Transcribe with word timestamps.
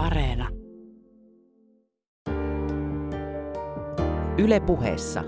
Areena. 0.00 0.48
Yle 4.38 4.60
puheessa. 4.60 5.24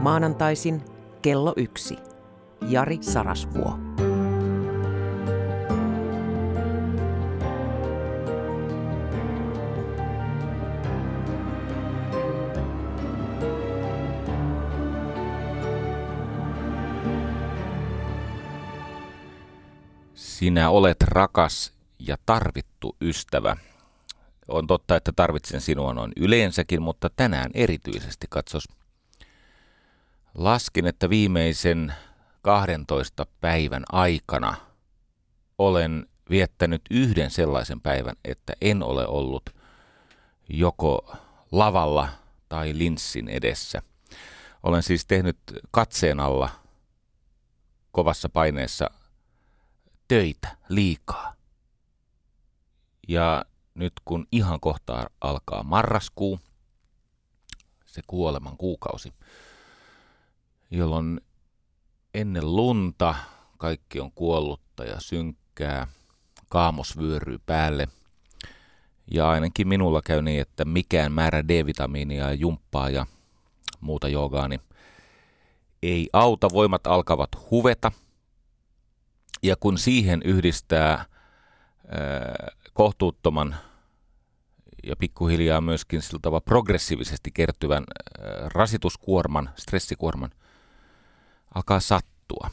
Maanantaisin 0.00 0.82
kello 1.22 1.52
yksi. 1.56 1.96
Jari 2.68 2.98
Sarasvuo. 3.00 3.78
Sinä 20.14 20.70
olet 20.70 21.02
rakas 21.02 21.72
ja 21.98 22.16
tarvittu 22.26 22.96
ystävä. 23.00 23.56
On 24.48 24.66
totta, 24.66 24.96
että 24.96 25.12
tarvitsen 25.16 25.60
sinua 25.60 25.94
noin 25.94 26.12
yleensäkin, 26.16 26.82
mutta 26.82 27.10
tänään 27.16 27.50
erityisesti 27.54 28.26
katsos. 28.30 28.64
Laskin, 30.34 30.86
että 30.86 31.10
viimeisen 31.10 31.94
12 32.42 33.26
päivän 33.40 33.84
aikana 33.92 34.54
olen 35.58 36.06
viettänyt 36.30 36.82
yhden 36.90 37.30
sellaisen 37.30 37.80
päivän, 37.80 38.16
että 38.24 38.52
en 38.60 38.82
ole 38.82 39.06
ollut 39.06 39.50
joko 40.48 41.16
lavalla 41.52 42.08
tai 42.48 42.78
linssin 42.78 43.28
edessä. 43.28 43.82
Olen 44.62 44.82
siis 44.82 45.06
tehnyt 45.06 45.38
katseen 45.70 46.20
alla 46.20 46.50
kovassa 47.92 48.28
paineessa 48.28 48.90
töitä 50.08 50.56
liikaa. 50.68 51.34
Ja 53.08 53.44
nyt 53.74 53.92
kun 54.04 54.26
ihan 54.32 54.60
kohta 54.60 55.10
alkaa 55.20 55.62
marraskuu, 55.62 56.40
se 57.86 58.02
kuoleman 58.06 58.56
kuukausi, 58.56 59.12
jolloin 60.70 61.20
ennen 62.14 62.56
lunta 62.56 63.14
kaikki 63.58 64.00
on 64.00 64.12
kuollutta 64.12 64.84
ja 64.84 65.00
synkkää, 65.00 65.86
kaamos 66.48 66.98
vyöryy 66.98 67.38
päälle. 67.46 67.88
Ja 69.10 69.30
ainakin 69.30 69.68
minulla 69.68 70.02
käy 70.02 70.22
niin, 70.22 70.40
että 70.40 70.64
mikään 70.64 71.12
määrä 71.12 71.48
D-vitamiinia 71.48 72.24
ja 72.24 72.32
jumppaa 72.32 72.90
ja 72.90 73.06
muuta 73.80 74.08
joogaani 74.08 74.60
ei 75.82 76.08
auta, 76.12 76.48
voimat 76.52 76.86
alkavat 76.86 77.30
huveta. 77.50 77.92
Ja 79.42 79.56
kun 79.60 79.78
siihen 79.78 80.22
yhdistää 80.22 80.90
ää, 80.90 81.06
kohtuuttoman 82.72 83.56
ja 84.86 84.96
pikkuhiljaa 84.96 85.60
myöskin 85.60 86.02
sillä 86.02 86.18
tavalla 86.22 86.40
progressiivisesti 86.40 87.30
kertyvän 87.30 87.84
rasituskuorman, 88.54 89.50
stressikuorman, 89.56 90.30
alkaa 91.54 91.80
sattua. 91.80 92.50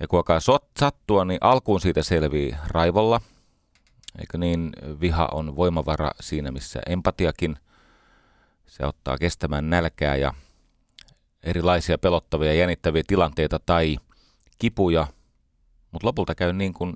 Ja 0.00 0.08
kun 0.08 0.18
alkaa 0.18 0.40
sattua, 0.78 1.24
niin 1.24 1.38
alkuun 1.40 1.80
siitä 1.80 2.02
selvii 2.02 2.56
raivolla. 2.68 3.20
Eikö 4.18 4.38
niin, 4.38 4.72
viha 5.00 5.28
on 5.32 5.56
voimavara 5.56 6.10
siinä, 6.20 6.50
missä 6.50 6.80
empatiakin. 6.86 7.56
Se 8.66 8.86
ottaa 8.86 9.18
kestämään 9.18 9.70
nälkää 9.70 10.16
ja 10.16 10.34
erilaisia 11.42 11.98
pelottavia 11.98 12.48
ja 12.48 12.58
jännittäviä 12.58 13.02
tilanteita 13.06 13.58
tai 13.66 13.98
kipuja, 14.58 15.06
mutta 15.90 16.06
lopulta 16.06 16.34
käy 16.34 16.52
niin 16.52 16.74
kuin 16.74 16.94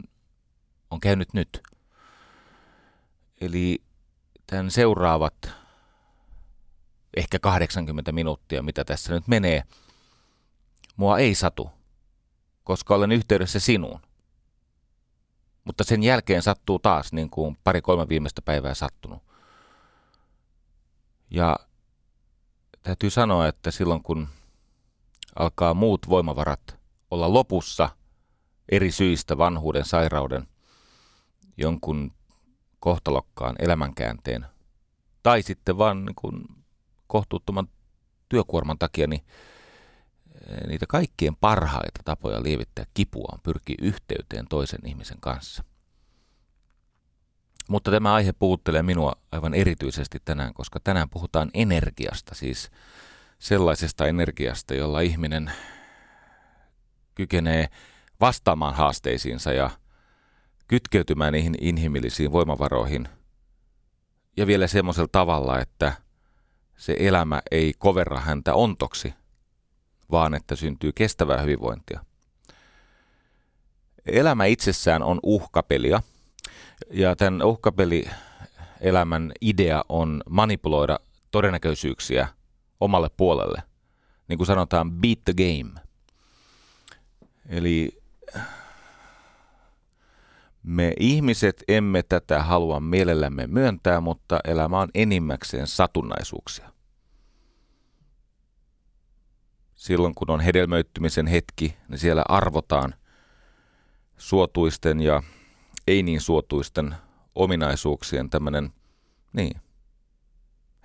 on 0.91 1.01
käynyt 1.01 1.29
nyt. 1.33 1.63
Eli 3.41 3.83
tämän 4.47 4.71
seuraavat 4.71 5.51
ehkä 7.17 7.39
80 7.39 8.13
minuuttia, 8.13 8.63
mitä 8.63 8.85
tässä 8.85 9.15
nyt 9.15 9.29
menee, 9.29 9.65
mua 10.97 11.19
ei 11.19 11.35
satu, 11.35 11.71
koska 12.65 12.95
olen 12.95 13.13
yhteydessä 13.13 13.61
sinuun. 13.61 14.01
Mutta 15.65 15.85
sen 15.85 16.03
jälkeen 16.03 16.43
sattuu 16.43 16.79
taas, 16.79 17.13
niin 17.13 17.31
kuin 17.31 17.59
pari-kolme 17.65 18.09
viimeistä 18.09 18.43
päivää 18.43 18.75
sattunut. 18.75 19.23
Ja 21.31 21.57
täytyy 22.83 23.11
sanoa, 23.11 23.49
että 23.49 23.71
silloin 23.71 24.03
kun 24.03 24.29
alkaa 25.37 25.75
muut 25.75 26.09
voimavarat 26.09 26.79
olla 27.11 27.33
lopussa 27.33 27.89
eri 28.69 28.93
syistä, 28.93 29.39
vanhuuden, 29.39 29.85
sairauden, 29.85 30.49
jonkun 31.57 32.18
kohtalokkaan 32.89 33.57
elämänkäänteen 33.59 34.47
tai 35.23 35.43
sitten 35.43 35.79
vaan 35.79 36.05
niin 36.05 36.15
kuin 36.15 36.45
kohtuuttoman 37.07 37.69
työkuorman 38.29 38.79
takia, 38.79 39.07
niin 39.07 39.25
eh, 40.51 40.67
niitä 40.67 40.87
kaikkien 40.89 41.37
parhaita 41.37 42.01
tapoja 42.05 42.43
lievittää 42.43 42.85
kipua 42.95 43.29
on 43.33 43.41
pyrkiä 43.43 43.77
yhteyteen 43.83 44.47
toisen 44.49 44.81
ihmisen 44.87 45.17
kanssa. 45.21 45.65
Mutta 47.69 47.91
tämä 47.91 48.15
aihe 48.15 48.33
puhuttelee 48.33 48.83
minua 48.83 49.13
aivan 49.33 49.55
erityisesti 49.55 50.19
tänään, 50.25 50.55
koska 50.55 50.81
tänään 50.85 51.11
puhutaan 51.11 51.51
energiasta, 51.55 52.35
siis 52.35 52.71
sellaisesta 53.39 54.07
energiasta, 54.07 54.75
jolla 54.75 55.01
ihminen 55.01 55.53
kykenee 57.15 57.69
vastaamaan 58.21 58.75
haasteisiinsa 58.75 59.53
ja 59.53 59.71
kytkeytymään 60.69 61.33
niihin 61.33 61.55
inhimillisiin 61.61 62.33
voimavaroihin 62.33 63.09
ja 64.37 64.47
vielä 64.47 64.67
semmoisella 64.67 65.09
tavalla, 65.13 65.61
että 65.61 65.93
se 66.77 66.97
elämä 66.99 67.43
ei 67.51 67.73
koverra 67.79 68.21
häntä 68.21 68.55
ontoksi, 68.55 69.15
vaan 70.11 70.35
että 70.35 70.57
syntyy 70.57 70.93
kestävää 70.93 71.43
hyvinvointia. 71.43 72.05
Elämä 74.07 74.45
itsessään 74.45 75.03
on 75.03 75.21
uhkapelia, 75.23 76.03
ja 76.91 77.17
tämän 77.17 77.43
uhkapelielämän 77.43 79.33
idea 79.41 79.85
on 79.89 80.23
manipuloida 80.31 81.01
todennäköisyyksiä 81.31 82.29
omalle 82.81 83.11
puolelle. 83.17 83.63
Niin 84.29 84.37
kuin 84.37 84.47
sanotaan, 84.47 84.93
beat 84.93 85.19
the 85.25 85.35
game. 85.35 85.81
Eli 87.49 87.98
me 90.69 90.93
ihmiset 91.01 91.65
emme 91.69 92.03
tätä 92.03 92.43
halua 92.43 92.81
mielellämme 92.81 93.47
myöntää, 93.47 94.01
mutta 94.01 94.41
elämä 94.45 94.81
on 94.81 94.89
enimmäkseen 94.95 95.67
satunnaisuuksia. 95.67 96.73
Silloin 99.75 100.15
kun 100.15 100.31
on 100.31 100.41
hedelmöittymisen 100.41 101.27
hetki, 101.27 101.77
niin 101.89 101.99
siellä 101.99 102.25
arvotaan 102.29 102.95
suotuisten 104.17 105.01
ja 105.01 105.23
ei 105.87 106.03
niin 106.03 106.21
suotuisten 106.21 106.95
ominaisuuksien 107.35 108.31
tämmöinen, 108.31 108.73
niin, 109.33 109.61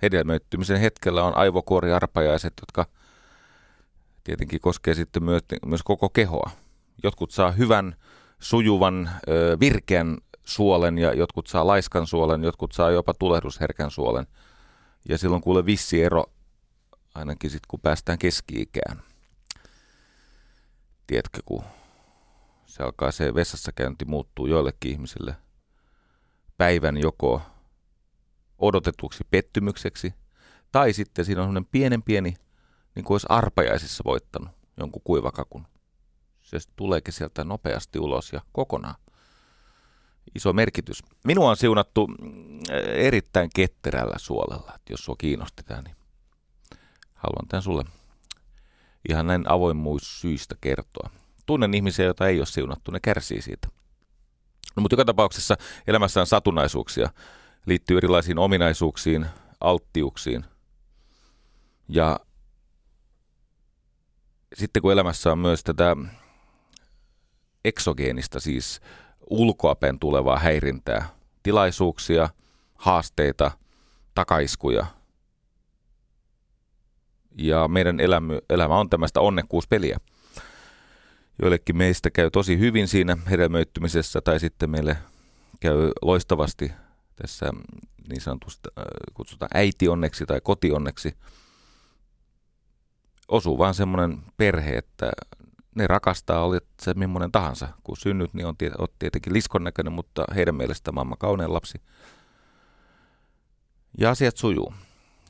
hedelmöittymisen 0.02 0.80
hetkellä 0.80 1.24
on 1.24 1.36
aivokuoriarpajaiset, 1.36 2.52
jotka 2.60 2.86
tietenkin 4.24 4.60
koskee 4.60 4.94
sitten 4.94 5.24
myös, 5.24 5.42
myös 5.66 5.82
koko 5.82 6.08
kehoa. 6.08 6.50
Jotkut 7.02 7.30
saa 7.30 7.50
hyvän 7.50 7.96
sujuvan, 8.44 9.10
virkeän 9.60 10.18
suolen 10.44 10.98
ja 10.98 11.12
jotkut 11.12 11.46
saa 11.46 11.66
laiskan 11.66 12.06
suolen, 12.06 12.44
jotkut 12.44 12.72
saa 12.72 12.90
jopa 12.90 13.14
tulehdusherkän 13.14 13.90
suolen. 13.90 14.26
Ja 15.08 15.18
silloin 15.18 15.42
kuule 15.42 15.66
vissi 15.66 16.02
ero, 16.02 16.24
ainakin 17.14 17.50
sitten 17.50 17.68
kun 17.68 17.80
päästään 17.80 18.18
keski-ikään. 18.18 19.02
Tiedätkö, 21.06 21.40
kun 21.44 21.64
se 22.66 22.82
alkaa 22.82 23.12
se 23.12 23.34
vessassa 23.34 23.72
käynti 23.72 24.04
muuttuu 24.04 24.46
joillekin 24.46 24.90
ihmisille 24.90 25.36
päivän 26.56 26.96
joko 26.96 27.42
odotetuksi 28.58 29.24
pettymykseksi, 29.30 30.14
tai 30.72 30.92
sitten 30.92 31.24
siinä 31.24 31.40
on 31.40 31.44
sellainen 31.44 31.68
pienen 31.70 32.02
pieni, 32.02 32.36
niin 32.94 33.04
kuin 33.04 33.14
olisi 33.14 33.26
arpajaisissa 33.30 34.04
voittanut 34.04 34.50
jonkun 34.76 35.02
kuivakakun 35.04 35.66
se 36.44 36.58
tuleekin 36.76 37.14
sieltä 37.14 37.44
nopeasti 37.44 37.98
ulos 37.98 38.32
ja 38.32 38.40
kokonaan. 38.52 38.94
Iso 40.34 40.52
merkitys. 40.52 41.02
Minua 41.24 41.50
on 41.50 41.56
siunattu 41.56 42.06
mm, 42.06 42.60
erittäin 42.94 43.50
ketterällä 43.54 44.18
suolella, 44.18 44.72
että 44.74 44.92
jos 44.92 45.04
sua 45.04 45.14
kiinnosti 45.18 45.62
tämä, 45.62 45.82
niin 45.82 45.96
haluan 47.14 47.48
tämän 47.48 47.62
sulle 47.62 47.84
ihan 49.08 49.26
näin 49.26 49.48
avoimuussyistä 49.48 50.54
kertoa. 50.60 51.10
Tunnen 51.46 51.74
ihmisiä, 51.74 52.04
joita 52.04 52.28
ei 52.28 52.38
ole 52.38 52.46
siunattu, 52.46 52.90
ne 52.90 53.00
kärsii 53.00 53.42
siitä. 53.42 53.68
No, 54.76 54.80
mutta 54.80 54.94
joka 54.94 55.04
tapauksessa 55.04 55.56
elämässä 55.86 56.20
on 56.20 56.26
satunnaisuuksia, 56.26 57.10
liittyy 57.66 57.96
erilaisiin 57.96 58.38
ominaisuuksiin, 58.38 59.26
alttiuksiin. 59.60 60.44
Ja 61.88 62.20
sitten 64.54 64.82
kun 64.82 64.92
elämässä 64.92 65.32
on 65.32 65.38
myös 65.38 65.64
tätä 65.64 65.96
eksogeenista, 67.64 68.40
siis 68.40 68.80
ulkoapäin 69.30 69.98
tulevaa 69.98 70.38
häirintää, 70.38 71.08
tilaisuuksia, 71.42 72.28
haasteita, 72.74 73.50
takaiskuja. 74.14 74.86
Ja 77.38 77.68
meidän 77.68 78.00
elämä, 78.00 78.34
elämä 78.50 78.78
on 78.78 78.90
tämmöistä 78.90 79.20
onnekkuuspeliä. 79.20 79.98
Joillekin 81.42 81.76
meistä 81.76 82.10
käy 82.10 82.30
tosi 82.30 82.58
hyvin 82.58 82.88
siinä 82.88 83.16
hedelmöittymisessä 83.30 84.20
tai 84.20 84.40
sitten 84.40 84.70
meille 84.70 84.96
käy 85.60 85.92
loistavasti 86.02 86.72
tässä 87.16 87.52
niin 88.08 88.20
sanotusta 88.20 88.70
äh, 88.78 88.84
kutsutaan 89.14 89.50
äitionneksi 89.54 90.26
tai 90.26 90.40
kotionneksi. 90.40 91.16
Osuu 93.28 93.58
vaan 93.58 93.74
semmoinen 93.74 94.22
perhe, 94.36 94.76
että 94.76 95.12
ne 95.74 95.86
rakastaa, 95.86 96.44
oli 96.44 96.58
se 96.82 96.94
millainen 96.94 97.32
tahansa. 97.32 97.68
Kun 97.84 97.96
synnyt, 97.96 98.34
niin 98.34 98.46
on, 98.46 98.54
on 98.78 98.88
tietenkin 98.98 99.32
liskon 99.32 99.64
näköinen, 99.64 99.92
mutta 99.92 100.24
heidän 100.34 100.54
mielestä 100.54 100.92
maailman 100.92 101.18
kaunein 101.18 101.52
lapsi. 101.52 101.78
Ja 103.98 104.10
asiat 104.10 104.36
sujuu. 104.36 104.74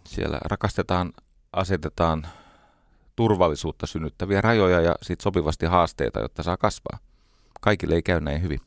Siellä 0.04 0.38
rakastetaan, 0.44 1.12
asetetaan 1.52 2.26
turvallisuutta 3.16 3.86
synnyttäviä 3.86 4.40
rajoja 4.40 4.80
ja 4.80 4.94
sitten 5.02 5.22
sopivasti 5.22 5.66
haasteita, 5.66 6.20
jotta 6.20 6.42
saa 6.42 6.56
kasvaa. 6.56 6.98
Kaikille 7.60 7.94
ei 7.94 8.02
käy 8.02 8.20
näin 8.20 8.42
hyvin. 8.42 8.60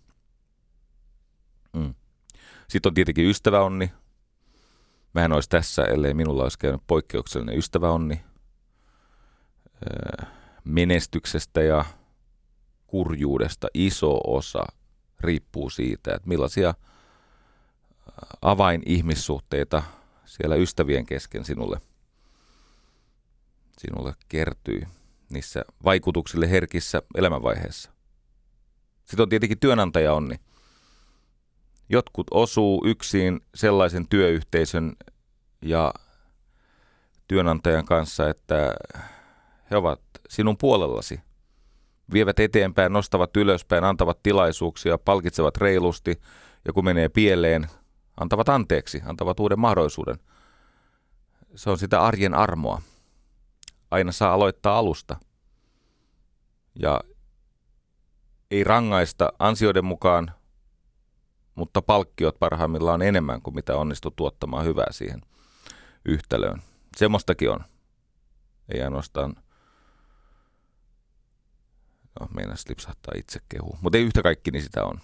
Mm. 1.73 1.93
Sitten 2.67 2.89
on 2.89 2.93
tietenkin 2.93 3.29
ystäväonni. 3.29 3.91
Mä 5.13 5.25
en 5.25 5.31
olisi 5.31 5.49
tässä, 5.49 5.83
ellei 5.83 6.13
minulla 6.13 6.43
olisi 6.43 6.59
käynyt 6.59 6.81
poikkeuksellinen 6.87 7.57
ystäväonni. 7.57 8.21
Öö, 9.83 10.36
menestyksestä 10.67 11.61
ja 11.61 11.85
kurjuudesta 12.87 13.67
iso 13.73 14.19
osa 14.23 14.65
riippuu 15.19 15.69
siitä, 15.69 16.15
että 16.15 16.27
millaisia 16.29 16.73
avainihmissuhteita 18.41 19.83
siellä 20.25 20.55
ystävien 20.55 21.05
kesken 21.05 21.45
sinulle, 21.45 21.81
sinulle 23.77 24.13
kertyy 24.29 24.81
niissä 25.29 25.65
vaikutuksille 25.83 26.49
herkissä 26.49 27.01
elämänvaiheessa. 27.15 27.91
Sitten 29.05 29.23
on 29.23 29.29
tietenkin 29.29 29.59
työnantaja 29.59 30.13
onni. 30.13 30.35
Jotkut 31.89 32.27
osuu 32.31 32.83
yksin 32.85 33.41
sellaisen 33.55 34.07
työyhteisön 34.07 34.95
ja 35.61 35.93
työnantajan 37.27 37.85
kanssa, 37.85 38.29
että 38.29 38.75
he 39.71 39.77
ovat 39.77 40.01
sinun 40.29 40.57
puolellasi. 40.57 41.19
Vievät 42.13 42.39
eteenpäin, 42.39 42.93
nostavat 42.93 43.37
ylöspäin, 43.37 43.83
antavat 43.83 44.23
tilaisuuksia, 44.23 44.97
palkitsevat 44.97 45.57
reilusti 45.57 46.21
ja 46.65 46.73
kun 46.73 46.85
menee 46.85 47.09
pieleen, 47.09 47.67
antavat 48.17 48.49
anteeksi, 48.49 49.01
antavat 49.05 49.39
uuden 49.39 49.59
mahdollisuuden. 49.59 50.19
Se 51.55 51.69
on 51.69 51.77
sitä 51.77 52.01
arjen 52.01 52.33
armoa. 52.33 52.81
Aina 53.91 54.11
saa 54.11 54.33
aloittaa 54.33 54.77
alusta. 54.77 55.17
Ja 56.79 57.01
ei 58.51 58.63
rangaista 58.63 59.33
ansioiden 59.39 59.85
mukaan, 59.85 60.31
mutta 61.55 61.81
palkkiot 61.81 62.39
parhaimmillaan 62.39 63.01
enemmän 63.01 63.41
kuin 63.41 63.55
mitä 63.55 63.75
onnistut 63.75 64.15
tuottamaan 64.15 64.65
hyvää 64.65 64.91
siihen 64.91 65.21
yhtälöön. 66.05 66.61
Semmoistakin 66.97 67.51
on. 67.51 67.59
Ei 68.69 68.81
ainoastaan 68.81 69.35
No, 72.19 72.27
meinas 72.35 72.65
lipsahtaa 72.69 73.13
itse 73.17 73.39
kehu. 73.49 73.77
Mutta 73.81 73.97
ei 73.97 74.03
yhtä 74.03 74.21
kaikki, 74.21 74.51
niin 74.51 74.63
sitä 74.63 74.85
on. 74.85 74.99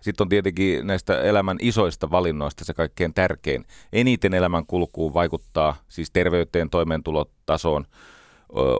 Sitten 0.00 0.24
on 0.24 0.28
tietenkin 0.28 0.86
näistä 0.86 1.20
elämän 1.20 1.56
isoista 1.60 2.10
valinnoista 2.10 2.64
se 2.64 2.74
kaikkein 2.74 3.14
tärkein. 3.14 3.64
Eniten 3.92 4.34
elämän 4.34 4.66
kulkuun 4.66 5.14
vaikuttaa 5.14 5.76
siis 5.88 6.10
terveyteen, 6.10 6.70
toimeentulotasoon, 6.70 7.84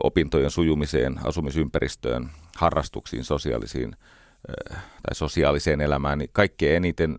opintojen 0.03 0.51
sujumiseen, 0.51 1.19
asumisympäristöön, 1.23 2.29
harrastuksiin, 2.55 3.23
sosiaalisiin 3.23 3.95
tai 4.77 5.15
sosiaaliseen 5.15 5.81
elämään. 5.81 6.17
Niin 6.17 6.29
kaikkein 6.33 6.75
eniten 6.75 7.15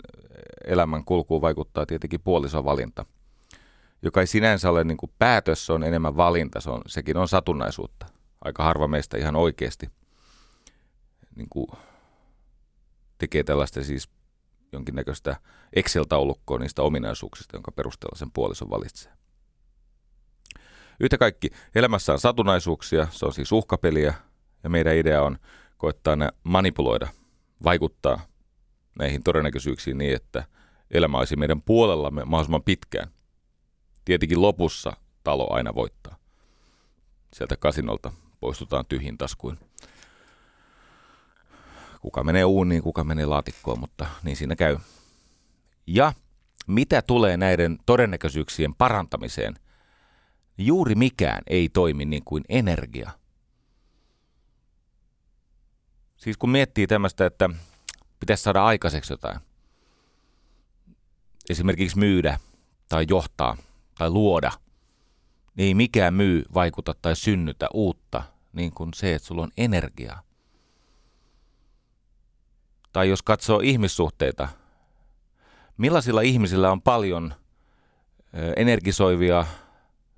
elämän 0.65 1.05
kulkuun 1.05 1.43
vaikuttaa 1.43 1.87
tietenkin 1.87 2.21
puolisovalinta, 2.21 3.05
joka 4.03 4.21
ei 4.21 4.27
sinänsä 4.27 4.71
ole 4.71 4.85
niin 4.85 4.97
kuin 4.97 5.13
päätös, 5.19 5.67
se 5.67 5.73
on 5.73 5.85
enemmän 5.85 6.17
valinta, 6.17 6.61
se 6.61 6.71
on, 6.71 6.83
sekin 6.87 7.17
on 7.17 7.29
satunnaisuutta. 7.29 8.07
Aika 8.45 8.65
harva 8.65 8.89
meistä 8.89 9.19
ihan 9.19 9.37
oikeasti 9.37 9.91
niin 11.39 11.49
kuin 11.51 11.67
tekee 13.19 13.45
tällaista 13.45 13.85
siis 13.85 14.09
jonkinnäköistä 14.73 15.37
Excel-taulukkoa 15.77 16.59
niistä 16.59 16.83
ominaisuuksista, 16.83 17.57
jonka 17.57 17.73
perusteella 17.73 18.19
sen 18.19 18.31
puolison 18.31 18.71
valitsee. 18.71 19.13
Yhtä 21.01 21.19
kaikki, 21.19 21.51
elämässä 21.75 22.13
on 22.13 22.21
satunnaisuuksia, 22.21 23.09
se 23.11 23.27
on 23.27 23.33
siis 23.33 23.53
uhkapeliä, 23.53 24.15
ja 24.65 24.71
meidän 24.71 24.97
idea 24.97 25.23
on 25.23 25.39
koettaa 25.77 26.17
ne 26.17 26.29
manipuloida, 26.43 27.09
vaikuttaa 27.65 28.21
näihin 28.99 29.23
todennäköisyyksiin 29.23 29.99
niin, 29.99 30.15
että 30.15 30.45
elämä 30.91 31.19
olisi 31.19 31.37
meidän 31.37 31.63
puolellamme 31.63 32.25
mahdollisimman 32.25 32.63
pitkään. 32.63 33.09
Tietenkin 34.05 34.43
lopussa 34.43 34.93
talo 35.25 35.53
aina 35.53 35.75
voittaa. 35.75 36.17
Sieltä 37.33 37.57
kasinolta 37.57 38.13
poistutaan 38.41 38.85
tyhjin 38.89 39.19
taskuin 39.19 39.59
kuka 42.01 42.25
menee 42.25 42.45
uuniin, 42.45 42.83
kuka 42.83 43.05
menee 43.05 43.27
laatikkoon, 43.27 43.81
mutta 43.81 44.07
niin 44.23 44.37
siinä 44.37 44.57
käy. 44.57 44.79
Ja 45.87 46.13
mitä 46.67 47.03
tulee 47.03 47.37
näiden 47.37 47.79
todennäköisyyksien 47.87 48.75
parantamiseen, 48.75 49.55
juuri 50.59 50.95
mikään 50.95 51.43
ei 51.47 51.69
toimi 51.69 52.05
niin 52.05 52.23
kuin 52.25 52.45
energia. 52.49 53.11
Siis 56.17 56.37
kun 56.37 56.51
miettii 56.51 56.87
tämmöistä, 56.87 57.27
että 57.27 57.51
pitäisi 58.21 58.43
saada 58.43 58.65
aikaiseksi 58.65 59.13
jotain, 59.13 59.41
esimerkiksi 61.51 61.99
myydä 61.99 62.39
tai 62.89 63.07
johtaa 63.09 63.57
tai 63.99 64.11
luoda, 64.11 64.53
niin 65.57 65.67
ei 65.67 65.75
mikään 65.75 66.15
myy, 66.15 66.45
vaikuta 66.55 66.95
tai 67.03 67.17
synnytä 67.17 67.69
uutta 67.75 68.23
niin 68.53 68.73
kuin 68.73 68.95
se, 68.95 69.15
että 69.15 69.29
sulla 69.29 69.43
on 69.43 69.51
energiaa. 69.57 70.28
Tai 72.99 73.09
jos 73.09 73.23
katsoo 73.23 73.61
ihmissuhteita, 73.61 74.49
millaisilla 75.77 76.21
ihmisillä 76.21 76.73
on 76.73 76.83
paljon 76.83 77.35
energisoivia, 78.57 79.47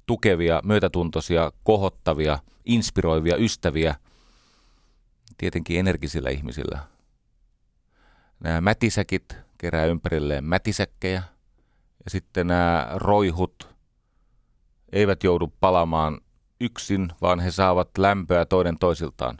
tukevia, 0.07 0.61
myötätuntoisia, 0.65 1.53
kohottavia, 1.65 2.39
inspiroivia 2.65 3.37
ystäviä, 3.37 3.95
tietenkin 5.39 5.79
energisillä 5.79 6.31
ihmisillä. 6.31 6.79
Nämä 8.41 8.61
mätisäkit 8.61 9.37
kerää 9.59 9.85
ympärilleen 9.85 10.45
mätisäkkejä 10.45 11.23
ja 12.05 12.11
sitten 12.11 12.47
nämä 12.47 12.89
roihut 12.95 13.69
eivät 14.93 15.25
joudu 15.25 15.53
palamaan 15.61 16.21
yksin, 16.61 17.13
vaan 17.23 17.41
he 17.41 17.51
saavat 17.51 17.99
lämpöä 17.99 18.45
toinen 18.45 18.79
toisiltaan. 18.79 19.39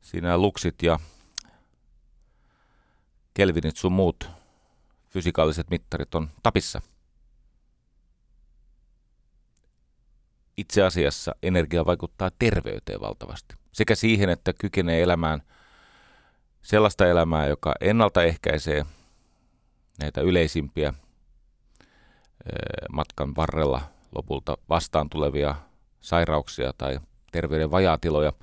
Siinä 0.00 0.38
luksit 0.38 0.82
ja 0.82 0.98
Kelvinit 3.38 3.76
sun 3.76 3.92
muut 3.92 4.30
fysikaaliset 5.08 5.70
mittarit 5.70 6.14
on 6.14 6.30
tapissa. 6.42 6.82
Itse 10.56 10.82
asiassa 10.82 11.34
energia 11.42 11.86
vaikuttaa 11.86 12.30
terveyteen 12.38 13.00
valtavasti. 13.00 13.54
Sekä 13.72 13.94
siihen, 13.94 14.28
että 14.28 14.52
kykenee 14.52 15.02
elämään 15.02 15.42
sellaista 16.62 17.06
elämää, 17.06 17.46
joka 17.46 17.74
ennaltaehkäisee 17.80 18.86
näitä 20.00 20.20
yleisimpiä 20.20 20.94
matkan 22.92 23.36
varrella 23.36 23.80
lopulta 24.14 24.58
vastaan 24.68 25.10
tulevia 25.10 25.54
sairauksia 26.00 26.72
tai 26.78 27.00
terveyden 27.32 27.70
vajaatiloja– 27.70 28.32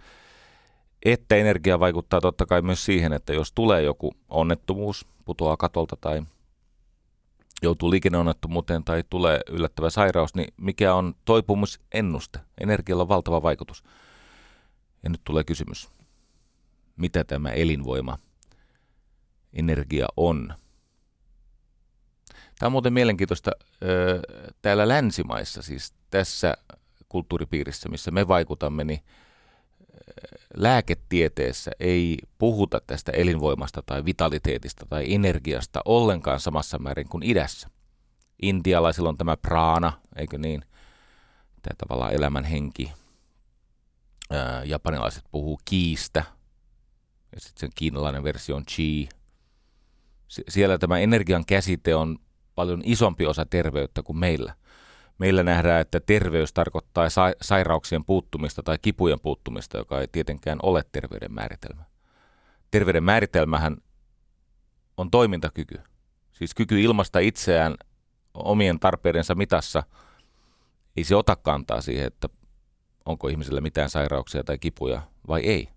että 1.05 1.35
energia 1.35 1.79
vaikuttaa 1.79 2.21
totta 2.21 2.45
kai 2.45 2.61
myös 2.61 2.85
siihen, 2.85 3.13
että 3.13 3.33
jos 3.33 3.51
tulee 3.51 3.81
joku 3.81 4.15
onnettomuus, 4.29 5.07
putoaa 5.25 5.57
katolta 5.57 5.95
tai 6.01 6.21
joutuu 7.61 7.91
liikenneonnettomuuteen 7.91 8.83
tai 8.83 9.03
tulee 9.09 9.39
yllättävä 9.49 9.89
sairaus, 9.89 10.35
niin 10.35 10.53
mikä 10.57 10.93
on 10.93 11.15
toipumusennuste? 11.25 12.39
Energialla 12.61 13.03
on 13.03 13.09
valtava 13.09 13.41
vaikutus. 13.41 13.83
Ja 15.03 15.09
nyt 15.09 15.21
tulee 15.23 15.43
kysymys. 15.43 15.89
Mitä 16.95 17.23
tämä 17.23 17.49
elinvoima 17.49 18.17
energia 19.53 20.07
on? 20.17 20.53
Tämä 22.59 22.67
on 22.67 22.71
muuten 22.71 22.93
mielenkiintoista. 22.93 23.51
Täällä 24.61 24.87
länsimaissa, 24.87 25.61
siis 25.61 25.93
tässä 26.09 26.53
kulttuuripiirissä, 27.09 27.89
missä 27.89 28.11
me 28.11 28.27
vaikutamme, 28.27 28.83
niin 28.83 28.99
lääketieteessä 30.57 31.71
ei 31.79 32.17
puhuta 32.37 32.81
tästä 32.87 33.11
elinvoimasta 33.11 33.83
tai 33.85 34.05
vitaliteetista 34.05 34.85
tai 34.89 35.13
energiasta 35.13 35.81
ollenkaan 35.85 36.39
samassa 36.39 36.79
määrin 36.79 37.09
kuin 37.09 37.23
idässä. 37.23 37.69
Intialaisilla 38.41 39.09
on 39.09 39.17
tämä 39.17 39.37
prana, 39.37 39.93
eikö 40.15 40.37
niin? 40.37 40.61
Tämä 41.61 41.75
tavallaan 41.77 42.13
elämän 42.13 42.43
henki. 42.43 42.91
Japanilaiset 44.65 45.23
puhuu 45.31 45.59
kiistä, 45.65 46.23
ja 47.31 47.39
sitten 47.41 47.59
sen 47.59 47.69
kiinalainen 47.75 48.23
versio 48.23 48.55
on 48.55 48.65
chi. 48.65 49.09
Siellä 50.27 50.77
tämä 50.77 50.99
energian 50.99 51.45
käsite 51.45 51.95
on 51.95 52.17
paljon 52.55 52.81
isompi 52.85 53.25
osa 53.25 53.45
terveyttä 53.45 54.03
kuin 54.03 54.17
meillä. 54.17 54.55
Meillä 55.17 55.43
nähdään, 55.43 55.81
että 55.81 55.99
terveys 55.99 56.53
tarkoittaa 56.53 57.09
sa- 57.09 57.33
sairauksien 57.41 58.05
puuttumista 58.05 58.63
tai 58.63 58.77
kipujen 58.81 59.19
puuttumista, 59.19 59.77
joka 59.77 60.01
ei 60.01 60.07
tietenkään 60.11 60.59
ole 60.63 60.83
terveyden 60.91 61.33
määritelmä. 61.33 61.83
Terveyden 62.71 63.03
määritelmähän 63.03 63.77
on 64.97 65.11
toimintakyky. 65.11 65.79
Siis 66.33 66.53
kyky 66.53 66.81
ilmasta 66.81 67.19
itseään 67.19 67.75
omien 68.33 68.79
tarpeidensa 68.79 69.35
mitassa. 69.35 69.83
Ei 70.97 71.03
se 71.03 71.15
ota 71.15 71.35
kantaa 71.35 71.81
siihen, 71.81 72.07
että 72.07 72.29
onko 73.05 73.27
ihmisellä 73.27 73.61
mitään 73.61 73.89
sairauksia 73.89 74.43
tai 74.43 74.57
kipuja 74.57 75.01
vai 75.27 75.41
ei. 75.41 75.69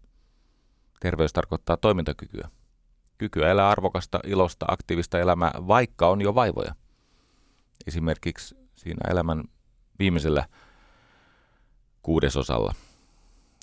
Terveys 1.01 1.33
tarkoittaa 1.33 1.77
toimintakykyä. 1.77 2.49
Kykyä 3.19 3.51
elää 3.51 3.69
arvokasta, 3.69 4.21
ilosta, 4.27 4.67
aktiivista 4.69 5.19
elämää, 5.19 5.53
vaikka 5.67 6.09
on 6.09 6.21
jo 6.21 6.35
vaivoja. 6.35 6.75
Esimerkiksi 7.87 8.68
siinä 8.79 9.11
elämän 9.11 9.45
viimeisellä 9.99 10.49
kuudesosalla, 12.03 12.75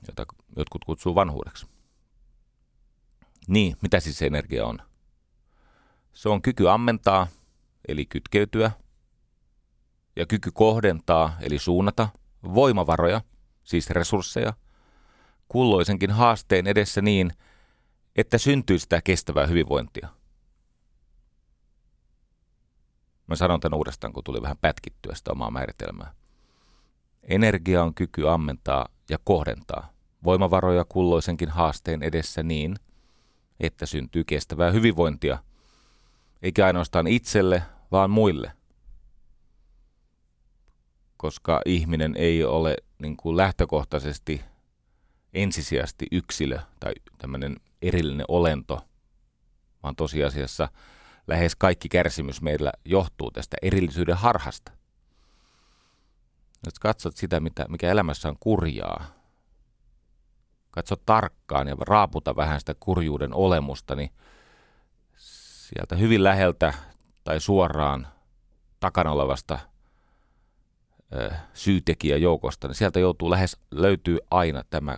jota 0.07 0.25
jotkut 0.55 0.85
kutsuu 0.85 1.15
vanhuudeksi. 1.15 1.67
Niin, 3.47 3.75
mitä 3.81 3.99
siis 3.99 4.21
energia 4.21 4.65
on? 4.65 4.79
Se 6.13 6.29
on 6.29 6.41
kyky 6.41 6.69
ammentaa, 6.69 7.27
eli 7.87 8.05
kytkeytyä, 8.05 8.71
ja 10.15 10.25
kyky 10.25 10.51
kohdentaa, 10.53 11.37
eli 11.41 11.59
suunnata, 11.59 12.09
voimavaroja, 12.43 13.21
siis 13.63 13.89
resursseja, 13.89 14.53
kulloisenkin 15.47 16.11
haasteen 16.11 16.67
edessä 16.67 17.01
niin, 17.01 17.31
että 18.15 18.37
syntyy 18.37 18.79
sitä 18.79 19.01
kestävää 19.01 19.47
hyvinvointia. 19.47 20.09
Mä 23.27 23.35
sanon 23.35 23.59
tämän 23.59 23.77
uudestaan, 23.77 24.13
kun 24.13 24.23
tuli 24.23 24.41
vähän 24.41 24.57
pätkittyä 24.61 25.15
sitä 25.15 25.31
omaa 25.31 25.51
määritelmää. 25.51 26.13
Energia 27.23 27.83
on 27.83 27.93
kyky 27.93 28.29
ammentaa 28.29 28.87
ja 29.09 29.17
kohdentaa 29.23 29.93
voimavaroja 30.23 30.85
kulloisenkin 30.89 31.49
haasteen 31.49 32.03
edessä 32.03 32.43
niin, 32.43 32.75
että 33.59 33.85
syntyy 33.85 34.23
kestävää 34.23 34.71
hyvinvointia, 34.71 35.37
eikä 36.41 36.65
ainoastaan 36.65 37.07
itselle, 37.07 37.63
vaan 37.91 38.09
muille. 38.09 38.51
Koska 41.17 41.61
ihminen 41.65 42.15
ei 42.17 42.43
ole 42.43 42.75
niin 42.99 43.17
kuin 43.17 43.37
lähtökohtaisesti 43.37 44.41
ensisijaisesti 45.33 46.07
yksilö 46.11 46.59
tai 46.79 46.93
tämmöinen 47.17 47.55
erillinen 47.81 48.25
olento, 48.27 48.81
vaan 49.83 49.95
tosiasiassa– 49.95 50.69
lähes 51.27 51.55
kaikki 51.55 51.89
kärsimys 51.89 52.41
meillä 52.41 52.71
johtuu 52.85 53.31
tästä 53.31 53.57
erillisyyden 53.61 54.17
harhasta. 54.17 54.71
Jos 56.65 56.79
katsot 56.79 57.15
sitä, 57.15 57.39
mitä, 57.39 57.65
mikä 57.69 57.91
elämässä 57.91 58.29
on 58.29 58.37
kurjaa, 58.39 59.05
katso 60.71 60.95
tarkkaan 60.95 61.67
ja 61.67 61.75
raaputa 61.79 62.35
vähän 62.35 62.59
sitä 62.59 62.75
kurjuuden 62.79 63.33
olemusta, 63.33 63.95
niin 63.95 64.09
sieltä 65.17 65.95
hyvin 65.95 66.23
läheltä 66.23 66.73
tai 67.23 67.39
suoraan 67.39 68.07
takana 68.79 69.11
olevasta 69.11 69.59
ö, 71.13 71.31
syytekijäjoukosta, 71.53 72.67
niin 72.67 72.75
sieltä 72.75 72.99
joutuu 72.99 73.31
lähes, 73.31 73.57
löytyy 73.71 74.19
aina 74.31 74.63
tämä 74.69 74.97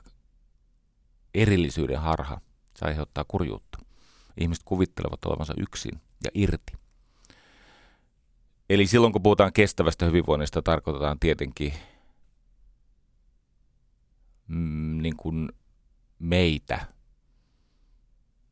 erillisyyden 1.34 2.00
harha. 2.00 2.42
Se 2.76 2.86
aiheuttaa 2.86 3.26
kurjuutta. 3.28 3.87
Ihmiset 4.38 4.64
kuvittelevat 4.64 5.26
olevansa 5.26 5.54
yksin 5.58 6.02
ja 6.24 6.32
irti. 6.34 6.74
Eli 8.70 8.88
silloin 8.88 9.14
kun 9.14 9.24
puhutaan 9.24 9.54
kestävästä 9.54 10.06
hyvinvoinnista, 10.06 10.62
tarkoitetaan 10.62 11.20
tietenkin 11.20 11.74
mm, 14.48 15.02
niin 15.02 15.18
kuin 15.18 15.50
meitä, 16.20 16.86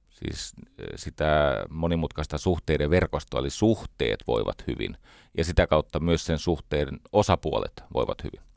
siis 0.10 0.54
eh, 0.78 0.86
sitä 0.96 1.56
monimutkaista 1.70 2.38
suhteiden 2.38 2.90
verkostoa, 2.90 3.40
eli 3.40 3.50
suhteet 3.50 4.24
voivat 4.28 4.64
hyvin, 4.68 4.98
ja 5.38 5.44
sitä 5.44 5.68
kautta 5.68 6.00
myös 6.00 6.26
sen 6.26 6.40
suhteen 6.40 7.00
osapuolet 7.12 7.84
voivat 7.94 8.24
hyvin. 8.24 8.55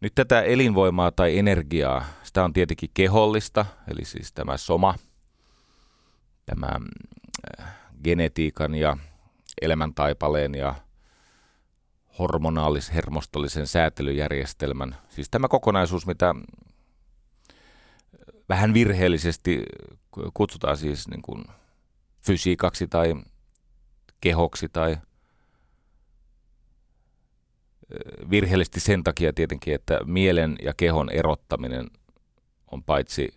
Nyt 0.00 0.14
tätä 0.14 0.42
elinvoimaa 0.42 1.10
tai 1.10 1.38
energiaa, 1.38 2.04
sitä 2.22 2.44
on 2.44 2.52
tietenkin 2.52 2.90
kehollista, 2.94 3.66
eli 3.88 4.04
siis 4.04 4.32
tämä 4.32 4.56
soma– 4.56 4.94
tämä 6.50 6.80
äh, 7.60 7.76
genetiikan 8.04 8.74
ja 8.74 8.96
elämäntaipaleen 9.62 10.54
ja 10.54 10.74
hormonaalis-hermostollisen 12.18 13.66
säätelyjärjestelmän, 13.66 14.96
siis 15.08 15.30
tämä 15.30 15.48
kokonaisuus, 15.48 16.06
mitä 16.06 16.34
vähän 18.48 18.74
virheellisesti 18.74 19.62
kutsutaan 20.34 20.76
siis 20.76 21.08
niin 21.08 21.22
kuin 21.22 21.44
fysiikaksi 22.26 22.88
tai 22.88 23.14
kehoksi 24.20 24.68
tai 24.68 24.92
äh, 24.92 25.02
virheellisesti 28.30 28.80
sen 28.80 29.04
takia 29.04 29.32
tietenkin, 29.32 29.74
että 29.74 30.00
mielen 30.04 30.56
ja 30.62 30.74
kehon 30.76 31.10
erottaminen 31.10 31.86
on 32.70 32.82
paitsi 32.82 33.28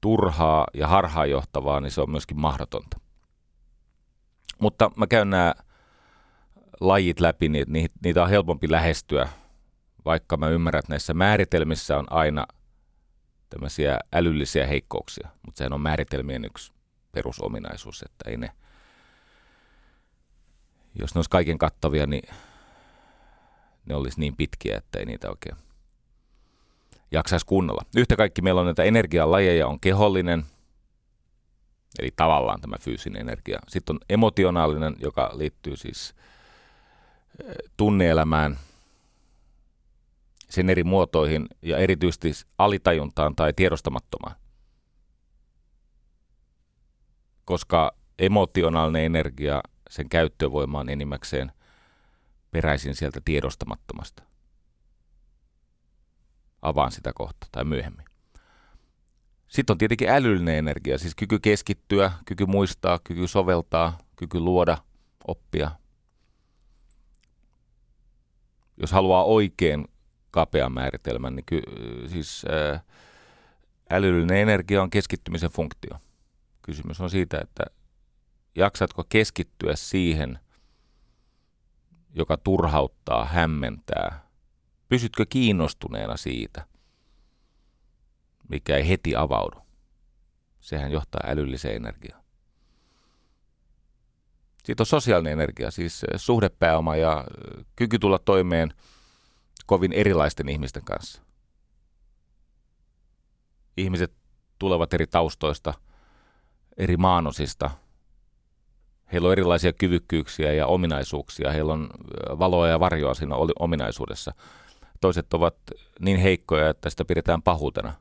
turhaa 0.00 0.66
ja 0.74 0.88
harhaanjohtavaa, 0.88 1.80
niin 1.80 1.90
se 1.90 2.00
on 2.00 2.10
myöskin 2.10 2.40
mahdotonta. 2.40 3.00
Mutta 4.58 4.90
mä 4.96 5.06
käyn 5.06 5.30
nämä 5.30 5.54
lajit 6.80 7.20
läpi, 7.20 7.48
niin 7.48 7.90
niitä 8.04 8.22
on 8.22 8.30
helpompi 8.30 8.70
lähestyä, 8.70 9.28
vaikka 10.04 10.36
mä 10.36 10.48
ymmärrän, 10.48 10.78
että 10.78 10.92
näissä 10.92 11.14
määritelmissä 11.14 11.98
on 11.98 12.12
aina 12.12 12.46
tämmöisiä 13.48 13.98
älyllisiä 14.12 14.66
heikkouksia, 14.66 15.28
mutta 15.46 15.58
sehän 15.58 15.72
on 15.72 15.80
määritelmien 15.80 16.44
yksi 16.44 16.72
perusominaisuus, 17.12 18.02
että 18.02 18.30
ei 18.30 18.36
ne, 18.36 18.50
jos 20.98 21.14
ne 21.14 21.18
olisi 21.18 21.30
kaiken 21.30 21.58
kattavia, 21.58 22.06
niin 22.06 22.28
ne 23.86 23.94
olisi 23.94 24.20
niin 24.20 24.36
pitkiä, 24.36 24.76
että 24.78 24.98
ei 24.98 25.06
niitä 25.06 25.30
oikein 25.30 25.56
jaksaisi 27.10 27.46
kunnolla. 27.46 27.84
Yhtä 27.96 28.16
kaikki 28.16 28.42
meillä 28.42 28.60
on 28.60 28.66
näitä 28.66 28.82
energialajeja, 28.82 29.66
on 29.66 29.80
kehollinen, 29.80 30.44
eli 31.98 32.10
tavallaan 32.16 32.60
tämä 32.60 32.76
fyysinen 32.80 33.20
energia. 33.20 33.58
Sitten 33.68 33.96
on 33.96 34.00
emotionaalinen, 34.08 34.96
joka 34.98 35.30
liittyy 35.34 35.76
siis 35.76 36.14
eh, 37.44 37.54
tunneelämään, 37.76 38.58
sen 40.48 40.70
eri 40.70 40.84
muotoihin 40.84 41.46
ja 41.62 41.78
erityisesti 41.78 42.32
alitajuntaan 42.58 43.36
tai 43.36 43.52
tiedostamattomaan. 43.52 44.36
Koska 47.44 47.96
emotionaalinen 48.18 49.04
energia, 49.04 49.60
sen 49.90 50.08
käyttövoima 50.08 50.80
on 50.80 50.88
enimmäkseen 50.88 51.52
peräisin 52.56 52.94
sieltä 52.94 53.20
tiedostamattomasta. 53.24 54.22
Avaan 56.62 56.92
sitä 56.92 57.12
kohta 57.14 57.46
tai 57.52 57.64
myöhemmin. 57.64 58.04
Sitten 59.48 59.74
on 59.74 59.78
tietenkin 59.78 60.08
älyllinen 60.08 60.54
energia, 60.54 60.98
siis 60.98 61.14
kyky 61.14 61.38
keskittyä, 61.38 62.12
kyky 62.24 62.46
muistaa, 62.46 62.98
kyky 63.04 63.26
soveltaa, 63.28 63.98
kyky 64.16 64.40
luoda, 64.40 64.78
oppia. 65.26 65.70
Jos 68.76 68.92
haluaa 68.92 69.24
oikein 69.24 69.88
kapean 70.30 70.72
määritelmän, 70.72 71.36
niin 71.36 71.46
ky, 71.46 71.62
siis 72.06 72.44
ää, 72.44 72.80
älyllinen 73.90 74.36
energia 74.36 74.82
on 74.82 74.90
keskittymisen 74.90 75.50
funktio. 75.50 75.98
Kysymys 76.62 77.00
on 77.00 77.10
siitä, 77.10 77.40
että 77.40 77.64
jaksatko 78.54 79.04
keskittyä 79.08 79.76
siihen, 79.76 80.38
joka 82.16 82.36
turhauttaa, 82.36 83.24
hämmentää, 83.24 84.26
Pysytkö 84.88 85.26
kiinnostuneena 85.28 86.16
siitä, 86.16 86.66
mikä 88.48 88.76
ei 88.76 88.88
heti 88.88 89.16
avaudu? 89.16 89.58
Sehän 90.60 90.92
johtaa 90.92 91.20
älylliseen 91.26 91.76
energiaan. 91.76 92.24
Sitten 94.64 94.82
on 94.82 94.86
sosiaalinen 94.86 95.32
energia, 95.32 95.70
siis 95.70 96.02
suhdepääoma 96.16 96.96
ja 96.96 97.24
kyky 97.76 97.98
tulla 97.98 98.18
toimeen 98.18 98.74
kovin 99.66 99.92
erilaisten 99.92 100.48
ihmisten 100.48 100.84
kanssa. 100.84 101.22
ihmiset 103.76 104.12
tulevat 104.58 104.94
eri 104.94 105.06
taustoista, 105.06 105.74
eri 106.76 106.96
maanosista. 106.96 107.70
Heillä 109.12 109.26
on 109.26 109.32
erilaisia 109.32 109.72
kyvykkyyksiä 109.72 110.52
ja 110.52 110.66
ominaisuuksia. 110.66 111.50
Heillä 111.50 111.72
on 111.72 111.90
valoa 112.38 112.68
ja 112.68 112.80
varjoa 112.80 113.14
siinä 113.14 113.34
ominaisuudessa. 113.58 114.32
Toiset 115.00 115.34
ovat 115.34 115.56
niin 116.00 116.18
heikkoja, 116.18 116.70
että 116.70 116.90
sitä 116.90 117.04
pidetään 117.04 117.42
pahuutena. 117.42 117.92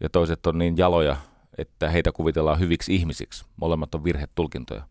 Ja 0.00 0.08
toiset 0.08 0.46
on 0.46 0.58
niin 0.58 0.76
jaloja, 0.76 1.16
että 1.58 1.88
heitä 1.88 2.12
kuvitellaan 2.12 2.58
hyviksi 2.58 2.94
ihmisiksi. 2.94 3.44
Molemmat 3.56 3.94
on 3.94 4.04
virhetulkintoja. 4.04 4.88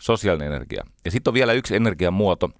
Sosiaalinen 0.00 0.48
energia. 0.52 0.84
Ja 1.04 1.10
sitten 1.10 1.30
on 1.30 1.34
vielä 1.34 1.52
yksi 1.52 1.76
energian 1.76 2.12
muoto. 2.12 2.50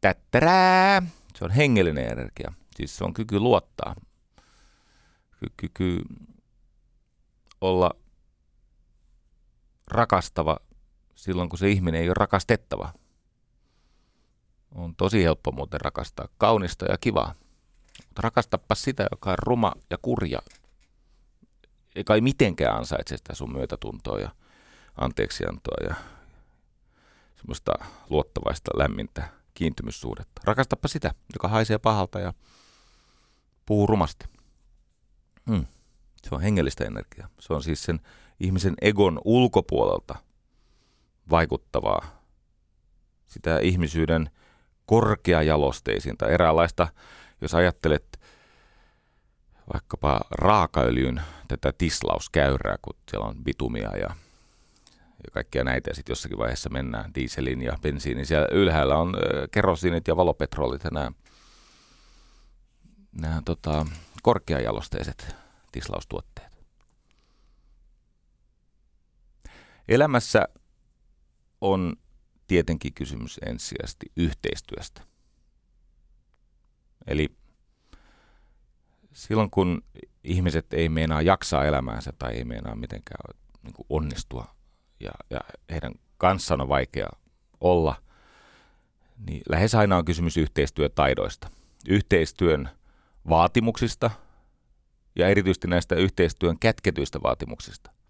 Tättärää. 0.00 1.02
Se 1.34 1.44
on 1.44 1.50
hengellinen 1.50 2.12
energia. 2.12 2.52
Siis 2.76 2.96
se 2.96 3.04
on 3.04 3.14
kyky 3.14 3.38
luottaa. 3.38 3.94
Kyky 5.56 6.02
olla 7.60 7.90
rakastava 9.92 10.56
silloin, 11.14 11.48
kun 11.48 11.58
se 11.58 11.70
ihminen 11.70 12.00
ei 12.00 12.08
ole 12.08 12.14
rakastettava. 12.16 12.92
On 14.74 14.96
tosi 14.96 15.24
helppo 15.24 15.52
muuten 15.52 15.80
rakastaa 15.80 16.28
kaunista 16.38 16.84
ja 16.84 16.98
kivaa. 16.98 17.34
Mutta 18.06 18.22
rakastapa 18.22 18.74
sitä, 18.74 19.06
joka 19.10 19.30
on 19.30 19.38
ruma 19.38 19.72
ja 19.90 19.98
kurja. 20.02 20.38
Eikä 21.94 22.14
ei 22.14 22.20
mitenkään 22.20 22.76
ansaitse 22.76 23.16
sitä 23.16 23.34
sun 23.34 23.52
myötätuntoa 23.52 24.20
ja 24.20 24.30
anteeksiantoa 24.96 25.86
ja 25.88 25.94
semmoista 27.36 27.72
luottavaista, 28.10 28.70
lämmintä 28.78 29.28
kiintymyssuhdetta. 29.54 30.40
Rakastapa 30.44 30.88
sitä, 30.88 31.14
joka 31.32 31.48
haisee 31.48 31.78
pahalta 31.78 32.20
ja 32.20 32.32
puhuu 33.66 33.86
rumasti. 33.86 34.26
Hmm. 35.50 35.66
Se 36.22 36.34
on 36.34 36.40
hengellistä 36.40 36.84
energiaa. 36.84 37.28
Se 37.40 37.52
on 37.52 37.62
siis 37.62 37.82
sen 37.82 38.00
ihmisen 38.42 38.74
egon 38.80 39.20
ulkopuolelta 39.24 40.18
vaikuttavaa, 41.30 42.22
sitä 43.26 43.58
ihmisyyden 43.58 44.30
korkeajalosteisinta, 44.86 46.28
eräänlaista, 46.28 46.88
jos 47.40 47.54
ajattelet 47.54 48.20
vaikkapa 49.72 50.20
raakaöljyn 50.30 51.22
tätä 51.48 51.72
tislauskäyrää, 51.78 52.76
kun 52.82 52.96
siellä 53.10 53.26
on 53.26 53.44
bitumia 53.44 53.96
ja, 53.96 54.16
ja 55.24 55.30
kaikkia 55.32 55.64
näitä, 55.64 55.90
ja 55.90 55.94
sitten 55.94 56.12
jossakin 56.12 56.38
vaiheessa 56.38 56.70
mennään 56.70 57.14
dieselin 57.14 57.62
ja 57.62 57.78
bensiinin. 57.82 58.26
Siellä 58.26 58.48
ylhäällä 58.52 58.96
on 58.96 59.14
kerosiinit 59.50 60.08
ja 60.08 60.16
valopetrolit 60.16 60.84
ja 60.84 60.90
nämä, 60.92 61.12
nämä 63.20 63.42
tota, 63.44 63.86
korkeajalosteiset 64.22 65.36
tislaustuotteet. 65.72 66.51
Elämässä 69.92 70.48
on 71.60 71.96
tietenkin 72.46 72.94
kysymys 72.94 73.40
ensisijaisesti 73.46 74.06
yhteistyöstä. 74.16 75.02
Eli 77.06 77.28
silloin 79.12 79.50
kun 79.50 79.82
ihmiset 80.24 80.72
ei 80.72 80.88
meinaa 80.88 81.22
jaksaa 81.22 81.64
elämäänsä 81.64 82.12
tai 82.18 82.34
ei 82.34 82.44
meinaa 82.44 82.74
mitenkään 82.74 83.38
niin 83.62 83.74
kuin 83.74 83.86
onnistua 83.88 84.54
ja, 85.00 85.10
ja 85.30 85.40
heidän 85.70 85.92
kanssaan 86.18 86.60
on 86.60 86.68
vaikea 86.68 87.08
olla, 87.60 88.02
niin 89.26 89.42
lähes 89.48 89.74
aina 89.74 89.96
on 89.96 90.04
kysymys 90.04 90.36
yhteistyötaidoista, 90.36 91.50
yhteistyön 91.88 92.68
vaatimuksista 93.28 94.10
ja 95.16 95.28
erityisesti 95.28 95.68
näistä 95.68 95.94
yhteistyön 95.94 96.58
kätketyistä 96.58 97.22
vaatimuksista 97.22 98.01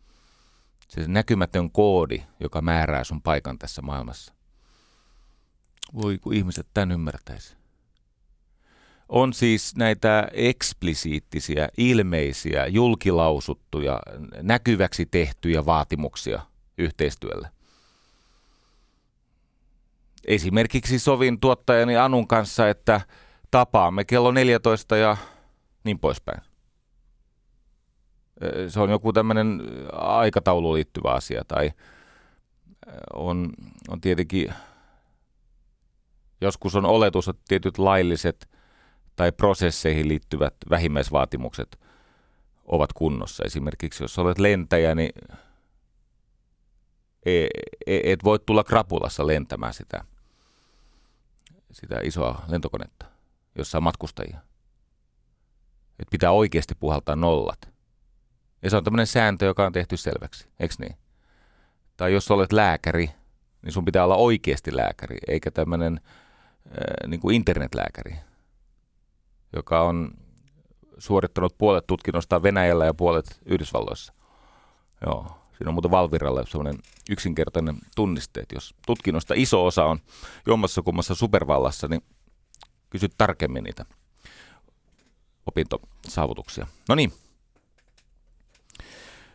se 0.94 1.08
näkymätön 1.08 1.70
koodi, 1.70 2.22
joka 2.40 2.60
määrää 2.60 3.04
sun 3.04 3.22
paikan 3.22 3.58
tässä 3.58 3.82
maailmassa. 3.82 4.34
Voi 6.02 6.18
kun 6.18 6.34
ihmiset 6.34 6.66
tämän 6.74 6.92
ymmärtäisi. 6.92 7.56
On 9.08 9.32
siis 9.32 9.76
näitä 9.76 10.28
eksplisiittisiä, 10.32 11.68
ilmeisiä, 11.76 12.66
julkilausuttuja, 12.66 14.00
näkyväksi 14.42 15.06
tehtyjä 15.06 15.66
vaatimuksia 15.66 16.40
yhteistyölle. 16.78 17.48
Esimerkiksi 20.26 20.98
sovin 20.98 21.40
tuottajani 21.40 21.96
Anun 21.96 22.28
kanssa, 22.28 22.68
että 22.68 23.00
tapaamme 23.50 24.04
kello 24.04 24.30
14 24.30 24.96
ja 24.96 25.16
niin 25.84 25.98
poispäin 25.98 26.51
se 28.68 28.80
on 28.80 28.90
joku 28.90 29.12
tämmöinen 29.12 29.62
aikatauluun 29.92 30.74
liittyvä 30.74 31.10
asia 31.10 31.42
tai 31.48 31.70
on, 33.14 33.52
on 33.88 34.00
tietenkin, 34.00 34.54
joskus 36.40 36.76
on 36.76 36.84
oletus, 36.84 37.28
että 37.28 37.42
tietyt 37.48 37.78
lailliset 37.78 38.48
tai 39.16 39.32
prosesseihin 39.32 40.08
liittyvät 40.08 40.54
vähimmäisvaatimukset 40.70 41.80
ovat 42.64 42.92
kunnossa. 42.92 43.44
Esimerkiksi 43.44 44.04
jos 44.04 44.18
olet 44.18 44.38
lentäjä, 44.38 44.94
niin 44.94 45.12
e, 47.26 47.46
e, 47.86 48.12
et 48.12 48.24
voi 48.24 48.38
tulla 48.38 48.64
krapulassa 48.64 49.26
lentämään 49.26 49.74
sitä, 49.74 50.04
sitä 51.72 52.00
isoa 52.02 52.44
lentokonetta, 52.48 53.06
jossa 53.54 53.78
on 53.78 53.84
matkustajia. 53.84 54.38
Et 55.98 56.08
pitää 56.10 56.30
oikeasti 56.30 56.74
puhaltaa 56.74 57.16
nollat. 57.16 57.71
Ja 58.62 58.70
se 58.70 58.76
on 58.76 58.84
tämmöinen 58.84 59.06
sääntö, 59.06 59.44
joka 59.44 59.66
on 59.66 59.72
tehty 59.72 59.96
selväksi, 59.96 60.48
eikö 60.60 60.74
niin? 60.78 60.96
Tai 61.96 62.12
jos 62.12 62.30
olet 62.30 62.52
lääkäri, 62.52 63.10
niin 63.62 63.72
sun 63.72 63.84
pitää 63.84 64.04
olla 64.04 64.16
oikeasti 64.16 64.76
lääkäri, 64.76 65.16
eikä 65.28 65.50
tämmöinen 65.50 66.00
äh, 66.66 67.08
niin 67.08 67.20
kuin 67.20 67.36
internetlääkäri, 67.36 68.16
joka 69.52 69.82
on 69.82 70.10
suorittanut 70.98 71.58
puolet 71.58 71.86
tutkinnosta 71.86 72.42
Venäjällä 72.42 72.84
ja 72.84 72.94
puolet 72.94 73.40
Yhdysvalloissa. 73.46 74.12
Joo, 75.06 75.26
siinä 75.56 75.70
on 75.70 75.74
muuten 75.74 75.90
Valviralle 75.90 76.46
semmoinen 76.46 76.82
yksinkertainen 77.10 77.76
tunniste, 77.96 78.40
että 78.40 78.54
jos 78.54 78.74
tutkinnosta 78.86 79.34
iso 79.36 79.66
osa 79.66 79.84
on 79.84 79.98
jommassa 80.46 80.82
kummassa 80.82 81.14
supervallassa, 81.14 81.88
niin 81.88 82.02
kysyt 82.90 83.14
tarkemmin 83.18 83.64
niitä 83.64 83.84
opintosaavutuksia. 85.46 86.66
No 86.88 86.94
niin, 86.94 87.12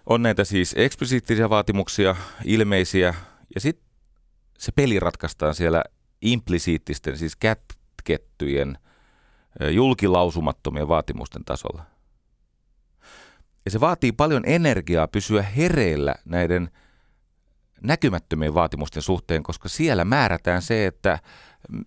on 0.07 0.21
näitä 0.21 0.43
siis 0.43 0.75
eksplisiittisiä 0.77 1.49
vaatimuksia, 1.49 2.15
ilmeisiä, 2.45 3.13
ja 3.55 3.61
sitten 3.61 3.87
se 4.57 4.71
peli 4.71 4.99
ratkaistaan 4.99 5.55
siellä 5.55 5.83
implisiittisten, 6.21 7.17
siis 7.17 7.35
kätkettyjen, 7.35 8.77
julkilausumattomien 9.71 10.87
vaatimusten 10.87 11.45
tasolla. 11.45 11.85
Ja 13.65 13.71
se 13.71 13.79
vaatii 13.79 14.11
paljon 14.11 14.43
energiaa 14.45 15.07
pysyä 15.07 15.41
hereillä 15.41 16.15
näiden 16.25 16.71
näkymättömien 17.81 18.53
vaatimusten 18.53 19.03
suhteen, 19.03 19.43
koska 19.43 19.69
siellä 19.69 20.05
määrätään 20.05 20.61
se, 20.61 20.85
että 20.85 21.19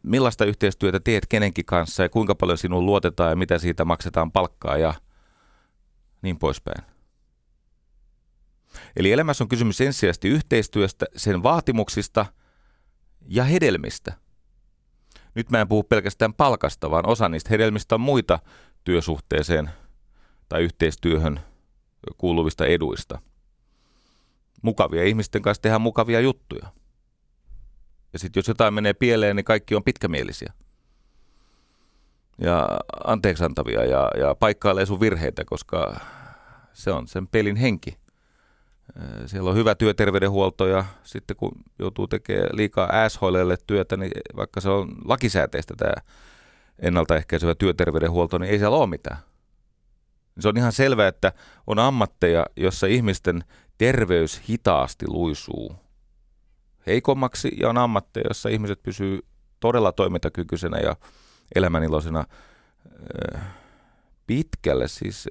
millaista 0.03 0.45
yhteistyötä 0.45 1.01
teet 1.01 1.27
kenenkin 1.27 1.65
kanssa 1.65 2.03
ja 2.03 2.09
kuinka 2.09 2.35
paljon 2.35 2.59
sinun 2.59 2.87
luotetaan 2.87 3.31
ja 3.31 3.37
mitä 3.37 3.59
siitä 3.59 3.85
maksetaan 3.85 4.33
palkkaa 4.33 4.77
ja 4.77 4.95
niin 6.23 6.39
poispäin. 6.39 7.00
Eli 8.97 9.12
elämässä 9.12 9.45
on 9.45 9.49
kysymys 9.49 9.81
ensisijaisesti 9.81 10.29
yhteistyöstä, 10.29 11.07
sen 11.16 11.43
vaatimuksista 11.43 12.27
ja 13.29 13.45
hedelmistä. 13.45 14.12
Nyt 15.35 15.51
mä 15.51 15.61
en 15.61 15.69
puhu 15.69 15.83
pelkästään 15.83 16.35
palkasta, 16.35 16.90
vaan 16.90 17.09
osa 17.09 17.29
niistä 17.29 17.51
hedelmistä 17.51 17.95
on 17.95 18.01
muita 18.01 18.38
työsuhteeseen 18.85 19.71
tai 20.49 20.62
yhteistyöhön 20.62 21.40
kuuluvista 22.16 22.66
eduista. 22.66 23.19
Mukavia 24.62 25.05
ihmisten 25.05 25.43
kanssa 25.43 25.62
tehdään 25.62 25.81
mukavia 25.81 26.21
juttuja. 26.21 26.66
Ja 28.12 28.19
sitten 28.19 28.40
jos 28.40 28.49
jotain 28.49 28.75
menee 28.75 28.93
pieleen, 28.93 29.37
niin 29.37 29.45
kaikki 29.45 29.75
on 29.75 29.85
pitkämielisiä. 29.85 30.53
Ja 32.38 32.69
anteeksiantavia 33.05 33.85
ja, 33.85 34.11
ja 34.19 34.35
paikkailee 34.35 34.87
sun 34.87 35.01
virheitä, 35.01 35.45
koska 35.45 36.01
se 36.73 36.93
on 36.93 37.09
sen 37.09 37.29
pelin 37.29 37.57
henki. 37.57 37.99
Siellä 39.26 39.50
on 39.50 39.57
hyvä 39.57 39.74
työterveydenhuolto 39.74 40.66
ja 40.66 40.85
sitten 41.03 41.37
kun 41.37 41.53
joutuu 41.79 42.09
tekemään 42.09 42.48
liikaa 42.53 43.05
asshoileille 43.05 43.57
työtä, 43.66 43.96
niin 43.96 44.12
vaikka 44.37 44.61
se 44.61 44.68
on 44.68 44.96
lakisääteistä 45.05 45.74
tämä 45.76 45.92
ennaltaehkäisevä 46.79 47.55
työterveydenhuolto, 47.55 48.38
niin 48.38 48.50
ei 48.50 48.59
siellä 48.59 48.76
ole 48.76 48.87
mitään. 48.87 49.18
Se 50.40 50.48
on 50.48 50.57
ihan 50.57 50.72
selvää, 50.72 51.09
että 51.09 51.33
on 51.66 51.79
ammatteja, 51.79 52.46
jossa 52.57 52.87
ihmisten 52.87 53.44
terveys 53.79 54.42
hitaasti 54.48 55.07
luisuu 55.09 55.76
heikommaksi 56.87 57.57
ja 57.61 57.68
on 57.68 57.79
ammatteja, 57.79 58.26
jossa 58.29 58.48
ihmiset 58.48 58.83
pysyy 58.83 59.20
todella 59.61 59.92
toimintakykyisenä 59.92 60.79
ja 60.79 60.96
elämäniloisena 61.55 62.24
pitkälle 64.31 64.88
siis 64.88 65.29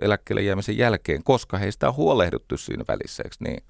eläkkeelle 0.00 0.42
jäämisen 0.42 0.78
jälkeen, 0.78 1.22
koska 1.24 1.58
heistä 1.58 1.88
on 1.88 1.96
huolehdittu 1.96 2.56
siinä 2.56 2.84
välissä, 2.88 3.22
eikö 3.22 3.36
niin? 3.40 3.64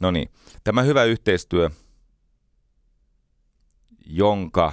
No 0.00 0.10
niin, 0.10 0.30
tämä 0.64 0.82
hyvä 0.82 1.04
yhteistyö, 1.04 1.70
jonka 4.06 4.72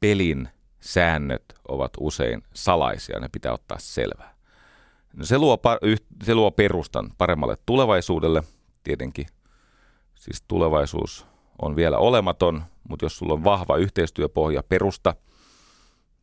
pelin 0.00 0.48
säännöt 0.80 1.44
ovat 1.68 1.92
usein 2.00 2.42
salaisia, 2.54 3.20
ne 3.20 3.28
pitää 3.32 3.52
ottaa 3.52 3.78
selvää. 3.78 4.34
No 5.12 5.24
se, 5.24 5.38
luo, 5.38 5.58
se 6.22 6.34
luo 6.34 6.50
perustan 6.50 7.10
paremmalle 7.18 7.56
tulevaisuudelle, 7.66 8.42
tietenkin. 8.82 9.26
Siis 10.14 10.42
tulevaisuus 10.48 11.26
on 11.62 11.76
vielä 11.76 11.98
olematon, 11.98 12.64
mutta 12.88 13.04
jos 13.04 13.18
sulla 13.18 13.32
on 13.32 13.44
vahva 13.44 13.76
yhteistyöpohja 13.76 14.62
perusta, 14.62 15.14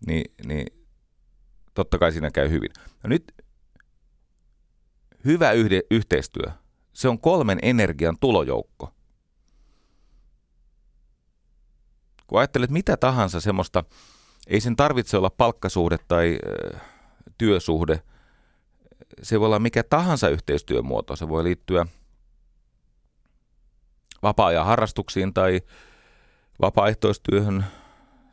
niin, 0.07 0.33
niin 0.45 0.67
totta 1.73 1.97
kai 1.97 2.11
siinä 2.11 2.31
käy 2.31 2.49
hyvin. 2.49 2.69
No 3.03 3.07
nyt 3.07 3.33
hyvä 5.25 5.51
yhde, 5.51 5.81
yhteistyö, 5.91 6.51
se 6.93 7.09
on 7.09 7.19
kolmen 7.19 7.59
energian 7.61 8.17
tulojoukko. 8.19 8.93
Kun 12.27 12.39
ajattelet 12.39 12.69
mitä 12.69 12.97
tahansa 12.97 13.39
semmoista, 13.39 13.83
ei 14.47 14.61
sen 14.61 14.75
tarvitse 14.75 15.17
olla 15.17 15.29
palkkasuhde 15.29 15.97
tai 16.07 16.37
ö, 16.45 16.77
työsuhde, 17.37 18.03
se 19.21 19.39
voi 19.39 19.45
olla 19.45 19.59
mikä 19.59 19.83
tahansa 19.83 20.29
yhteistyömuoto, 20.29 21.15
se 21.15 21.29
voi 21.29 21.43
liittyä 21.43 21.85
vapaa-ajan 24.23 24.65
harrastuksiin 24.65 25.33
tai 25.33 25.61
vapaaehtoistyöhön, 26.61 27.65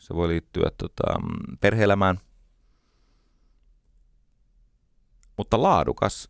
se 0.00 0.14
voi 0.14 0.28
liittyä 0.28 0.70
tota, 0.78 1.02
perheelämään. 1.60 2.20
Mutta 5.36 5.62
laadukas, 5.62 6.28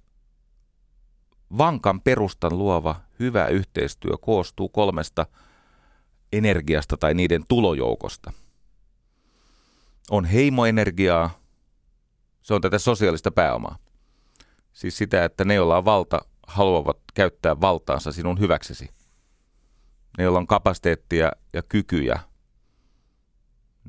vankan 1.58 2.00
perustan 2.00 2.58
luova, 2.58 3.00
hyvä 3.20 3.46
yhteistyö 3.46 4.12
koostuu 4.20 4.68
kolmesta 4.68 5.26
energiasta 6.32 6.96
tai 6.96 7.14
niiden 7.14 7.44
tulojoukosta. 7.48 8.32
On 10.10 10.24
heimoenergiaa, 10.24 11.30
se 12.42 12.54
on 12.54 12.60
tätä 12.60 12.78
sosiaalista 12.78 13.30
pääomaa. 13.30 13.78
Siis 14.72 14.98
sitä, 14.98 15.24
että 15.24 15.44
ne, 15.44 15.54
joilla 15.54 15.78
on 15.78 15.84
valta, 15.84 16.18
haluavat 16.46 16.98
käyttää 17.14 17.60
valtaansa 17.60 18.12
sinun 18.12 18.40
hyväksesi. 18.40 18.90
Ne, 20.18 20.24
joilla 20.24 20.38
on 20.38 20.46
kapasiteettia 20.46 21.30
ja 21.52 21.62
kykyjä 21.62 22.29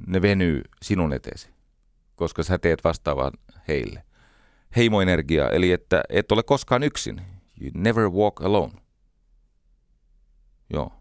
ne 0.07 0.21
venyy 0.21 0.61
sinun 0.81 1.13
eteesi, 1.13 1.49
koska 2.15 2.43
sä 2.43 2.57
teet 2.57 2.83
vastaavan 2.83 3.31
heille. 3.67 4.03
Heimoenergia, 4.75 5.49
eli 5.49 5.71
että 5.71 6.03
et 6.09 6.31
ole 6.31 6.43
koskaan 6.43 6.83
yksin. 6.83 7.21
You 7.61 7.71
never 7.73 8.09
walk 8.09 8.41
alone. 8.41 8.73
Joo. 10.73 10.93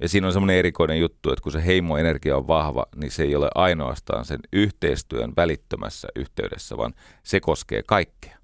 Ja 0.00 0.08
siinä 0.08 0.26
on 0.26 0.32
semmoinen 0.32 0.56
erikoinen 0.56 1.00
juttu, 1.00 1.32
että 1.32 1.42
kun 1.42 1.52
se 1.52 1.66
heimoenergia 1.66 2.36
on 2.36 2.46
vahva, 2.46 2.86
niin 2.96 3.10
se 3.10 3.22
ei 3.22 3.36
ole 3.36 3.50
ainoastaan 3.54 4.24
sen 4.24 4.40
yhteistyön 4.52 5.32
välittömässä 5.36 6.08
yhteydessä, 6.16 6.76
vaan 6.76 6.94
se 7.22 7.40
koskee 7.40 7.82
kaikkea. 7.86 8.38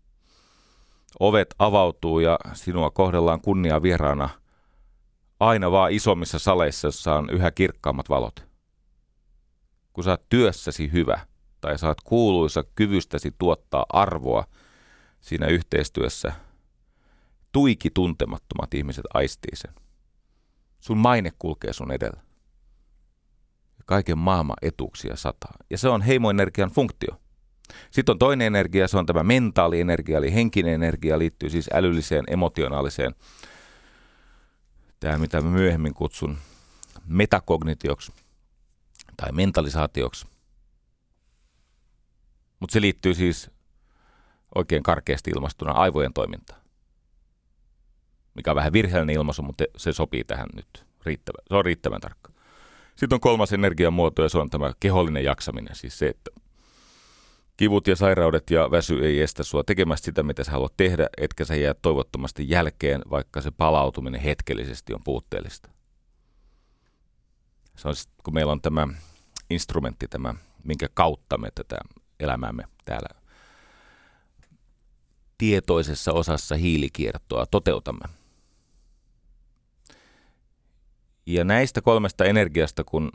Ovet 1.20 1.54
avautuu 1.58 2.20
ja 2.20 2.38
sinua 2.52 2.90
kohdellaan 2.90 3.40
kunnia 3.40 3.82
vieraana– 3.82 4.28
aina 5.40 5.70
vaan 5.70 5.92
isommissa 5.92 6.38
saleissa, 6.38 6.88
jossa 6.88 7.14
on 7.14 7.30
yhä 7.30 7.50
kirkkaammat 7.50 8.08
valot. 8.08 8.46
Kun 9.92 10.04
sä 10.04 10.10
oot 10.10 10.28
työssäsi 10.28 10.92
hyvä 10.92 11.26
tai 11.60 11.78
saat 11.78 12.00
kuuluisa 12.04 12.64
kyvystäsi 12.74 13.34
tuottaa 13.38 13.86
arvoa 13.88 14.44
siinä 15.20 15.46
yhteistyössä, 15.46 16.32
tuiki 17.52 17.90
tuntemattomat 17.90 18.74
ihmiset 18.74 19.04
aistii 19.14 19.56
sen. 19.56 19.74
Sun 20.80 20.98
maine 20.98 21.32
kulkee 21.38 21.72
sun 21.72 21.92
edellä. 21.92 22.20
Kaiken 23.86 24.18
maailman 24.18 24.56
etuuksia 24.62 25.16
sataa. 25.16 25.54
Ja 25.70 25.78
se 25.78 25.88
on 25.88 26.02
heimoenergian 26.02 26.70
funktio. 26.70 27.20
Sitten 27.90 28.12
on 28.12 28.18
toinen 28.18 28.46
energia, 28.46 28.88
se 28.88 28.98
on 28.98 29.06
tämä 29.06 29.22
mentaalienergia, 29.22 30.18
eli 30.18 30.34
henkinen 30.34 30.74
energia 30.74 31.18
liittyy 31.18 31.50
siis 31.50 31.70
älylliseen, 31.72 32.24
emotionaaliseen 32.28 33.14
tämä, 35.00 35.18
mitä 35.18 35.40
mä 35.40 35.50
myöhemmin 35.50 35.94
kutsun 35.94 36.38
metakognitioksi 37.06 38.12
tai 39.16 39.32
mentalisaatioksi. 39.32 40.26
Mutta 42.60 42.72
se 42.72 42.80
liittyy 42.80 43.14
siis 43.14 43.50
oikein 44.54 44.82
karkeasti 44.82 45.30
ilmastuna 45.30 45.72
aivojen 45.72 46.12
toimintaan. 46.12 46.60
Mikä 48.34 48.50
on 48.50 48.56
vähän 48.56 48.72
virheellinen 48.72 49.16
ilmaisu, 49.16 49.42
mutta 49.42 49.64
se 49.76 49.92
sopii 49.92 50.24
tähän 50.24 50.48
nyt. 50.54 50.86
Riittävä, 51.04 51.38
se 51.48 51.54
on 51.54 51.64
riittävän 51.64 52.00
tarkka. 52.00 52.32
Sitten 52.96 53.16
on 53.16 53.20
kolmas 53.20 53.52
energiamuoto 53.52 54.22
ja 54.22 54.28
se 54.28 54.38
on 54.38 54.50
tämä 54.50 54.72
kehollinen 54.80 55.24
jaksaminen. 55.24 55.76
Siis 55.76 55.98
se, 55.98 56.08
että 56.08 56.30
Kivut 57.56 57.86
ja 57.86 57.96
sairaudet 57.96 58.50
ja 58.50 58.70
väsy 58.70 58.98
ei 59.06 59.20
estä 59.20 59.42
sua 59.42 59.64
tekemästä 59.64 60.04
sitä, 60.04 60.22
mitä 60.22 60.44
sä 60.44 60.52
haluat 60.52 60.76
tehdä, 60.76 61.08
etkä 61.16 61.44
sä 61.44 61.54
jää 61.56 61.74
toivottomasti 61.74 62.48
jälkeen, 62.48 63.02
vaikka 63.10 63.40
se 63.40 63.50
palautuminen 63.50 64.20
hetkellisesti 64.20 64.94
on 64.94 65.00
puutteellista. 65.04 65.70
Se 67.76 67.88
on 67.88 67.96
sit, 67.96 68.10
kun 68.24 68.34
meillä 68.34 68.52
on 68.52 68.60
tämä 68.60 68.88
instrumentti, 69.50 70.08
tämä, 70.08 70.34
minkä 70.64 70.88
kautta 70.94 71.38
me 71.38 71.48
tätä 71.54 71.76
elämäämme 72.20 72.64
täällä 72.84 73.08
tietoisessa 75.38 76.12
osassa 76.12 76.56
hiilikiertoa 76.56 77.46
toteutamme. 77.46 78.04
Ja 81.26 81.44
näistä 81.44 81.80
kolmesta 81.80 82.24
energiasta, 82.24 82.84
kun 82.84 83.12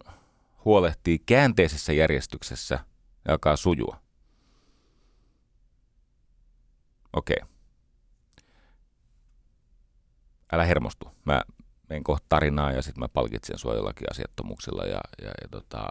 huolehtii 0.66 1.20
käänteisessä 1.26 1.94
järjestyksessä, 1.94 2.80
alkaa 3.28 3.56
sujua– 3.56 4.00
Okei. 7.14 7.38
Okay. 7.42 7.50
Älä 10.52 10.66
hermostu. 10.66 11.12
Mä 11.26 11.42
menen 11.90 12.04
kohta 12.04 12.26
tarinaa 12.30 12.72
ja 12.72 12.82
sitten 12.82 13.00
mä 13.04 13.10
palkitsen 13.10 13.60
sua 13.60 13.76
jollakin 13.76 14.08
asiattomuuksilla. 14.12 14.84
Ja, 14.84 15.00
ja, 15.22 15.28
ja 15.28 15.48
tota, 15.52 15.88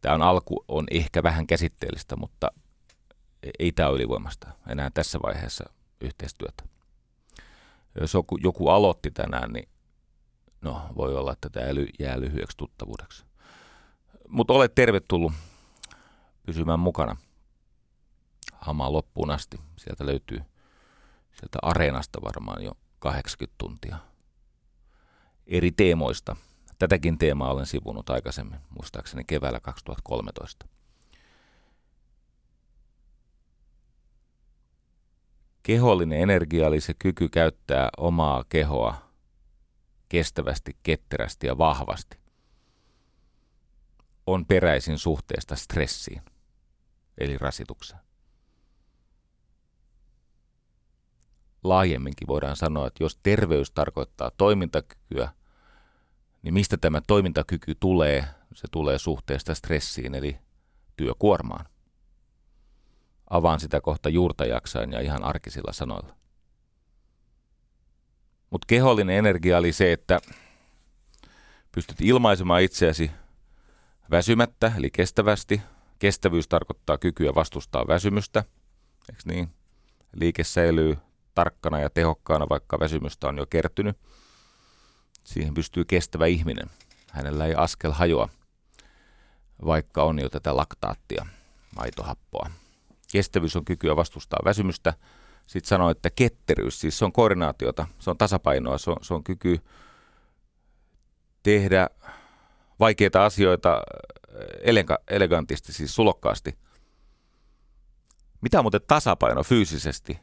tämä 0.00 0.14
on 0.14 0.22
alku 0.22 0.64
on 0.68 0.86
ehkä 0.90 1.22
vähän 1.22 1.46
käsitteellistä, 1.46 2.16
mutta 2.16 2.48
ei 3.58 3.72
tämä 3.72 3.88
ole 3.88 3.96
ylivoimasta 3.96 4.48
enää 4.68 4.90
tässä 4.94 5.18
vaiheessa 5.22 5.64
yhteistyötä. 6.00 6.64
Jos 8.00 8.14
joku, 8.14 8.36
joku 8.36 8.68
aloitti 8.68 9.10
tänään, 9.10 9.52
niin 9.52 9.68
no, 10.60 10.82
voi 10.96 11.16
olla, 11.16 11.32
että 11.32 11.50
tämä 11.50 11.66
jää 11.98 12.20
lyhyeksi 12.20 12.56
tuttavuudeksi. 12.56 13.24
Mutta 14.28 14.52
olet 14.52 14.74
tervetullut 14.74 15.32
pysymään 16.46 16.80
mukana– 16.80 17.16
hamaa 18.62 18.92
loppuun 18.92 19.30
asti. 19.30 19.60
Sieltä 19.76 20.06
löytyy 20.06 20.38
sieltä 21.32 21.58
areenasta 21.62 22.22
varmaan 22.22 22.64
jo 22.64 22.72
80 22.98 23.54
tuntia 23.58 23.96
eri 25.46 25.72
teemoista. 25.72 26.36
Tätäkin 26.78 27.18
teemaa 27.18 27.52
olen 27.52 27.66
sivunut 27.66 28.10
aikaisemmin, 28.10 28.60
muistaakseni 28.68 29.24
keväällä 29.24 29.60
2013. 29.60 30.66
Kehollinen 35.62 36.20
energia, 36.20 36.66
eli 36.66 36.80
se 36.80 36.94
kyky 36.94 37.28
käyttää 37.28 37.88
omaa 37.96 38.44
kehoa 38.48 39.12
kestävästi, 40.08 40.76
ketterästi 40.82 41.46
ja 41.46 41.58
vahvasti, 41.58 42.18
on 44.26 44.46
peräisin 44.46 44.98
suhteesta 44.98 45.56
stressiin, 45.56 46.22
eli 47.18 47.38
rasitukseen. 47.38 48.11
Laajemminkin 51.64 52.28
voidaan 52.28 52.56
sanoa, 52.56 52.86
että 52.86 53.04
jos 53.04 53.18
terveys 53.22 53.70
tarkoittaa 53.70 54.30
toimintakykyä, 54.36 55.28
niin 56.42 56.54
mistä 56.54 56.76
tämä 56.76 57.00
toimintakyky 57.06 57.74
tulee? 57.80 58.24
Se 58.54 58.68
tulee 58.70 58.98
suhteesta 58.98 59.54
stressiin, 59.54 60.14
eli 60.14 60.38
työkuormaan. 60.96 61.66
Avaan 63.30 63.60
sitä 63.60 63.80
kohta 63.80 64.08
juurta 64.08 64.44
jaksain 64.44 64.92
ja 64.92 65.00
ihan 65.00 65.24
arkisilla 65.24 65.72
sanoilla. 65.72 66.16
Mutta 68.50 68.66
kehollinen 68.66 69.16
energia 69.16 69.58
oli 69.58 69.72
se, 69.72 69.92
että 69.92 70.20
pystyt 71.72 72.00
ilmaisemaan 72.00 72.62
itseäsi 72.62 73.10
väsymättä, 74.10 74.72
eli 74.76 74.90
kestävästi. 74.90 75.62
Kestävyys 75.98 76.48
tarkoittaa 76.48 76.98
kykyä 76.98 77.34
vastustaa 77.34 77.86
väsymystä, 77.88 78.44
eikö 79.10 79.22
niin? 79.24 79.48
Liike 80.12 80.44
säilyy 80.44 80.98
tarkkana 81.34 81.80
ja 81.80 81.90
tehokkaana, 81.90 82.48
vaikka 82.48 82.80
väsymystä 82.80 83.28
on 83.28 83.38
jo 83.38 83.46
kertynyt. 83.46 83.98
Siihen 85.24 85.54
pystyy 85.54 85.84
kestävä 85.84 86.26
ihminen. 86.26 86.70
Hänellä 87.10 87.46
ei 87.46 87.54
askel 87.54 87.92
hajoa, 87.92 88.28
vaikka 89.66 90.02
on 90.02 90.18
jo 90.18 90.28
tätä 90.28 90.56
laktaattia, 90.56 91.26
maitohappoa. 91.76 92.50
Kestävyys 93.12 93.56
on 93.56 93.64
kykyä 93.64 93.96
vastustaa 93.96 94.40
väsymystä. 94.44 94.94
Sitten 95.46 95.68
sanoo, 95.68 95.90
että 95.90 96.10
ketteryys, 96.10 96.80
siis 96.80 96.98
se 96.98 97.04
on 97.04 97.12
koordinaatiota, 97.12 97.86
se 97.98 98.10
on 98.10 98.18
tasapainoa, 98.18 98.78
se 98.78 98.90
on, 98.90 98.96
se 99.02 99.14
on 99.14 99.24
kyky 99.24 99.60
tehdä 101.42 101.90
vaikeita 102.80 103.24
asioita 103.24 103.82
elega, 104.60 104.98
elegantisti, 105.08 105.72
siis 105.72 105.94
sulokkaasti. 105.94 106.58
Mitä 108.40 108.62
muuten 108.62 108.80
tasapaino 108.86 109.42
fyysisesti? 109.42 110.18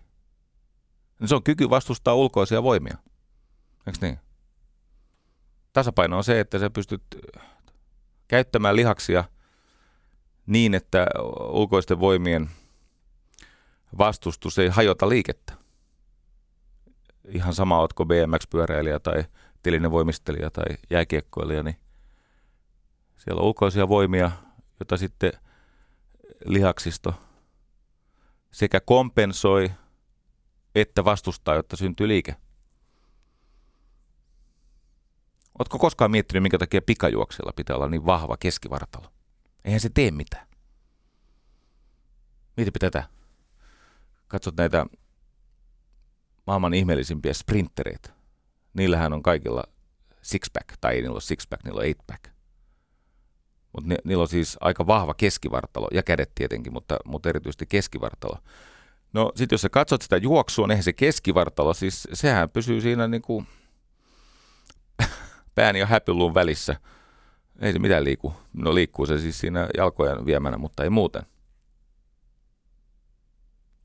Se 1.26 1.36
on 1.36 1.44
kyky 1.44 1.70
vastustaa 1.70 2.16
ulkoisia 2.16 2.64
voimia. 2.64 2.98
Eikö 3.88 4.00
niin? 4.02 4.20
Tasapaino 5.74 6.18
on 6.18 6.24
se, 6.24 6.40
että 6.40 6.60
sä 6.60 6.70
pystyt 6.70 7.04
käyttämään 8.28 8.76
lihaksia 8.76 9.24
niin, 10.46 10.74
että 10.74 11.08
ulkoisten 11.50 12.00
voimien 12.00 12.50
vastustus 13.98 14.60
ei 14.60 14.68
hajota 14.68 15.10
liikettä. 15.10 15.54
Ihan 17.28 17.54
sama, 17.54 17.80
ootko 17.80 18.06
BMX-pyöräilijä 18.06 19.00
tai 19.00 19.24
tilinen 19.64 19.92
voimistelija 19.92 20.52
tai 20.52 20.66
jääkiekkoilija, 20.90 21.64
niin 21.64 21.76
siellä 23.18 23.40
on 23.40 23.48
ulkoisia 23.48 23.90
voimia, 23.90 24.32
joita 24.80 24.98
sitten 24.98 25.32
lihaksisto 26.46 27.14
sekä 28.52 28.80
kompensoi 28.80 29.72
että 30.76 31.06
vastustaa, 31.06 31.56
jotta 31.56 31.78
syntyy 31.78 32.08
liike. 32.08 32.36
Oletko 35.60 35.80
koskaan 35.80 36.12
miettinyt, 36.12 36.44
minkä 36.44 36.58
takia 36.58 36.82
pikajuoksella 36.82 37.54
pitää 37.56 37.76
olla 37.76 37.90
niin 37.90 38.06
vahva 38.06 38.38
keskivartalo? 38.38 39.12
Eihän 39.66 39.80
se 39.80 39.90
tee 39.94 40.12
mitään. 40.12 40.48
Mietipä 42.58 42.80
tätä. 42.80 43.10
Katsot 44.28 44.58
näitä 44.58 44.86
maailman 46.48 46.74
ihmeellisimpiä 46.74 47.34
sprinttereitä. 47.34 48.10
Niillähän 48.74 49.14
on 49.14 49.24
kaikilla 49.24 49.64
six-pack, 50.22 50.78
tai 50.82 50.96
ei 50.96 51.02
niillä 51.02 51.14
ole 51.14 51.22
six-pack, 51.22 51.64
niillä 51.64 51.80
on 51.80 51.86
eight-pack. 51.86 52.32
Mutta 53.74 53.90
ni, 53.90 53.96
niillä 54.04 54.22
on 54.22 54.28
siis 54.28 54.58
aika 54.62 54.88
vahva 54.88 55.14
keskivartalo, 55.14 55.88
ja 55.94 56.04
kädet 56.04 56.32
tietenkin, 56.36 56.74
mutta, 56.74 56.98
mutta 57.06 57.30
erityisesti 57.30 57.66
keskivartalo. 57.66 58.38
No 59.14 59.32
sitten 59.36 59.54
jos 59.54 59.62
sä 59.62 59.70
katsot 59.70 60.02
sitä 60.02 60.18
juoksua, 60.18 60.68
niin 60.68 60.72
eihän 60.72 60.84
se 60.84 60.94
keskivartalo, 60.94 61.74
siis 61.74 62.08
sehän 62.14 62.50
pysyy 62.50 62.82
siinä 62.82 63.08
niin 63.08 63.22
kuin 63.22 63.48
pään 65.56 65.76
ja 65.76 65.86
häpyluun 65.86 66.34
välissä. 66.34 66.76
Ei 67.62 67.74
se 67.74 67.80
mitään 67.80 68.04
liiku. 68.04 68.34
No 68.54 68.76
liikkuu 68.76 69.06
se 69.06 69.20
siis 69.20 69.40
siinä 69.40 69.68
jalkojen 69.78 70.26
viemänä, 70.26 70.58
mutta 70.58 70.84
ei 70.84 70.90
muuten. 70.90 71.24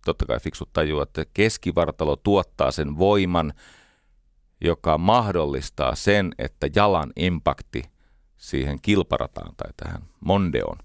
Totta 0.04 0.26
kai 0.26 0.40
fiksut 0.40 0.72
tajuu, 0.72 1.00
että 1.00 1.24
keskivartalo 1.34 2.16
tuottaa 2.16 2.70
sen 2.70 2.98
voiman, 2.98 3.52
joka 4.60 4.98
mahdollistaa 4.98 5.94
sen, 5.94 6.34
että 6.38 6.68
jalan 6.76 7.12
impakti 7.16 7.82
siihen 8.36 8.78
kilparataan 8.82 9.54
tai 9.56 9.70
tähän 9.76 10.02
mondeon 10.20 10.78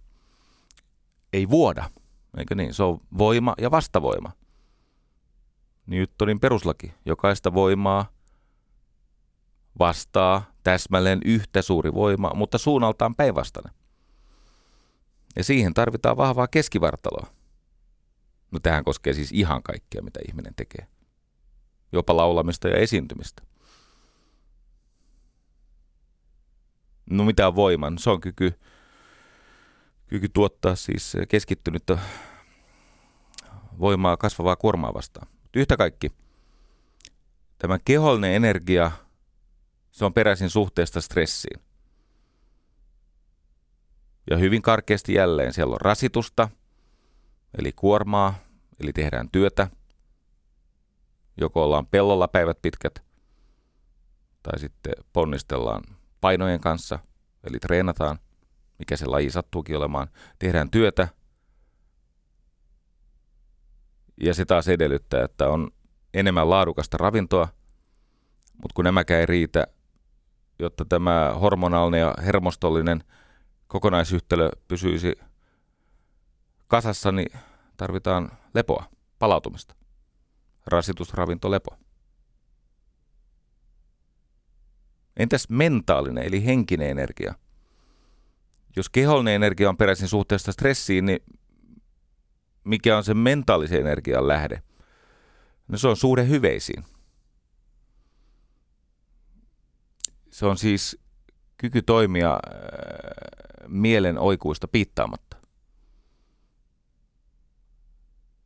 ei 1.34 1.50
vuoda. 1.50 1.90
Eikö 2.38 2.56
niin? 2.56 2.74
Se 2.74 2.84
on 2.84 3.02
voima 3.18 3.56
ja 3.58 3.72
vastavoima. 3.72 4.32
Newtonin 5.86 6.40
peruslaki. 6.40 6.94
Jokaista 7.06 7.54
voimaa 7.54 8.12
vastaa 9.80 10.52
täsmälleen 10.64 11.20
yhtä 11.26 11.62
suuri 11.62 11.94
voima, 11.94 12.32
mutta 12.36 12.58
suunnaltaan 12.58 13.16
päinvastainen. 13.16 13.74
Ja 15.36 15.44
siihen 15.44 15.74
tarvitaan 15.74 16.18
vahvaa 16.18 16.48
keskivartaloa. 16.48 17.28
No 18.52 18.60
tähän 18.60 18.84
koskee 18.84 19.14
siis 19.14 19.32
ihan 19.32 19.64
kaikkea, 19.64 20.02
mitä 20.02 20.20
ihminen 20.28 20.56
tekee. 20.56 20.88
Jopa 21.92 22.16
laulamista 22.16 22.68
ja 22.68 22.78
esiintymistä. 22.78 23.44
No 27.10 27.24
mitä 27.24 27.48
on 27.48 27.56
voiman? 27.56 27.98
Se 27.98 28.10
on 28.10 28.22
kyky, 28.22 28.54
kyky 30.10 30.30
tuottaa 30.30 30.76
siis 30.76 31.18
keskittynyttä 31.28 31.98
voimaa 33.80 34.18
kasvavaa 34.18 34.56
kuormaa 34.56 34.94
vastaan. 34.94 35.28
Yhtä 35.56 35.78
kaikki, 35.78 36.12
tämä 37.58 37.80
kehollinen 37.86 38.34
energia, 38.34 38.92
se 39.92 40.06
on 40.06 40.14
peräisin 40.14 40.50
suhteesta 40.50 41.02
stressiin. 41.02 41.60
Ja 44.30 44.38
hyvin 44.38 44.62
karkeasti 44.62 45.14
jälleen 45.14 45.54
siellä 45.54 45.74
on 45.74 45.82
rasitusta, 45.82 46.50
eli 47.58 47.72
kuormaa, 47.72 48.34
eli 48.80 48.94
tehdään 48.94 49.30
työtä. 49.32 49.68
Joko 51.38 51.64
ollaan 51.64 51.88
pellolla 51.88 52.28
päivät 52.28 52.62
pitkät, 52.62 53.04
tai 54.44 54.60
sitten 54.60 54.94
ponnistellaan 55.14 55.84
painojen 56.22 56.60
kanssa, 56.60 57.00
eli 57.44 57.60
treenataan, 57.60 58.20
mikä 58.80 58.98
se 58.98 59.06
laji 59.06 59.30
sattuukin 59.30 59.78
olemaan. 59.78 60.08
Tehdään 60.40 60.72
työtä, 60.72 61.08
ja 64.24 64.34
se 64.34 64.46
taas 64.46 64.68
edellyttää, 64.68 65.26
että 65.26 65.50
on 65.50 65.72
enemmän 66.14 66.50
laadukasta 66.50 66.98
ravintoa, 66.98 67.48
mutta 68.54 68.74
kun 68.74 68.86
nämäkään 68.86 69.20
ei 69.20 69.26
riitä, 69.26 69.68
jotta 70.60 70.86
tämä 70.86 71.34
hormonaalinen 71.42 72.00
ja 72.00 72.14
hermostollinen 72.26 73.04
kokonaisyhtälö 73.68 74.50
pysyisi 74.68 75.16
kasassa, 76.68 77.12
niin 77.12 77.40
tarvitaan 77.78 78.32
lepoa, 78.54 78.86
palautumista. 79.20 79.76
Rasitus, 80.66 81.14
ravinto, 81.14 81.52
lepo. 81.52 81.78
Entäs 85.18 85.50
mentaalinen 85.50 86.24
eli 86.24 86.46
henkinen 86.46 86.90
energia? 86.90 87.34
Jos 88.76 88.90
kehollinen 88.90 89.34
energia 89.34 89.70
on 89.70 89.78
peräisin 89.78 90.08
suhteesta 90.08 90.52
stressiin, 90.52 91.06
niin 91.06 91.20
mikä 92.64 92.98
on 92.98 93.04
se 93.04 93.14
mentaalisen 93.14 93.80
energian 93.80 94.28
lähde? 94.28 94.62
No 95.68 95.78
se 95.78 95.88
on 95.88 95.98
suhde 95.98 96.28
hyveisiin. 96.28 96.84
Se 100.32 100.46
on 100.46 100.58
siis 100.58 101.00
kyky 101.58 101.82
toimia 101.82 102.34
äh, 102.34 102.40
mielen 103.68 104.20
oikuista 104.20 104.68
piittaamatta. 104.68 105.38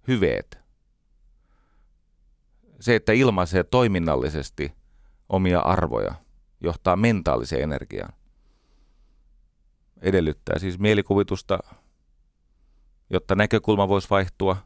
Hyveet. 0.08 0.60
Se, 2.80 2.96
että 2.96 3.12
ilmaisee 3.12 3.64
toiminnallisesti 3.64 4.74
omia 5.30 5.60
arvoja, 5.60 6.16
johtaa 6.62 6.96
mentaaliseen 6.96 7.64
energiaan. 7.64 8.14
Edellyttää 10.04 10.60
siis 10.60 10.80
mielikuvitusta, 10.80 11.60
jotta 13.10 13.36
näkökulma 13.36 13.88
voisi 13.88 14.10
vaihtua, 14.10 14.58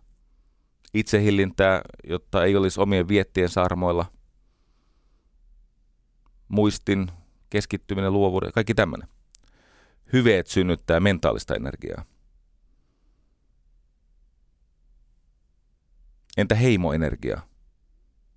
itsehillintää, 0.93 1.81
jotta 2.03 2.43
ei 2.43 2.55
olisi 2.55 2.81
omien 2.81 3.07
viettien 3.07 3.49
sarmoilla, 3.49 4.05
muistin, 6.47 7.11
keskittyminen, 7.49 8.13
luovuuden, 8.13 8.51
kaikki 8.51 8.73
tämmöinen. 8.73 9.09
Hyveet 10.13 10.47
synnyttää 10.47 10.99
mentaalista 10.99 11.55
energiaa. 11.55 12.05
Entä 16.37 16.55
heimoenergia? 16.55 17.41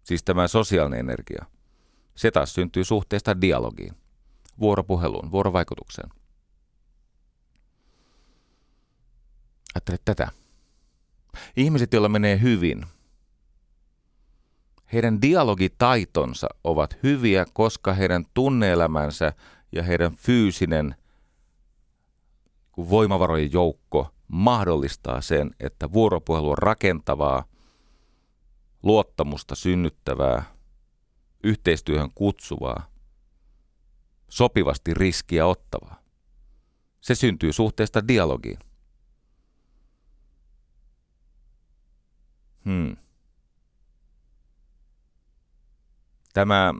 Siis 0.03 0.25
tämä 0.25 0.49
sosiaalinen 0.49 1.01
energia. 1.01 1.47
Se 2.15 2.31
taas 2.31 2.55
syntyy 2.55 2.85
suhteesta 2.85 3.41
dialogiin, 3.41 3.95
vuoropuheluun, 4.59 5.31
vuorovaikutukseen. 5.31 6.20
Ajattele 9.75 9.99
tätä. 10.05 10.29
Ihmiset, 11.57 11.93
joilla 11.93 12.09
menee 12.09 12.41
hyvin, 12.41 12.87
heidän 14.93 15.23
dialogitaitonsa 15.23 16.49
ovat 16.65 16.99
hyviä, 17.03 17.45
koska 17.53 17.93
heidän 17.93 18.25
tunneelämänsä 18.35 19.33
ja 19.73 19.83
heidän 19.83 20.15
fyysinen 20.15 20.95
voimavarojen 22.77 23.53
joukko 23.53 24.09
mahdollistaa 24.29 25.21
sen, 25.21 25.51
että 25.61 25.93
vuoropuhelu 25.93 26.51
on 26.51 26.59
rakentavaa, 26.59 27.45
luottamusta 28.83 29.55
synnyttävää, 29.55 30.43
yhteistyöhön 31.45 32.11
kutsuvaa, 32.15 32.91
sopivasti 34.29 34.95
riskiä 34.95 35.47
ottavaa. 35.47 36.01
Se 37.01 37.15
syntyy 37.15 37.53
suhteesta 37.53 38.09
dialogiin. 38.09 38.59
Hmm. 42.65 42.97
Tämä 46.33 46.75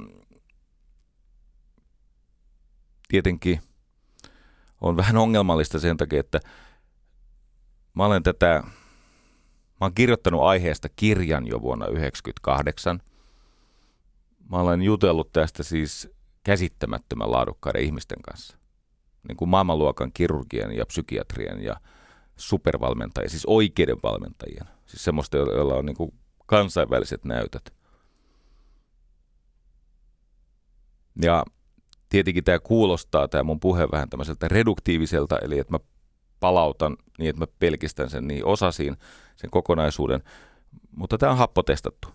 tietenkin 3.09 3.61
on 4.81 4.97
vähän 4.97 5.17
ongelmallista 5.17 5.79
sen 5.79 5.97
takia, 5.97 6.21
että 6.21 6.41
mä 7.95 8.07
olen 8.07 8.23
tätä, 8.23 8.63
mä 8.65 8.71
olen 9.81 9.95
kirjoittanut 9.95 10.43
aiheesta 10.43 10.89
kirjan 10.97 11.47
jo 11.47 11.61
vuonna 11.61 11.85
1998. 11.85 13.01
Mä 14.51 14.57
olen 14.57 14.83
jutellut 14.83 15.33
tästä 15.33 15.63
siis 15.63 16.11
käsittämättömän 16.45 17.33
laadukkaiden 17.33 17.83
ihmisten 17.83 18.23
kanssa. 18.23 18.57
Niin 19.29 19.37
kuin 19.37 19.49
maailmanluokan 19.49 20.13
kirurgien 20.13 20.73
ja 20.77 20.87
psykiatrien 20.87 21.63
ja 21.63 21.77
supervalmentajien, 22.37 23.31
siis 23.31 23.47
oikeiden 23.47 23.97
valmentajien. 24.03 24.67
Siis 24.91 25.05
semmoista, 25.05 25.37
joilla 25.37 25.75
on 25.75 25.87
niin 25.87 25.97
kuin 25.97 26.15
kansainväliset 26.47 27.25
näytöt. 27.25 27.75
Ja 31.23 31.45
tietenkin 32.09 32.45
tämä 32.45 32.59
kuulostaa, 32.59 33.29
tämä 33.29 33.43
mun 33.43 33.61
puhe 33.61 33.89
vähän 33.93 34.11
tämmöiseltä 34.11 34.49
reduktiiviselta, 34.49 35.39
eli 35.39 35.59
että 35.59 35.73
mä 35.73 35.81
palautan 36.41 36.97
niin, 37.19 37.31
että 37.31 37.43
mä 37.43 37.47
pelkistän 37.59 38.11
sen 38.11 38.27
niin 38.27 38.45
osasiin, 38.45 38.97
sen 39.37 39.51
kokonaisuuden. 39.51 40.23
Mutta 40.97 41.19
tämä 41.19 41.33
on 41.33 41.39
happotestattu. 41.39 42.09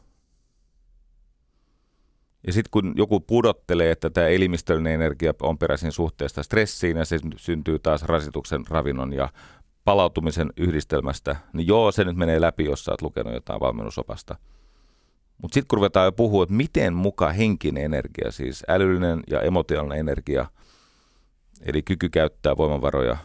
Ja 2.47 2.53
sitten 2.53 2.71
kun 2.71 2.93
joku 2.97 3.19
pudottelee, 3.19 3.91
että 3.91 4.09
tämä 4.09 4.27
elimistöllinen 4.27 4.93
energia 4.93 5.33
on 5.41 5.57
peräisin 5.57 5.91
suhteesta 5.91 6.43
stressiin 6.43 6.97
ja 6.97 7.05
se 7.05 7.19
syntyy 7.38 7.79
taas 7.79 8.03
rasituksen, 8.03 8.67
ravinnon 8.69 9.13
ja 9.13 9.29
palautumisen 9.85 10.53
yhdistelmästä, 10.57 11.35
niin 11.53 11.67
joo, 11.67 11.91
se 11.91 12.03
nyt 12.03 12.17
menee 12.17 12.41
läpi, 12.41 12.65
jos 12.65 12.85
sä 12.85 12.91
oot 12.91 13.01
lukenut 13.01 13.33
jotain 13.33 13.59
valmennusopasta. 13.59 14.35
Mutta 15.41 15.53
sitten 15.53 15.67
kun 15.67 15.77
ruvetaan 15.77 16.05
jo 16.05 16.11
puhua, 16.11 16.43
että 16.43 16.55
miten 16.55 16.93
muka 16.93 17.31
henkinen 17.31 17.83
energia, 17.83 18.31
siis 18.31 18.63
älyllinen 18.67 19.23
ja 19.29 19.41
emotionaalinen 19.41 19.99
energia, 19.99 20.45
eli 21.61 21.81
kyky 21.81 22.09
käyttää 22.09 22.57
voimavaroja 22.57 23.17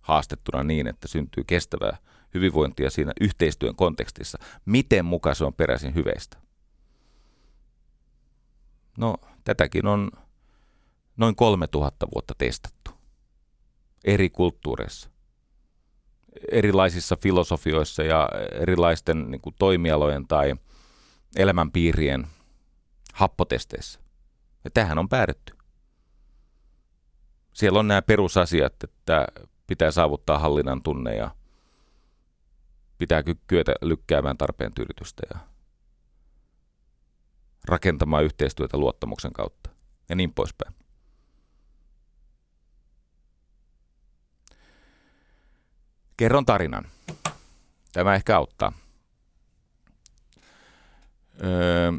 haastettuna 0.00 0.62
niin, 0.62 0.86
että 0.86 1.08
syntyy 1.08 1.44
kestävää 1.44 1.96
hyvinvointia 2.34 2.90
siinä 2.90 3.12
yhteistyön 3.20 3.76
kontekstissa, 3.76 4.38
miten 4.64 5.04
muka 5.04 5.34
se 5.34 5.44
on 5.44 5.54
peräisin 5.54 5.94
hyveistä? 5.94 6.36
No, 8.98 9.16
tätäkin 9.44 9.86
on 9.86 10.10
noin 11.16 11.36
3000 11.36 12.06
vuotta 12.14 12.34
testattu 12.38 12.90
eri 14.04 14.30
kulttuureissa, 14.30 15.11
erilaisissa 16.52 17.16
filosofioissa 17.16 18.02
ja 18.02 18.28
erilaisten 18.52 19.30
niin 19.30 19.40
kuin, 19.40 19.54
toimialojen 19.58 20.26
tai 20.26 20.54
elämänpiirien 21.36 22.26
happotesteissä. 23.14 24.00
Ja 24.64 24.70
tähän 24.70 24.98
on 24.98 25.08
päädytty. 25.08 25.54
Siellä 27.52 27.78
on 27.78 27.88
nämä 27.88 28.02
perusasiat, 28.02 28.84
että 28.84 29.26
pitää 29.66 29.90
saavuttaa 29.90 30.38
hallinnan 30.38 30.82
tunne 30.82 31.16
ja 31.16 31.30
pitää 32.98 33.22
kyetä 33.46 33.74
lykkäämään 33.82 34.38
tarpeen 34.38 34.74
tyydytystä 34.74 35.22
ja 35.34 35.38
rakentamaan 37.64 38.24
yhteistyötä 38.24 38.76
luottamuksen 38.76 39.32
kautta 39.32 39.70
ja 40.08 40.16
niin 40.16 40.34
poispäin. 40.34 40.81
Kerron 46.22 46.46
tarinan. 46.46 46.84
Tämä 47.92 48.14
ehkä 48.14 48.36
auttaa. 48.36 48.72
Öö, 51.44 51.92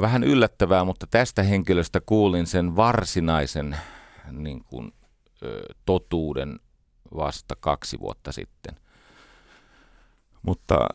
vähän 0.00 0.24
yllättävää, 0.24 0.84
mutta 0.84 1.06
tästä 1.06 1.42
henkilöstä 1.42 2.00
kuulin 2.06 2.46
sen 2.46 2.76
varsinaisen 2.76 3.76
niin 4.32 4.64
kuin, 4.64 4.92
ö, 5.42 5.62
totuuden 5.86 6.60
vasta 7.16 7.56
kaksi 7.60 8.00
vuotta 8.00 8.32
sitten. 8.32 8.76
Mutta 10.42 10.86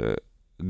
ö, 0.00 0.14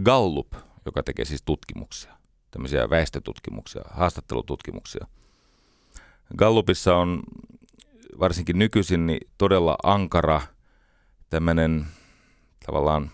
Gallup, 0.05 0.53
joka 0.87 1.03
tekee 1.03 1.25
siis 1.25 1.43
tutkimuksia, 1.43 2.17
tämmöisiä 2.51 2.91
väestötutkimuksia, 2.91 3.83
haastattelututkimuksia. 3.91 5.07
Gallupissa 6.37 6.97
on 6.97 7.23
varsinkin 8.21 8.59
nykyisin 8.59 9.07
niin 9.07 9.31
todella 9.39 9.77
ankara 9.83 10.41
tämmöinen 11.31 11.87
tavallaan 12.67 13.11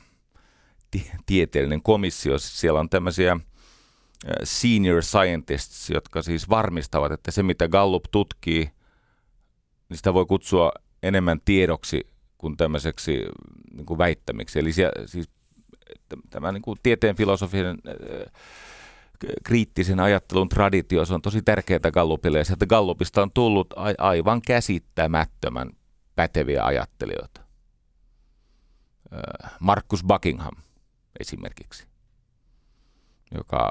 tieteellinen 1.26 1.82
komissio. 1.82 2.38
Siellä 2.38 2.80
on 2.80 2.90
tämmöisiä 2.90 3.36
senior 4.44 5.02
scientists, 5.02 5.90
jotka 5.90 6.22
siis 6.22 6.48
varmistavat, 6.48 7.12
että 7.12 7.30
se 7.30 7.42
mitä 7.42 7.68
Gallup 7.68 8.04
tutkii, 8.10 8.70
niin 9.88 9.96
sitä 9.96 10.14
voi 10.14 10.26
kutsua 10.26 10.72
enemmän 11.02 11.40
tiedoksi 11.44 12.06
kuin 12.38 12.56
tämmöiseksi 12.56 13.22
niin 13.72 13.86
kuin 13.86 13.98
väittämiksi. 13.98 14.58
Eli 14.58 14.72
siellä, 14.72 15.06
siis 15.06 15.30
tämä 16.30 16.52
niin 16.52 16.62
kuin 16.62 16.78
tieteen 16.82 17.16
filosofinen 17.16 17.78
kriittisen 19.44 20.00
ajattelun 20.00 20.48
traditio, 20.48 21.04
se 21.04 21.14
on 21.14 21.22
tosi 21.22 21.42
tärkeää 21.42 21.90
Gallupille, 21.92 22.38
ja 22.38 22.44
sieltä 22.44 22.66
Gallupista 22.66 23.22
on 23.22 23.30
tullut 23.30 23.72
a- 23.72 23.94
aivan 23.98 24.42
käsittämättömän 24.42 25.70
päteviä 26.16 26.64
ajattelijoita. 26.64 27.40
Markus 29.60 30.04
Buckingham 30.04 30.56
esimerkiksi, 31.20 31.86
joka, 33.34 33.70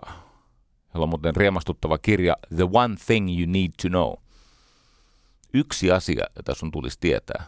jolla 0.94 1.04
on 1.04 1.10
muuten 1.10 1.36
riemastuttava 1.36 1.98
kirja 1.98 2.38
The 2.56 2.68
One 2.74 2.96
Thing 3.06 3.30
You 3.40 3.46
Need 3.48 3.72
to 3.82 3.88
Know. 3.88 4.14
Yksi 5.54 5.92
asia, 5.92 6.26
jota 6.36 6.56
sun 6.56 6.72
tulisi 6.72 6.98
tietää, 7.00 7.48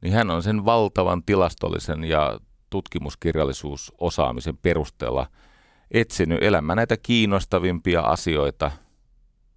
niin 0.00 0.14
hän 0.14 0.30
on 0.30 0.42
sen 0.42 0.64
valtavan 0.64 1.22
tilastollisen 1.22 2.04
ja 2.04 2.40
tutkimuskirjallisuusosaamisen 2.70 4.56
perusteella 4.56 5.26
etsinyt 5.92 6.42
elämään 6.42 6.76
näitä 6.76 6.96
kiinnostavimpia 6.96 8.00
asioita 8.00 8.70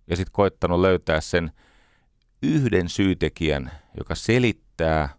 ja 0.08 0.16
sitten 0.16 0.32
koettanut 0.34 0.80
löytää 0.80 1.22
sen 1.22 1.52
yhden 2.44 2.90
syytekijän, 2.90 3.72
joka 3.98 4.16
selittää 4.16 5.10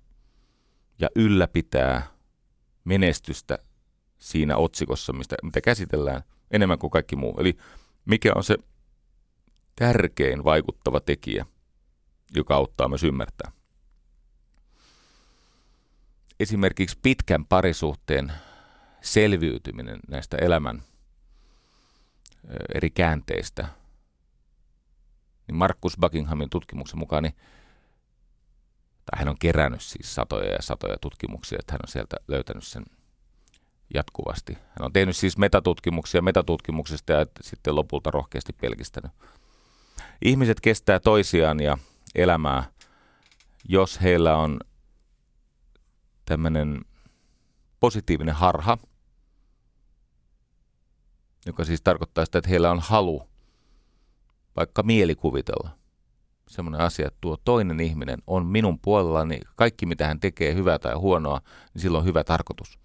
ja 0.98 1.08
ylläpitää 1.16 2.06
menestystä 2.84 3.58
siinä 4.18 4.56
otsikossa, 4.56 5.12
mistä, 5.12 5.36
mitä 5.42 5.60
käsitellään 5.60 6.22
enemmän 6.50 6.78
kuin 6.78 6.90
kaikki 6.90 7.16
muu. 7.16 7.36
Eli 7.38 7.56
mikä 8.04 8.32
on 8.34 8.44
se 8.44 8.56
tärkein 9.76 10.44
vaikuttava 10.44 11.00
tekijä, 11.00 11.46
joka 12.34 12.54
auttaa 12.54 12.88
myös 12.88 13.04
ymmärtää 13.04 13.56
esimerkiksi 16.40 16.98
pitkän 17.02 17.46
parisuhteen 17.46 18.32
selviytyminen 19.00 20.00
näistä 20.08 20.36
elämän 20.36 20.82
eri 22.74 22.90
käänteistä, 22.90 23.68
niin 25.46 25.56
Markus 25.56 25.96
Buckinghamin 26.00 26.50
tutkimuksen 26.50 26.98
mukaan, 26.98 27.22
niin, 27.22 27.36
tai 29.10 29.18
hän 29.18 29.28
on 29.28 29.38
kerännyt 29.38 29.80
siis 29.80 30.14
satoja 30.14 30.52
ja 30.52 30.62
satoja 30.62 30.96
tutkimuksia, 31.00 31.58
että 31.60 31.72
hän 31.72 31.80
on 31.86 31.92
sieltä 31.92 32.16
löytänyt 32.28 32.64
sen 32.64 32.84
jatkuvasti. 33.94 34.54
Hän 34.54 34.84
on 34.86 34.92
tehnyt 34.92 35.16
siis 35.16 35.38
metatutkimuksia 35.38 36.22
metatutkimuksesta 36.22 37.12
ja 37.12 37.26
sitten 37.40 37.74
lopulta 37.74 38.10
rohkeasti 38.10 38.52
pelkistänyt. 38.52 39.12
Ihmiset 40.24 40.60
kestää 40.60 41.00
toisiaan 41.00 41.60
ja 41.60 41.78
elämää, 42.14 42.70
jos 43.68 44.02
heillä 44.02 44.36
on 44.36 44.60
tämmöinen 46.24 46.84
positiivinen 47.80 48.34
harha, 48.34 48.78
joka 51.46 51.64
siis 51.64 51.82
tarkoittaa 51.82 52.24
sitä, 52.24 52.38
että 52.38 52.50
heillä 52.50 52.70
on 52.70 52.80
halu 52.80 53.22
vaikka 54.56 54.82
mielikuvitella 54.82 55.70
semmoinen 56.48 56.80
asia, 56.80 57.06
että 57.06 57.18
tuo 57.20 57.36
toinen 57.44 57.80
ihminen 57.80 58.18
on 58.26 58.46
minun 58.46 58.78
puolellani, 58.78 59.40
kaikki 59.56 59.86
mitä 59.86 60.06
hän 60.06 60.20
tekee, 60.20 60.54
hyvää 60.54 60.78
tai 60.78 60.94
huonoa, 60.94 61.40
niin 61.74 61.82
sillä 61.82 61.98
on 61.98 62.04
hyvä 62.04 62.24
tarkoitus. 62.24 62.78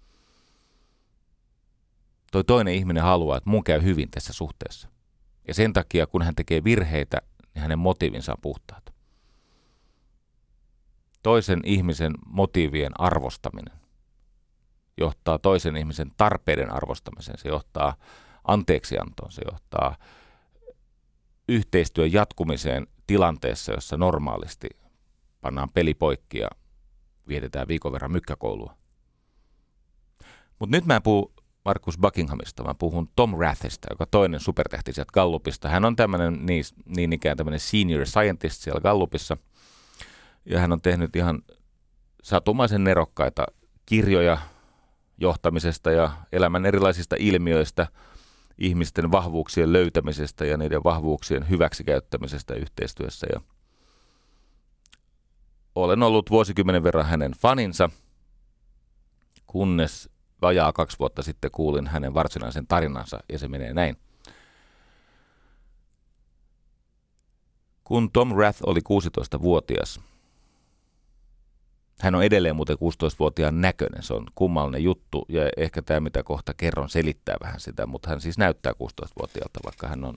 Toi 2.32 2.44
toinen 2.44 2.74
ihminen 2.74 3.02
haluaa, 3.02 3.36
että 3.36 3.50
mun 3.50 3.64
käy 3.64 3.82
hyvin 3.82 4.10
tässä 4.10 4.32
suhteessa. 4.32 4.88
Ja 5.48 5.54
sen 5.54 5.72
takia, 5.72 6.06
kun 6.06 6.22
hän 6.22 6.34
tekee 6.34 6.64
virheitä, 6.64 7.22
niin 7.54 7.62
hänen 7.62 7.78
motiivinsa 7.78 8.32
on 8.32 8.38
puhtaat 8.40 8.92
toisen 11.22 11.60
ihmisen 11.64 12.12
motiivien 12.26 13.00
arvostaminen 13.00 13.82
johtaa 14.98 15.38
toisen 15.38 15.76
ihmisen 15.76 16.10
tarpeiden 16.16 16.70
arvostamiseen, 16.70 17.38
se 17.38 17.48
johtaa 17.48 17.94
anteeksiantoon, 18.44 19.32
se 19.32 19.42
johtaa 19.50 19.96
yhteistyön 21.48 22.12
jatkumiseen 22.12 22.86
tilanteessa, 23.06 23.72
jossa 23.72 23.96
normaalisti 23.96 24.68
pannaan 25.40 25.70
peli 25.70 25.94
poikki 25.94 26.38
ja 26.38 26.48
vietetään 27.28 27.68
viikon 27.68 27.92
verran 27.92 28.12
mykkäkoulua. 28.12 28.76
Mutta 30.58 30.76
nyt 30.76 30.84
mä 30.84 30.96
en 30.96 31.02
puhu 31.02 31.32
Markus 31.64 31.98
Buckinghamista, 31.98 32.64
vaan 32.64 32.76
puhun 32.76 33.08
Tom 33.16 33.34
Rathista, 33.38 33.88
joka 33.90 34.06
toinen 34.06 34.40
supertähti 34.40 34.92
sieltä 34.92 35.12
Gallupista. 35.12 35.68
Hän 35.68 35.84
on 35.84 35.96
tämmöinen 35.96 36.46
niin, 36.46 36.64
niin 36.96 37.12
ikään 37.12 37.36
tämmöinen 37.36 37.60
senior 37.60 38.06
scientist 38.06 38.62
siellä 38.62 38.80
Gallupissa. 38.80 39.36
Ja 40.44 40.58
hän 40.58 40.72
on 40.72 40.82
tehnyt 40.82 41.16
ihan 41.16 41.42
satumaisen 42.22 42.84
nerokkaita 42.84 43.46
kirjoja 43.86 44.38
johtamisesta 45.18 45.90
ja 45.90 46.12
elämän 46.32 46.66
erilaisista 46.66 47.16
ilmiöistä, 47.18 47.86
ihmisten 48.58 49.12
vahvuuksien 49.12 49.72
löytämisestä 49.72 50.44
ja 50.44 50.56
niiden 50.56 50.84
vahvuuksien 50.84 51.48
hyväksikäyttämisestä 51.48 52.54
yhteistyössä. 52.54 53.26
Ja 53.32 53.40
olen 55.74 56.02
ollut 56.02 56.30
vuosikymmenen 56.30 56.82
verran 56.82 57.06
hänen 57.06 57.32
faninsa, 57.32 57.90
kunnes 59.46 60.08
vajaa 60.42 60.72
kaksi 60.72 60.98
vuotta 60.98 61.22
sitten 61.22 61.50
kuulin 61.50 61.86
hänen 61.86 62.14
varsinaisen 62.14 62.66
tarinansa, 62.66 63.20
ja 63.32 63.38
se 63.38 63.48
menee 63.48 63.74
näin. 63.74 63.96
Kun 67.84 68.10
Tom 68.12 68.32
Rath 68.36 68.58
oli 68.66 68.80
16-vuotias, 68.80 70.00
hän 72.02 72.14
on 72.14 72.24
edelleen 72.24 72.56
muuten 72.56 72.76
16-vuotiaan 72.76 73.60
näköinen, 73.60 74.02
se 74.02 74.14
on 74.14 74.26
kummallinen 74.34 74.84
juttu, 74.84 75.24
ja 75.28 75.42
ehkä 75.56 75.82
tämä, 75.82 76.00
mitä 76.00 76.22
kohta 76.22 76.54
kerron, 76.54 76.88
selittää 76.88 77.36
vähän 77.42 77.60
sitä, 77.60 77.86
mutta 77.86 78.10
hän 78.10 78.20
siis 78.20 78.38
näyttää 78.38 78.72
16-vuotiaalta, 78.72 79.60
vaikka 79.64 79.88
hän 79.88 80.04
on 80.04 80.14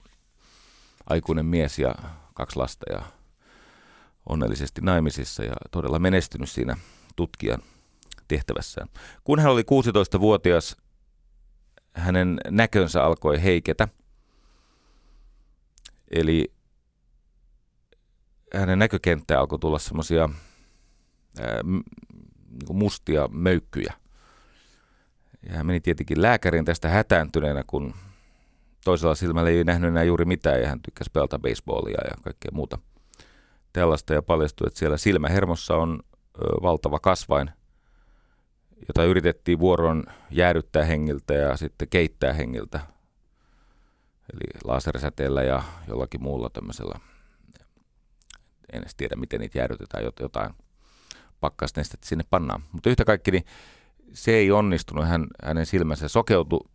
aikuinen 1.10 1.46
mies 1.46 1.80
ja 1.80 1.96
kaksi 2.34 2.58
lasta 2.58 2.86
ja 2.94 3.02
onnellisesti 4.30 4.82
naimisissa 4.82 5.44
ja 5.44 5.54
todella 5.72 6.00
menestynyt 6.00 6.50
siinä 6.50 6.78
tutkijan 7.16 7.62
tehtävässään. 8.28 8.88
Kun 9.24 9.40
hän 9.40 9.52
oli 9.52 9.62
16-vuotias, 9.62 10.78
hänen 11.94 12.38
näkönsä 12.50 13.04
alkoi 13.04 13.44
heiketä. 13.44 13.88
Eli 16.12 16.54
hänen 18.54 18.80
näkökenttään 18.80 19.40
alkoi 19.40 19.60
tulla 19.60 19.80
semmoisia 19.80 20.30
niin 21.36 21.84
mustia 22.72 23.28
möykkyjä. 23.28 23.94
Ja 25.50 25.58
hän 25.58 25.66
meni 25.66 25.80
tietenkin 25.80 26.22
lääkärin 26.22 26.66
tästä 26.66 26.90
hätääntyneenä, 26.90 27.64
kun 27.68 27.94
toisella 28.86 29.16
silmällä 29.16 29.50
ei 29.50 29.64
nähnyt 29.64 29.88
enää 29.88 30.04
juuri 30.04 30.26
mitään 30.26 30.62
ja 30.62 30.68
hän 30.68 30.82
tykkäsi 30.82 31.10
pelata 31.14 31.40
baseballia 31.40 32.02
ja 32.10 32.16
kaikkea 32.24 32.52
muuta 32.54 32.78
tällaista 33.74 34.14
ja 34.14 34.22
paljastui, 34.22 34.68
että 34.68 34.80
siellä 34.80 34.98
silmähermossa 34.98 35.76
on 35.76 36.00
valtava 36.62 37.00
kasvain– 37.00 37.52
jota 38.88 39.04
yritettiin 39.04 39.60
vuoron 39.60 40.04
jäädyttää 40.32 40.84
hengiltä 40.84 41.34
ja 41.34 41.58
sitten 41.58 41.90
keittää 41.90 42.34
hengiltä. 42.34 42.80
Eli 44.34 44.60
lasersäteellä 44.64 45.44
ja 45.44 45.64
jollakin 45.88 46.24
muulla 46.24 46.50
tämmöisellä, 46.50 47.00
en 48.74 48.82
edes 48.82 48.96
tiedä 48.96 49.16
miten 49.16 49.40
niitä 49.40 49.58
jäädytetään, 49.58 50.04
jotain 50.20 50.54
pakkasnestettä 51.46 52.08
sinne 52.08 52.24
pannaan. 52.30 52.64
Mutta 52.72 52.90
yhtä 52.90 53.06
kaikki, 53.06 53.32
niin 53.32 53.46
se 54.14 54.32
ei 54.32 54.52
onnistunut, 54.52 55.08
hän, 55.08 55.28
hänen 55.44 55.66
silmänsä 55.66 56.08
sokeutui, 56.08 56.70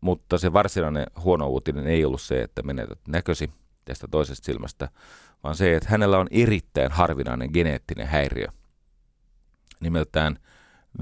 mutta 0.00 0.38
se 0.38 0.52
varsinainen 0.52 1.06
huono 1.20 1.48
uutinen 1.48 1.86
ei 1.86 2.04
ollut 2.04 2.20
se, 2.20 2.42
että 2.42 2.62
menetät 2.62 2.98
näkösi 3.08 3.50
tästä 3.84 4.08
toisesta 4.10 4.44
silmästä, 4.44 4.88
vaan 5.42 5.56
se, 5.56 5.76
että 5.76 5.88
hänellä 5.88 6.18
on 6.18 6.26
erittäin 6.30 6.92
harvinainen 6.92 7.50
geneettinen 7.52 8.06
häiriö– 8.06 8.46
nimeltään 9.80 10.38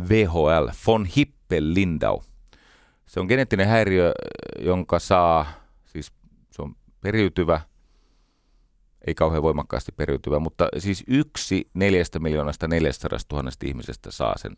VHL, 0.09 0.68
von 0.87 1.07
Hippel-Lindau. 1.07 2.22
Se 3.07 3.20
on 3.20 3.27
geneettinen 3.27 3.68
häiriö, 3.68 4.12
jonka 4.61 4.99
saa, 4.99 5.47
siis 5.85 6.12
se 6.51 6.62
on 6.62 6.77
periytyvä, 7.01 7.61
ei 9.07 9.14
kauhean 9.14 9.42
voimakkaasti 9.42 9.92
periytyvä, 9.92 10.38
mutta 10.38 10.68
siis 10.78 11.05
yksi 11.09 11.70
neljästä 11.74 12.18
miljoonasta 12.18 12.68
neljästäsadasta 12.68 13.28
tuhannesta 13.28 13.66
ihmisestä 13.66 14.11
saa 14.11 14.34
sen 14.36 14.52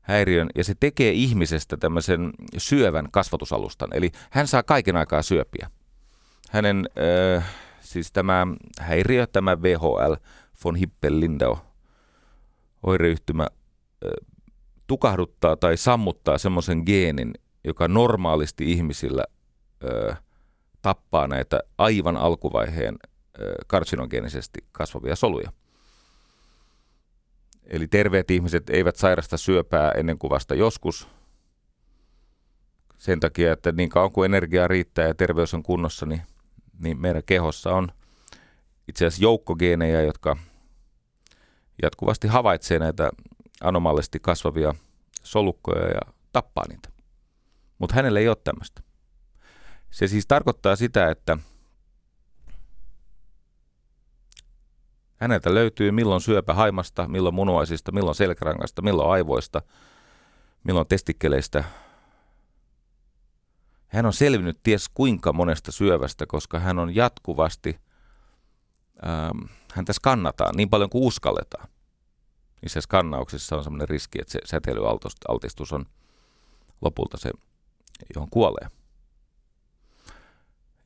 häiriön, 0.00 0.48
ja 0.54 0.64
se 0.64 0.74
tekee 0.80 1.12
ihmisestä 1.12 1.76
tämmöisen 1.76 2.30
syövän 2.58 3.08
kasvatusalustan, 3.12 3.88
eli 3.92 4.10
hän 4.30 4.46
saa 4.46 4.62
kaiken 4.62 4.96
aikaa 4.96 5.22
syöpiä. 5.22 5.70
Hänen, 6.50 6.88
äh, 7.36 7.54
siis 7.80 8.12
tämä 8.12 8.46
häiriö, 8.80 9.26
tämä 9.26 9.62
VHL, 9.62 10.14
von 10.64 10.76
Hippel-Lindau, 10.76 11.56
oireyhtymä 12.82 13.46
tukahduttaa 14.86 15.56
tai 15.56 15.76
sammuttaa 15.76 16.38
semmoisen 16.38 16.82
geenin, 16.86 17.34
joka 17.64 17.88
normaalisti 17.88 18.72
ihmisillä 18.72 19.24
ö, 19.84 20.14
tappaa 20.82 21.28
näitä 21.28 21.60
aivan 21.78 22.16
alkuvaiheen 22.16 22.96
karsinogeenisesti 23.66 24.58
kasvavia 24.72 25.16
soluja. 25.16 25.52
Eli 27.66 27.88
terveet 27.88 28.30
ihmiset 28.30 28.70
eivät 28.70 28.96
sairasta 28.96 29.36
syöpää 29.36 29.90
ennen 29.90 30.18
kuin 30.18 30.30
vasta 30.30 30.54
joskus. 30.54 31.08
Sen 32.98 33.20
takia, 33.20 33.52
että 33.52 33.72
niin 33.72 33.88
kauan 33.88 34.12
kuin 34.12 34.24
energiaa 34.24 34.68
riittää 34.68 35.06
ja 35.06 35.14
terveys 35.14 35.54
on 35.54 35.62
kunnossa, 35.62 36.06
niin, 36.06 36.22
niin 36.78 37.00
meidän 37.00 37.22
kehossa 37.26 37.70
on 37.70 37.88
itse 38.88 39.06
asiassa 39.06 39.22
joukkogeenejä, 39.22 40.02
jotka 40.02 40.36
jatkuvasti 41.82 42.28
havaitsee 42.28 42.78
näitä 42.78 43.10
anomaalisesti 43.60 44.20
kasvavia 44.20 44.74
solukkoja 45.22 45.88
ja 45.88 46.00
tappaa 46.32 46.64
niitä. 46.68 46.88
Mutta 47.78 47.94
hänellä 47.94 48.20
ei 48.20 48.28
ole 48.28 48.36
tämmöistä. 48.44 48.82
Se 49.90 50.08
siis 50.08 50.26
tarkoittaa 50.26 50.76
sitä, 50.76 51.10
että 51.10 51.38
häneltä 55.16 55.54
löytyy 55.54 55.90
milloin 55.90 56.20
syöpä 56.20 56.54
haimasta, 56.54 57.08
milloin 57.08 57.34
munuaisista, 57.34 57.92
milloin 57.92 58.14
selkärangasta, 58.14 58.82
milloin 58.82 59.10
aivoista, 59.10 59.62
milloin 60.64 60.86
testikkeleistä. 60.86 61.64
Hän 63.88 64.06
on 64.06 64.12
selvinnyt 64.12 64.60
ties 64.62 64.88
kuinka 64.94 65.32
monesta 65.32 65.72
syövästä, 65.72 66.26
koska 66.26 66.58
hän 66.58 66.78
on 66.78 66.94
jatkuvasti, 66.94 67.80
ähm, 69.06 69.38
häntä 69.74 69.92
skannataan 69.92 70.56
niin 70.56 70.70
paljon 70.70 70.90
kuin 70.90 71.04
uskalletaan 71.04 71.68
niissä 72.62 72.80
skannauksissa 72.80 73.56
on 73.56 73.64
sellainen 73.64 73.88
riski, 73.88 74.20
että 74.20 74.32
se 74.32 74.38
säteilyaltistus 74.44 75.72
on 75.72 75.86
lopulta 76.80 77.16
se, 77.16 77.30
johon 78.14 78.30
kuolee. 78.30 78.68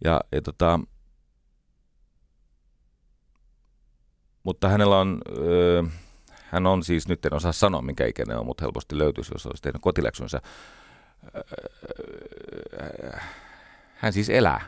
Ja, 0.04 0.20
ja 0.32 0.42
tota, 0.42 0.80
mutta 4.42 4.68
hänellä 4.68 4.98
on, 4.98 5.18
öö, 5.38 5.82
hän 6.44 6.66
on 6.66 6.82
siis, 6.82 7.08
nyt 7.08 7.24
en 7.24 7.34
osaa 7.34 7.52
sanoa 7.52 7.82
minkä 7.82 8.06
ikäinen 8.06 8.38
on, 8.38 8.46
mutta 8.46 8.64
helposti 8.64 8.98
löytyisi, 8.98 9.34
jos 9.34 9.46
olisi 9.46 9.62
tehnyt 9.62 9.82
kotiläksynsä. 9.82 10.40
Hän 13.94 14.12
siis 14.12 14.30
elää. 14.30 14.60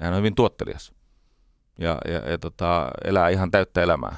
Hän 0.00 0.12
on 0.12 0.18
hyvin 0.18 0.34
tuottelias. 0.34 0.92
Ja, 1.78 1.98
ja, 2.08 2.30
ja 2.30 2.38
tota, 2.38 2.90
elää 3.04 3.28
ihan 3.28 3.50
täyttä 3.50 3.82
elämää 3.82 4.16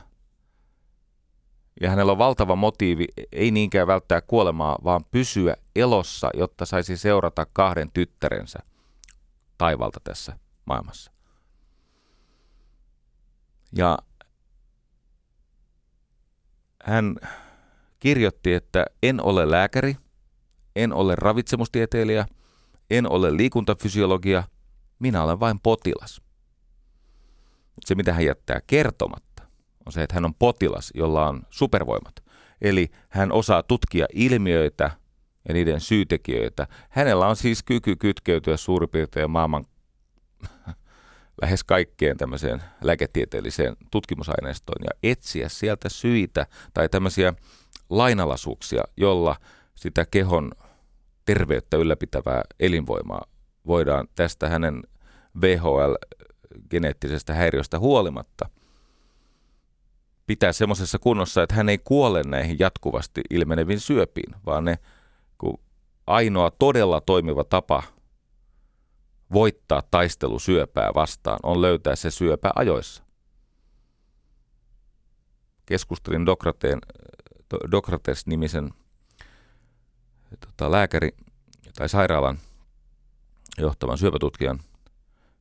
ja 1.81 1.91
hänellä 1.91 2.13
on 2.13 2.19
valtava 2.19 2.57
motiivi, 2.57 3.07
ei 3.33 3.51
niinkään 3.51 3.87
välttää 3.87 4.21
kuolemaa, 4.21 4.79
vaan 4.85 5.05
pysyä 5.11 5.57
elossa, 5.77 6.31
jotta 6.35 6.67
saisi 6.67 6.97
seurata 6.97 7.47
kahden 7.53 7.91
tyttärensä 7.93 8.59
taivalta 9.59 10.01
tässä 10.05 10.39
maailmassa. 10.65 11.13
Ja 13.77 13.99
hän 16.83 17.17
kirjoitti, 18.01 18.55
että 18.55 18.87
en 19.03 19.23
ole 19.23 19.51
lääkäri, 19.51 19.97
en 20.77 20.93
ole 20.93 21.15
ravitsemustieteilijä, 21.15 22.27
en 22.91 23.11
ole 23.11 23.37
liikuntafysiologia, 23.37 24.45
minä 24.99 25.23
olen 25.23 25.41
vain 25.41 25.61
potilas. 25.61 26.23
Mutta 27.75 27.89
se, 27.89 27.95
mitä 27.95 28.13
hän 28.13 28.25
jättää 28.25 28.61
kertomatta, 28.67 29.43
on 29.87 29.93
se, 29.93 30.03
että 30.03 30.15
hän 30.15 30.25
on 30.25 30.35
potilas, 30.35 30.91
jolla 30.95 31.29
on 31.29 31.43
supervoimat. 31.51 32.15
Eli 32.61 32.91
hän 33.09 33.33
osaa 33.33 33.63
tutkia 33.63 34.07
ilmiöitä 34.15 34.91
ja 35.49 35.55
niiden 35.55 35.81
syytekijöitä. 35.81 36.67
Hänellä 36.91 37.29
on 37.29 37.37
siis 37.37 37.63
kyky 37.63 37.97
kytkeytyä 37.97 38.57
suurin 38.57 38.89
piirtein 38.89 39.31
maailman 39.31 39.65
lähes 41.43 41.65
kaikkeen 41.65 42.17
tämmöiseen 42.17 42.63
lääketieteelliseen 42.83 43.77
tutkimusaineistoon 43.91 44.83
ja 44.85 45.11
etsiä 45.11 45.49
sieltä 45.49 45.89
syitä 45.89 46.47
tai 46.75 46.89
tämmöisiä 46.89 47.35
lainalaisuuksia, 47.91 48.83
jolla 48.97 49.37
sitä 49.75 50.07
kehon 50.11 50.53
terveyttä 51.25 51.77
ylläpitävää 51.77 52.43
elinvoimaa 52.61 53.27
voidaan 53.67 54.09
tästä 54.15 54.49
hänen 54.49 54.83
VHL-geneettisestä 55.41 57.35
häiriöstä 57.35 57.79
huolimatta– 57.79 58.49
pitää 60.27 60.53
semmoisessa 60.53 60.99
kunnossa, 60.99 61.43
että 61.43 61.55
hän 61.55 61.69
ei 61.69 61.79
kuole 61.79 62.23
näihin 62.23 62.57
jatkuvasti 62.59 63.21
ilmeneviin 63.31 63.81
syöpiin, 63.81 64.35
vaan 64.47 64.65
ne 64.65 64.79
kun 65.39 65.61
ainoa 66.07 66.51
todella 66.51 67.01
toimiva 67.01 67.45
tapa 67.45 67.83
voittaa 69.33 69.83
taistelu 69.91 70.39
syöpää 70.39 70.91
vastaan 70.95 71.39
on 71.43 71.63
löytää 71.63 71.97
se 71.97 72.11
syöpä 72.11 72.51
ajoissa. 72.57 73.03
Keskustelin 75.67 76.27
Dokrateen, 76.27 76.79
Dokrates-nimisen 77.71 78.71
tota, 80.41 80.71
lääkäri 80.71 81.11
tai 81.77 81.89
sairaalan 81.89 82.39
johtavan 83.59 83.99
syöpätutkijan 83.99 84.61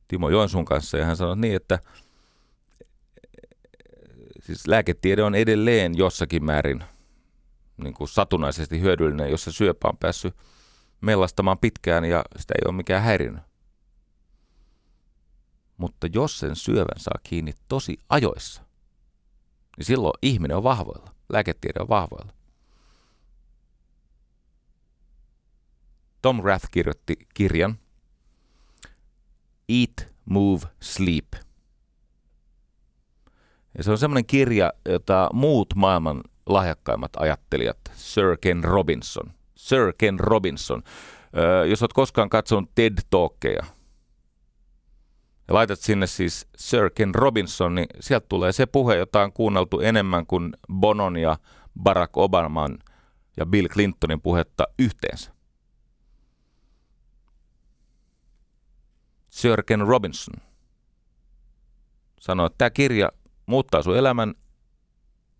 Timo 0.08 0.28
Joensuun 0.28 0.64
kanssa 0.64 0.98
ja 0.98 1.04
hän 1.04 1.16
sanoi 1.16 1.36
niin, 1.36 1.56
että 1.56 1.78
siis 4.40 4.66
lääketiede 4.66 5.22
on 5.22 5.34
edelleen 5.34 5.98
jossakin 5.98 6.44
määrin 6.44 6.84
niin 7.76 7.94
kuin 7.94 8.08
satunnaisesti 8.08 8.80
hyödyllinen, 8.80 9.30
jossa 9.30 9.52
syöpä 9.52 9.88
on 9.88 9.98
päässyt 9.98 10.36
mellastamaan 11.00 11.58
pitkään 11.58 12.04
ja 12.04 12.24
sitä 12.36 12.54
ei 12.54 12.68
ole 12.68 12.76
mikään 12.76 13.02
häirinyt. 13.02 13.51
Mutta 15.82 16.06
jos 16.12 16.38
sen 16.38 16.56
syövän 16.56 16.98
saa 16.98 17.18
kiinni 17.22 17.52
tosi 17.68 17.98
ajoissa, 18.08 18.62
niin 19.76 19.84
silloin 19.84 20.12
ihminen 20.22 20.56
on 20.56 20.62
vahvoilla. 20.62 21.14
Lääketiede 21.28 21.80
on 21.80 21.88
vahvoilla. 21.88 22.32
Tom 26.22 26.40
Rath 26.44 26.68
kirjoitti 26.70 27.16
kirjan 27.34 27.78
Eat, 29.68 30.14
Move, 30.24 30.60
Sleep. 30.80 31.32
Ja 33.78 33.84
se 33.84 33.90
on 33.90 33.98
semmoinen 33.98 34.26
kirja, 34.26 34.72
jota 34.88 35.30
muut 35.32 35.74
maailman 35.74 36.22
lahjakkaimmat 36.46 37.12
ajattelijat, 37.16 37.78
Sir 37.94 38.36
Ken 38.40 38.64
Robinson, 38.64 39.32
Sir 39.56 39.92
Ken 39.98 40.20
Robinson, 40.20 40.82
jos 41.70 41.82
olet 41.82 41.92
koskaan 41.92 42.30
katsonut 42.30 42.70
TED 42.74 42.98
Talkkeja, 43.10 43.64
ja 45.52 45.56
laitat 45.56 45.80
sinne 45.80 46.06
siis 46.06 46.46
Sir 46.56 46.90
Ken 46.90 47.14
Robinson, 47.14 47.74
niin 47.74 47.86
sieltä 48.00 48.26
tulee 48.28 48.52
se 48.52 48.66
puhe, 48.66 48.96
jota 48.96 49.22
on 49.22 49.32
kuunneltu 49.32 49.80
enemmän 49.80 50.26
kuin 50.26 50.52
Bonon 50.72 51.16
ja 51.16 51.38
Barack 51.82 52.16
Obaman 52.16 52.78
ja 53.36 53.46
Bill 53.46 53.68
Clintonin 53.68 54.20
puhetta 54.20 54.64
yhteensä. 54.78 55.32
Sir 59.28 59.62
Ken 59.62 59.80
Robinson 59.80 60.34
sanoi, 62.20 62.46
että 62.46 62.58
tämä 62.58 62.70
kirja 62.70 63.12
muuttaa 63.46 63.82
sun 63.82 63.96
elämän 63.96 64.34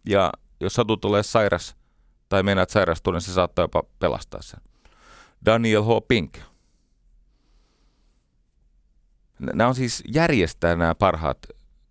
ja 0.08 0.32
jos 0.60 0.74
satut 0.74 1.00
tulee 1.00 1.22
sairas 1.22 1.76
tai 2.28 2.42
meinaat 2.42 2.70
sairastua, 2.70 3.12
niin 3.12 3.20
se 3.20 3.32
saattaa 3.32 3.64
jopa 3.64 3.82
pelastaa 3.98 4.42
sen. 4.42 4.60
Daniel 5.46 5.82
H. 5.82 5.88
Pink. 6.08 6.38
Nämä 9.42 9.68
on 9.68 9.74
siis 9.74 10.02
järjestää 10.14 10.76
nämä 10.76 10.94
parhaat 10.94 11.38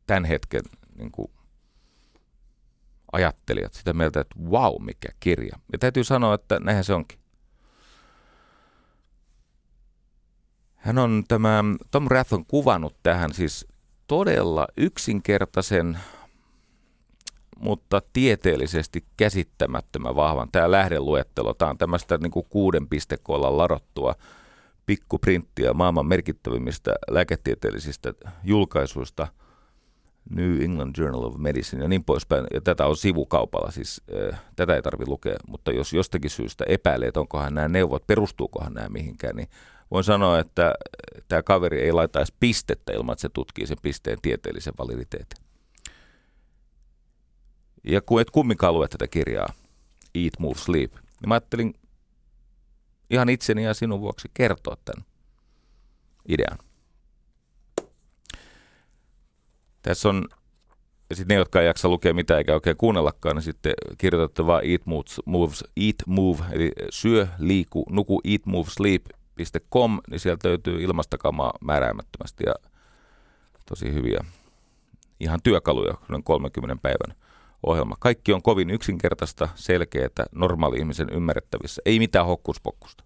tämän 0.08 0.26
hetken 0.26 0.62
niin 0.97 1.12
kuin, 1.12 1.32
ajattelijat 3.12 3.74
sitä 3.74 3.93
mieltä, 3.93 4.20
että 4.20 4.39
wow, 4.39 4.84
mikä 4.84 5.10
kirja. 5.20 5.60
Ja 5.72 5.80
täytyy 5.80 6.04
sanoa, 6.04 6.34
että 6.34 6.60
näinhän 6.60 6.84
se 6.84 6.93
onkin. 6.93 7.20
Hän 10.76 10.97
on 10.97 11.24
tämä, 11.28 11.64
Tom 11.91 12.08
Rath 12.08 12.34
on 12.34 12.45
kuvannut 12.45 12.95
tähän 13.04 13.34
siis 13.34 13.68
todella 14.08 14.68
yksinkertaisen, 14.78 15.99
mutta 17.60 18.02
tieteellisesti 18.14 19.06
käsittämättömän 19.18 20.16
vahvan. 20.16 20.49
Tämä 20.52 20.72
lähdeluettelo, 20.72 21.54
tämä 21.54 21.72
on 21.72 21.78
tämmöistä 21.78 22.18
niin 22.18 22.45
kuuden 22.49 22.88
pistekolla 22.88 23.58
ladottua 23.58 24.16
pikkuprinttiä 24.92 25.74
maailman 25.74 26.06
merkittävimmistä 26.06 26.96
lääketieteellisistä 27.10 28.14
julkaisuista, 28.44 29.28
New 30.30 30.62
England 30.62 30.96
Journal 30.98 31.24
of 31.24 31.36
Medicine 31.38 31.82
ja 31.82 31.88
niin 31.88 32.04
poispäin. 32.04 32.48
Ja 32.54 32.62
tätä 32.62 32.86
on 32.86 32.98
sivukaupalla, 32.98 33.72
siis 33.72 34.02
äh, 34.32 34.42
tätä 34.56 34.76
ei 34.76 34.82
tarvitse 34.82 35.10
lukea, 35.10 35.36
mutta 35.48 35.72
jos 35.72 35.94
jostakin 35.94 36.30
syystä 36.30 36.64
epäilee, 36.68 37.08
että 37.08 37.20
onkohan 37.20 37.54
nämä 37.54 37.68
neuvot, 37.68 38.08
perustuukohan 38.08 38.74
nämä 38.74 38.89
mihinkään, 38.89 39.36
niin 39.36 39.48
voin 39.92 40.04
sanoa, 40.04 40.39
että 40.39 40.74
tämä 41.28 41.44
kaveri 41.44 41.82
ei 41.82 41.92
laita 41.92 42.20
edes 42.20 42.34
pistettä 42.39 42.94
ilman, 42.94 43.14
että 43.14 43.22
se 43.22 43.30
tutkii 43.30 43.68
sen 43.68 43.78
pisteen 43.82 44.18
tieteellisen 44.22 44.74
validiteetin. 44.78 45.44
Ja 47.84 48.02
kun 48.02 48.22
et 48.22 48.30
kumminkaan 48.30 48.74
lue 48.74 48.88
tätä 48.88 49.08
kirjaa, 49.08 49.54
Eat, 50.16 50.39
Move, 50.39 50.58
Sleep, 50.58 50.94
niin 50.94 51.28
mä 51.28 51.34
ajattelin 51.34 51.74
ihan 53.12 53.30
itseni 53.30 53.64
ja 53.64 53.74
sinun 53.74 54.01
vuoksi 54.01 54.32
kertoa 54.34 54.78
tämän 54.86 55.05
idean. 56.30 56.57
Tässä 59.82 60.09
on, 60.09 60.26
sitten 61.14 61.36
ne, 61.36 61.39
jotka 61.39 61.62
ei 61.62 61.68
jaksa 61.68 61.89
lukea 61.89 62.14
mitään 62.14 62.38
eikä 62.38 62.53
oikein 62.53 62.78
kuunnellakaan, 62.78 63.36
niin 63.36 63.43
sitten 63.43 63.74
kirjoitatte 63.97 64.45
vaan 64.45 64.62
eat, 64.66 64.86
moves, 64.86 65.22
moves, 65.26 65.64
eat, 65.78 65.95
move, 66.05 66.43
eli 66.51 66.72
syö, 66.89 67.28
liiku, 67.38 67.86
nuku, 67.89 68.22
eat, 68.24 68.45
move, 68.45 68.70
sleep, 68.70 69.05
Com, 69.70 69.99
niin 70.09 70.20
sieltä 70.20 70.47
löytyy 70.47 70.84
ilmastakamaa 70.84 71.53
määräämättömästi 71.62 72.43
ja 72.45 72.53
tosi 73.66 73.93
hyviä 73.93 74.26
ihan 75.20 75.39
työkaluja, 75.43 75.93
noin 76.07 76.24
30 76.24 76.82
päivän 76.82 77.16
ohjelma. 77.66 77.95
Kaikki 77.99 78.34
on 78.34 78.41
kovin 78.41 78.70
yksinkertaista, 78.70 79.49
selkeää, 79.55 80.09
normaali 80.32 80.78
ihmisen 80.78 81.09
ymmärrettävissä. 81.09 81.82
Ei 81.86 81.99
mitään 81.99 82.26
hokkuspokkusta. 82.26 83.03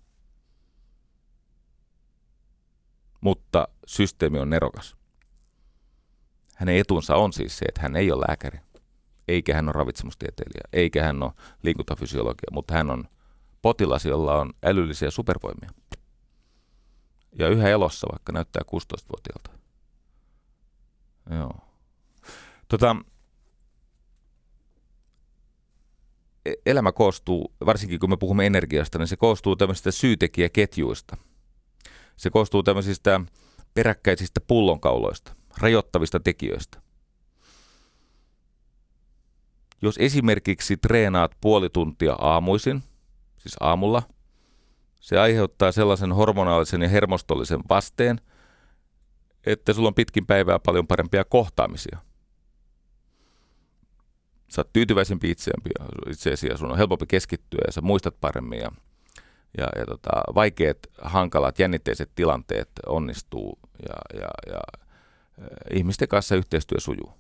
Mutta 3.22 3.68
systeemi 3.88 4.40
on 4.40 4.50
nerokas. 4.50 4.96
Hänen 6.56 6.78
etunsa 6.78 7.16
on 7.16 7.34
siis 7.34 7.58
se, 7.58 7.66
että 7.66 7.82
hän 7.82 7.96
ei 7.96 8.12
ole 8.12 8.26
lääkäri, 8.28 8.60
eikä 9.28 9.56
hän 9.56 9.66
ole 9.66 9.74
ravitsemustieteilijä, 9.74 10.64
eikä 10.74 11.04
hän 11.04 11.24
ole 11.24 11.32
liikuntafysiologia, 11.64 12.52
mutta 12.52 12.74
hän 12.74 12.92
on 12.92 13.04
potilas, 13.62 14.06
jolla 14.06 14.40
on 14.40 14.54
älyllisiä 14.64 15.12
supervoimia 15.12 15.70
ja 17.40 17.50
yhä 17.50 17.70
elossa, 17.70 18.08
vaikka 18.12 18.34
näyttää 18.34 18.62
16-vuotiaalta. 18.62 19.50
Joo. 21.30 21.54
Tota, 22.68 22.96
elämä 26.66 26.92
koostuu, 26.92 27.54
varsinkin 27.66 28.00
kun 28.00 28.10
me 28.10 28.18
puhumme 28.18 28.46
energiasta, 28.46 28.98
niin 28.98 29.08
se 29.08 29.18
koostuu 29.18 29.56
tämmöisistä 29.56 29.92
syytekijäketjuista. 29.92 31.18
Se 32.18 32.30
koostuu 32.30 32.64
tämmöisistä 32.64 33.22
peräkkäisistä 33.74 34.42
pullonkauloista, 34.42 35.34
rajoittavista 35.58 36.20
tekijöistä. 36.20 36.82
Jos 39.82 39.96
esimerkiksi 40.00 40.78
treenaat 40.78 41.32
puoli 41.42 41.70
tuntia 41.70 42.14
aamuisin, 42.14 42.84
siis 43.38 43.56
aamulla– 43.60 44.04
se 45.06 45.20
aiheuttaa 45.20 45.72
sellaisen 45.72 46.12
hormonaalisen 46.12 46.82
ja 46.82 46.90
hermostollisen 46.90 47.60
vasteen, 47.70 48.22
että 49.46 49.74
sulla 49.74 49.88
on 49.88 49.94
pitkin 49.94 50.26
päivää 50.26 50.60
paljon 50.60 50.88
parempia 50.88 51.26
kohtaamisia. 51.26 51.98
Sä 54.48 54.62
oot 54.62 54.74
tyytyväisempi 54.74 55.32
itseämpi, 55.32 55.70
itseesi 56.10 56.48
ja 56.48 56.58
sun 56.58 56.72
on 56.72 56.78
helpompi 56.78 57.06
keskittyä 57.08 57.62
ja 57.66 57.72
sä 57.72 57.82
muistat 57.82 58.16
paremmin 58.22 58.60
ja, 58.60 58.72
ja, 59.58 59.68
ja 59.80 59.86
tota, 59.86 60.10
vaikeat, 60.36 60.78
hankalat, 61.02 61.60
jännitteiset 61.60 62.12
tilanteet 62.16 62.70
onnistuu 62.86 63.60
ja, 63.90 64.20
ja, 64.22 64.54
ja 64.54 64.60
ihmisten 65.74 66.08
kanssa 66.08 66.36
yhteistyö 66.36 66.80
sujuu. 66.80 67.14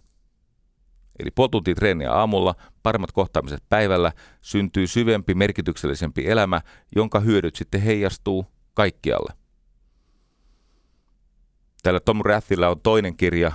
Eli 1.20 1.32
puoli 1.32 1.50
tuntia 1.50 1.76
treeniä 1.76 2.12
aamulla, 2.14 2.56
paremmat 2.84 3.12
kohtaamiset 3.12 3.64
päivällä, 3.70 4.12
syntyy 4.42 4.88
syvempi, 4.88 5.34
merkityksellisempi 5.34 6.28
elämä, 6.28 6.62
jonka 6.96 7.20
hyödyt 7.20 7.56
sitten 7.56 7.82
heijastuu 7.82 8.46
kaikkialle. 8.74 9.34
Täällä 11.84 12.00
Tom 12.00 12.22
Rathilla 12.26 12.70
on 12.70 12.82
toinen 12.82 13.18
kirja. 13.18 13.52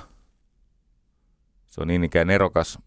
Se 1.66 1.80
on 1.80 1.88
niin 1.88 2.04
ikään 2.04 2.30
erokas. 2.30 2.78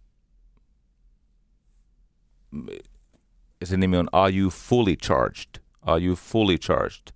Sen 3.64 3.80
nimi 3.80 3.98
on 3.98 4.08
Are 4.12 4.38
You 4.38 4.50
Fully 4.50 4.96
Charged? 4.96 5.62
Are 5.82 6.06
You 6.06 6.16
Fully 6.16 6.58
Charged? 6.58 7.14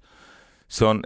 Se 0.68 0.86
on, 0.86 1.02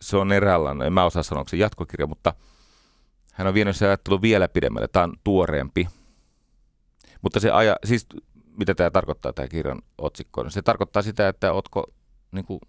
se 0.00 0.16
on 0.16 0.32
eräänlainen, 0.32 0.86
en 0.86 0.92
mä 0.92 1.04
osaa 1.04 1.22
sanoa, 1.22 1.44
se 1.48 1.56
jatkokirja, 1.56 2.06
mutta– 2.06 2.34
hän 3.40 3.46
on 3.46 3.54
vienyt 3.54 3.76
se 3.76 3.86
ajattelu 3.86 4.22
vielä 4.22 4.48
pidemmälle. 4.48 4.88
Tämä 4.88 5.04
on 5.04 5.14
tuoreempi. 5.24 5.88
Mutta 7.22 7.40
se 7.40 7.50
aja, 7.50 7.76
siis 7.84 8.06
mitä 8.56 8.74
tämä 8.74 8.90
tarkoittaa, 8.90 9.32
tämä 9.32 9.48
kirjan 9.48 9.82
otsikko? 9.98 10.50
Se 10.50 10.62
tarkoittaa 10.62 11.02
sitä, 11.02 11.28
että 11.28 11.52
otko, 11.52 11.86
niin 12.32 12.44
kuin, 12.44 12.60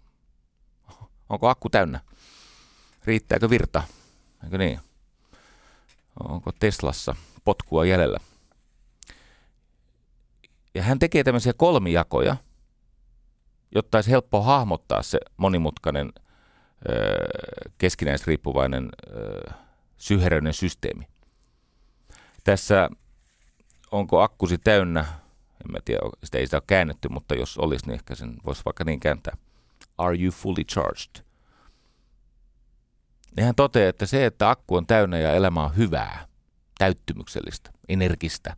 onko 1.28 1.48
akku 1.48 1.68
täynnä? 1.68 2.00
Riittääkö 3.04 3.50
virta? 3.50 3.82
Eikö 4.44 4.58
niin? 4.58 4.80
Onko 6.28 6.52
Teslassa 6.58 7.14
potkua 7.44 7.84
jäljellä? 7.84 8.18
Ja 10.74 10.82
hän 10.82 10.98
tekee 10.98 11.24
tämmöisiä 11.24 11.52
kolmijakoja. 11.52 12.36
jotta 13.74 13.98
olisi 13.98 14.10
helppo 14.10 14.42
hahmottaa 14.42 15.02
se 15.02 15.18
monimutkainen 15.36 16.12
keskinäisriippuvainen 17.78 18.88
syheröinen 19.96 20.54
systeemi. 20.54 21.08
Tässä 22.44 22.90
onko 23.90 24.20
akkusi 24.20 24.58
täynnä, 24.58 25.00
en 25.64 25.72
mä 25.72 25.78
tiedä, 25.84 26.00
sitä 26.24 26.38
ei 26.38 26.46
sitä 26.46 26.56
ole 26.56 26.62
käännetty, 26.66 27.08
mutta 27.08 27.34
jos 27.34 27.58
olisi, 27.58 27.86
niin 27.86 27.94
ehkä 27.94 28.14
sen 28.14 28.36
voisi 28.46 28.62
vaikka 28.64 28.84
niin 28.84 29.00
kääntää. 29.00 29.36
Are 29.98 30.16
you 30.16 30.32
fully 30.32 30.64
charged? 30.64 31.24
Niin 33.36 33.44
hän 33.44 33.54
toteaa, 33.54 33.88
että 33.88 34.06
se, 34.06 34.26
että 34.26 34.50
akku 34.50 34.76
on 34.76 34.86
täynnä 34.86 35.18
ja 35.18 35.34
elämä 35.34 35.64
on 35.64 35.76
hyvää, 35.76 36.26
täyttymyksellistä, 36.78 37.70
energistä, 37.88 38.56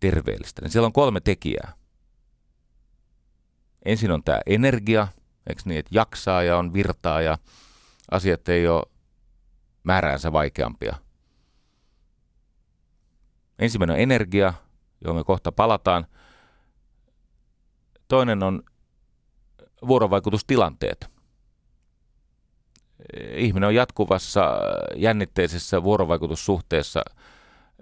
terveellistä, 0.00 0.62
niin 0.62 0.70
siellä 0.70 0.86
on 0.86 0.92
kolme 0.92 1.20
tekijää. 1.20 1.72
Ensin 3.84 4.10
on 4.10 4.24
tämä 4.24 4.40
energia, 4.46 5.08
eikö 5.46 5.62
niin, 5.64 5.78
että 5.78 5.90
jaksaa 5.94 6.42
ja 6.42 6.58
on 6.58 6.72
virtaa 6.72 7.22
ja 7.22 7.38
asiat 8.10 8.48
ei 8.48 8.68
ole 8.68 8.82
määräänsä 9.84 10.32
vaikeampia. 10.32 10.96
Ensimmäinen 13.58 13.94
on 13.94 14.00
energia, 14.00 14.54
johon 15.04 15.16
me 15.16 15.24
kohta 15.24 15.52
palataan. 15.52 16.06
Toinen 18.08 18.42
on 18.42 18.62
vuorovaikutustilanteet. 19.86 21.10
Ihminen 23.34 23.66
on 23.66 23.74
jatkuvassa 23.74 24.60
jännitteisessä 24.96 25.82
vuorovaikutussuhteessa 25.82 27.02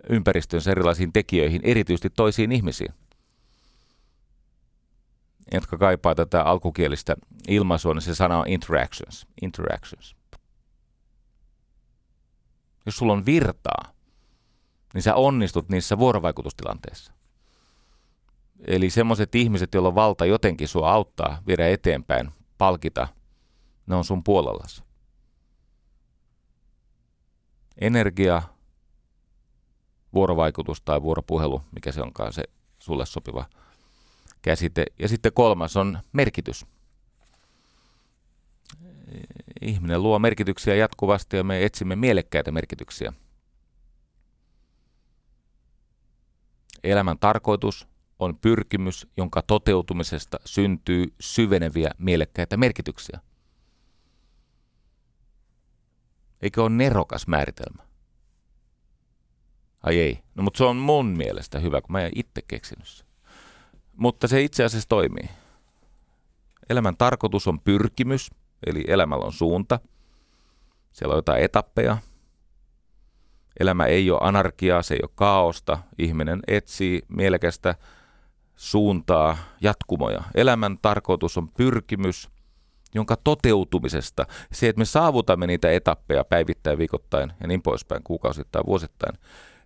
ympäristönsä 0.09 0.71
erilaisiin 0.71 1.13
tekijöihin, 1.13 1.61
erityisesti 1.65 2.11
toisiin 2.11 2.53
ihmisiin– 2.53 2.95
jotka 5.53 5.79
kaipaa 5.79 6.15
tätä 6.15 6.43
alkukielistä 6.43 7.17
ilmaisua, 7.49 7.95
niin 7.95 8.03
se 8.03 8.15
sana 8.15 8.39
on 8.39 8.49
interactions. 8.49 9.27
interactions. 9.43 10.17
Jos 12.87 12.97
sulla 12.97 13.13
on 13.13 13.27
virtaa, 13.27 13.93
niin 14.95 15.03
sä 15.03 15.15
onnistut 15.15 15.69
niissä 15.69 15.99
vuorovaikutustilanteissa. 15.99 17.13
Eli 18.67 18.91
semmoiset 18.91 19.35
ihmiset, 19.35 19.75
joilla 19.75 19.89
on 19.89 19.95
valta 19.95 20.27
jotenkin 20.27 20.69
sua 20.69 20.93
auttaa, 20.93 21.43
viedä 21.47 21.69
eteenpäin, 21.69 22.31
palkita, 22.59 23.09
ne 23.87 23.95
on 23.95 24.05
sun 24.05 24.25
puolellasi. 24.25 24.83
Energia, 27.81 28.43
vuorovaikutus 30.15 30.83
tai 30.83 31.03
vuoropuhelu, 31.03 31.63
mikä 31.75 31.93
se 31.93 32.03
onkaan 32.03 32.33
se 32.33 32.43
sulle 32.79 33.07
sopiva– 33.07 33.45
käsite. 34.43 34.87
Ja 34.99 35.09
sitten 35.09 35.33
kolmas 35.33 35.77
on 35.77 35.99
merkitys. 36.13 36.67
Ihminen 39.61 40.03
luo 40.03 40.19
merkityksiä 40.19 40.75
jatkuvasti 40.75 41.37
ja 41.37 41.45
me 41.45 41.65
etsimme 41.65 41.97
mielekkäitä 41.97 42.53
merkityksiä. 42.53 43.13
Elämän 46.85 47.19
tarkoitus 47.19 47.89
on 48.19 48.39
pyrkimys, 48.39 49.07
jonka 49.17 49.43
toteutumisesta 49.43 50.37
syntyy 50.45 51.15
syveneviä 51.21 51.91
mielekkäitä 51.99 52.57
merkityksiä. 52.57 53.21
Eikö 56.43 56.63
ole 56.63 56.71
nerokas 56.71 57.27
määritelmä? 57.27 57.88
Ai 59.83 59.99
ei. 59.99 60.23
No 60.35 60.43
mutta 60.43 60.59
se 60.59 60.65
on 60.65 60.77
mun 60.77 61.07
mielestä 61.07 61.59
hyvä, 61.59 61.81
kun 61.81 61.93
mä 61.93 62.01
en 62.01 62.13
itse 62.15 62.43
keksinyt 62.49 62.87
sen. 62.87 63.07
Mutta 63.97 64.29
se 64.29 64.43
itse 64.43 64.65
asiassa 64.65 64.89
toimii. 64.89 65.29
Elämän 66.71 66.97
tarkoitus 66.97 67.49
on 67.49 67.61
pyrkimys, 67.61 68.31
eli 68.67 68.85
elämällä 68.89 69.25
on 69.25 69.33
suunta. 69.33 69.81
Siellä 70.93 71.13
on 71.13 71.19
jotain 71.19 71.43
etappeja. 71.43 71.99
Elämä 73.61 73.85
ei 73.85 74.11
ole 74.11 74.19
anarkiaa, 74.23 74.83
se 74.83 74.95
ei 74.95 75.01
ole 75.03 75.11
kaaosta. 75.15 75.79
Ihminen 75.99 76.41
etsii 76.49 77.03
mielekästä 77.09 77.75
suuntaa, 78.57 79.37
jatkumoja. 79.61 80.23
Elämän 80.35 80.79
tarkoitus 80.83 81.39
on 81.39 81.49
pyrkimys, 81.49 82.29
jonka 82.95 83.17
toteutumisesta, 83.17 84.27
se, 84.53 84.69
että 84.69 84.79
me 84.79 84.85
saavutamme 84.85 85.47
niitä 85.47 85.71
etappeja 85.71 86.25
päivittäin, 86.25 86.79
viikoittain 86.79 87.33
ja 87.41 87.49
niin 87.49 87.63
poispäin, 87.63 88.03
kuukausittain, 88.03 88.67
vuosittain. 88.67 89.19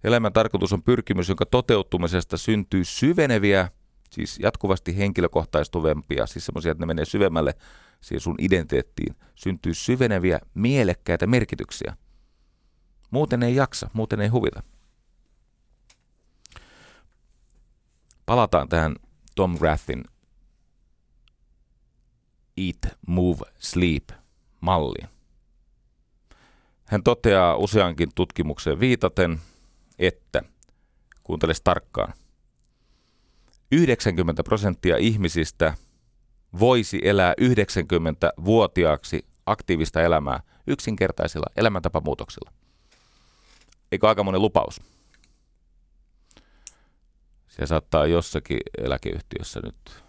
Elämän 0.04 0.32
tarkoitus 0.32 0.72
on 0.72 0.82
pyrkimys, 0.82 1.28
jonka 1.28 1.46
toteutumisesta 1.46 2.36
syntyy 2.36 2.84
syveneviä 2.84 3.68
siis 4.12 4.38
jatkuvasti 4.38 4.98
henkilökohtaistuvempia, 4.98 6.26
siis 6.26 6.46
semmoisia, 6.46 6.72
että 6.72 6.82
ne 6.82 6.86
menee 6.86 7.04
syvemmälle 7.04 7.54
siihen 8.00 8.20
sun 8.20 8.36
identiteettiin, 8.38 9.16
syntyy 9.34 9.74
syveneviä, 9.74 10.40
mielekkäitä 10.54 11.26
merkityksiä. 11.26 11.96
Muuten 13.10 13.42
ei 13.42 13.54
jaksa, 13.54 13.90
muuten 13.92 14.20
ei 14.20 14.28
huvita. 14.28 14.62
Palataan 18.26 18.68
tähän 18.68 18.96
Tom 19.34 19.56
Rathin 19.60 20.04
Eat, 22.56 22.98
Move, 23.06 23.52
Sleep 23.58 24.08
malliin. 24.60 25.08
Hän 26.84 27.02
toteaa 27.02 27.56
useankin 27.56 28.08
tutkimukseen 28.14 28.80
viitaten, 28.80 29.40
että, 29.98 30.42
kuuntele 31.22 31.52
tarkkaan, 31.64 32.14
90 33.72 34.42
prosenttia 34.42 34.96
ihmisistä 34.96 35.74
voisi 36.60 37.00
elää 37.02 37.34
90-vuotiaaksi 37.40 39.26
aktiivista 39.46 40.02
elämää 40.02 40.40
yksinkertaisilla 40.66 41.46
elämäntapamuutoksilla. 41.56 42.52
Eikö 43.92 44.08
aika 44.08 44.24
monen 44.24 44.42
lupaus? 44.42 44.80
Se 47.48 47.66
saattaa 47.66 48.06
jossakin 48.06 48.58
eläkeyhtiössä 48.78 49.60
nyt 49.64 50.04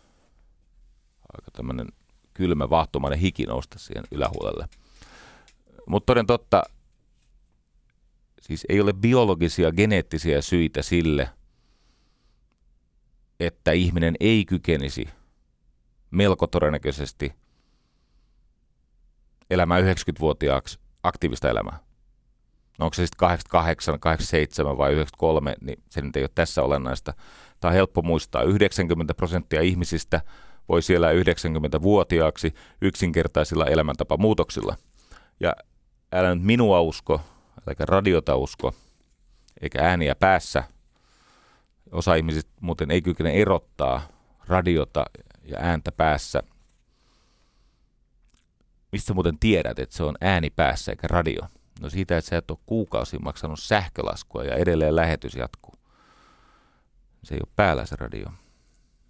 aika 1.34 1.52
tämmöinen 1.54 1.88
kylmä, 2.34 2.70
vahtomainen 2.70 3.20
hiki 3.20 3.44
nousta 3.44 3.80
siihen 3.80 4.04
ylähuolelle. 4.12 4.68
Mutta 5.88 6.06
toden 6.06 6.28
totta, 6.28 6.64
siis 8.44 8.66
ei 8.70 8.82
ole 8.82 8.94
biologisia, 8.94 9.72
geneettisiä 9.72 10.42
syitä 10.42 10.82
sille– 10.82 11.30
että 13.40 13.72
ihminen 13.72 14.16
ei 14.20 14.46
kykenisi 14.46 15.10
melko 16.12 16.48
todennäköisesti 16.48 17.34
elämään 19.50 19.84
90-vuotiaaksi 19.84 20.80
aktiivista 21.04 21.50
elämää. 21.50 21.80
No 22.80 22.86
onko 22.86 22.94
se 22.94 23.06
sitten 23.06 23.18
88, 23.18 24.00
87 24.00 24.78
vai 24.78 24.92
93, 24.94 25.56
niin 25.62 25.84
se 25.90 26.02
nyt 26.02 26.16
ei 26.16 26.24
ole 26.24 26.30
tässä 26.36 26.62
olennaista. 26.62 27.14
Tämä 27.60 27.70
on 27.70 27.76
helppo 27.76 28.02
muistaa. 28.02 28.44
90 28.44 29.14
prosenttia 29.14 29.62
ihmisistä 29.62 30.22
voi 30.70 30.82
siellä 30.82 31.12
90-vuotiaaksi 31.12 32.54
yksinkertaisilla 32.82 33.66
elämäntapamuutoksilla. 33.66 34.76
Ja 35.40 35.54
älä 36.12 36.36
nyt 36.36 36.44
minua 36.44 36.82
usko, 36.82 37.22
älä 37.68 37.86
radiota 37.86 38.36
usko, 38.36 38.74
eikä 39.62 39.82
ääniä 39.82 40.16
päässä, 40.16 40.64
Osa 41.94 42.16
ihmisistä 42.16 42.52
muuten 42.62 42.92
ei 42.92 43.02
kykene 43.02 43.32
erottaa 43.32 44.08
radiota 44.48 45.06
ja 45.44 45.58
ääntä 45.60 45.92
päässä. 45.92 46.44
Mistä 48.92 49.14
muuten 49.14 49.40
tiedät, 49.40 49.80
että 49.80 49.96
se 49.96 50.04
on 50.04 50.16
ääni 50.22 50.50
päässä 50.50 50.92
eikä 50.92 51.08
radio? 51.08 51.42
No 51.82 51.90
siitä, 51.90 52.18
että 52.18 52.30
sä 52.30 52.38
et 52.38 52.52
ole 52.52 52.60
kuukausi 52.66 53.18
maksanut 53.18 53.60
sähkölaskua 53.60 54.44
ja 54.44 54.56
edelleen 54.56 54.96
lähetys 54.96 55.36
jatkuu. 55.36 55.74
Se 57.24 57.36
ei 57.36 57.40
ole 57.46 57.54
päällä 57.56 57.86
se 57.86 57.96
radio. 57.96 58.30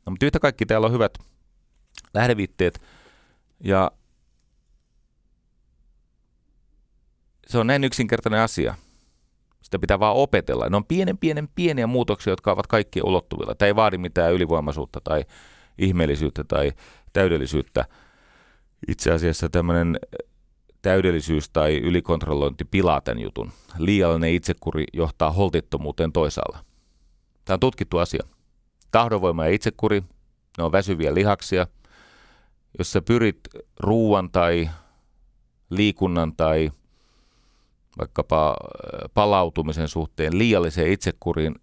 No, 0.06 0.10
mutta 0.10 0.26
yhtä 0.26 0.40
kaikki 0.40 0.66
täällä 0.66 0.88
on 0.88 0.94
hyvät 0.94 1.18
lähdeviitteet 2.14 2.82
ja 3.60 3.92
se 7.48 7.58
on 7.58 7.68
näin 7.68 7.84
yksinkertainen 7.84 8.40
asia. 8.40 8.76
Sitä 9.62 9.80
pitää 9.80 10.00
vaan 10.00 10.16
opetella. 10.16 10.70
Ne 10.70 10.78
on 10.78 10.86
pienen, 10.86 11.18
pienen, 11.18 11.50
pieniä 11.56 11.88
muutoksia, 11.88 12.32
jotka 12.32 12.52
ovat 12.52 12.68
kaikki 12.68 13.02
ulottuvilla. 13.04 13.56
Tämä 13.56 13.68
ei 13.68 13.76
vaadi 13.76 13.98
mitään 13.98 14.34
ylivoimaisuutta 14.34 15.02
tai 15.04 15.26
ihmeellisyyttä 15.78 16.44
tai 16.44 16.72
täydellisyyttä. 17.14 17.86
Itse 18.88 19.12
asiassa 19.12 19.50
tämmöinen 19.50 20.00
täydellisyys 20.82 21.50
tai 21.50 21.78
ylikontrollointi 21.78 22.66
pilaa 22.66 23.02
tämän 23.02 23.20
jutun. 23.20 23.52
Liiallinen 23.78 24.34
itsekuri 24.34 24.84
johtaa 24.94 25.32
holtittomuuteen 25.32 26.12
toisaalla. 26.12 26.66
Tämä 27.46 27.56
on 27.56 27.60
tutkittu 27.60 27.98
asia. 27.98 28.24
Tahdonvoima 28.92 29.46
ja 29.46 29.52
itsekuri, 29.52 30.04
ne 30.58 30.64
on 30.64 30.72
väsyviä 30.72 31.14
lihaksia. 31.14 31.68
Jos 32.78 32.92
sä 32.92 33.02
pyrit 33.02 33.40
ruuan 33.80 34.32
tai 34.32 34.70
liikunnan 35.70 36.36
tai 36.36 36.72
vaikkapa 38.00 38.56
palautumisen 39.14 39.88
suhteen 39.88 40.38
liialliseen 40.38 40.92
itsekuriin, 40.92 41.56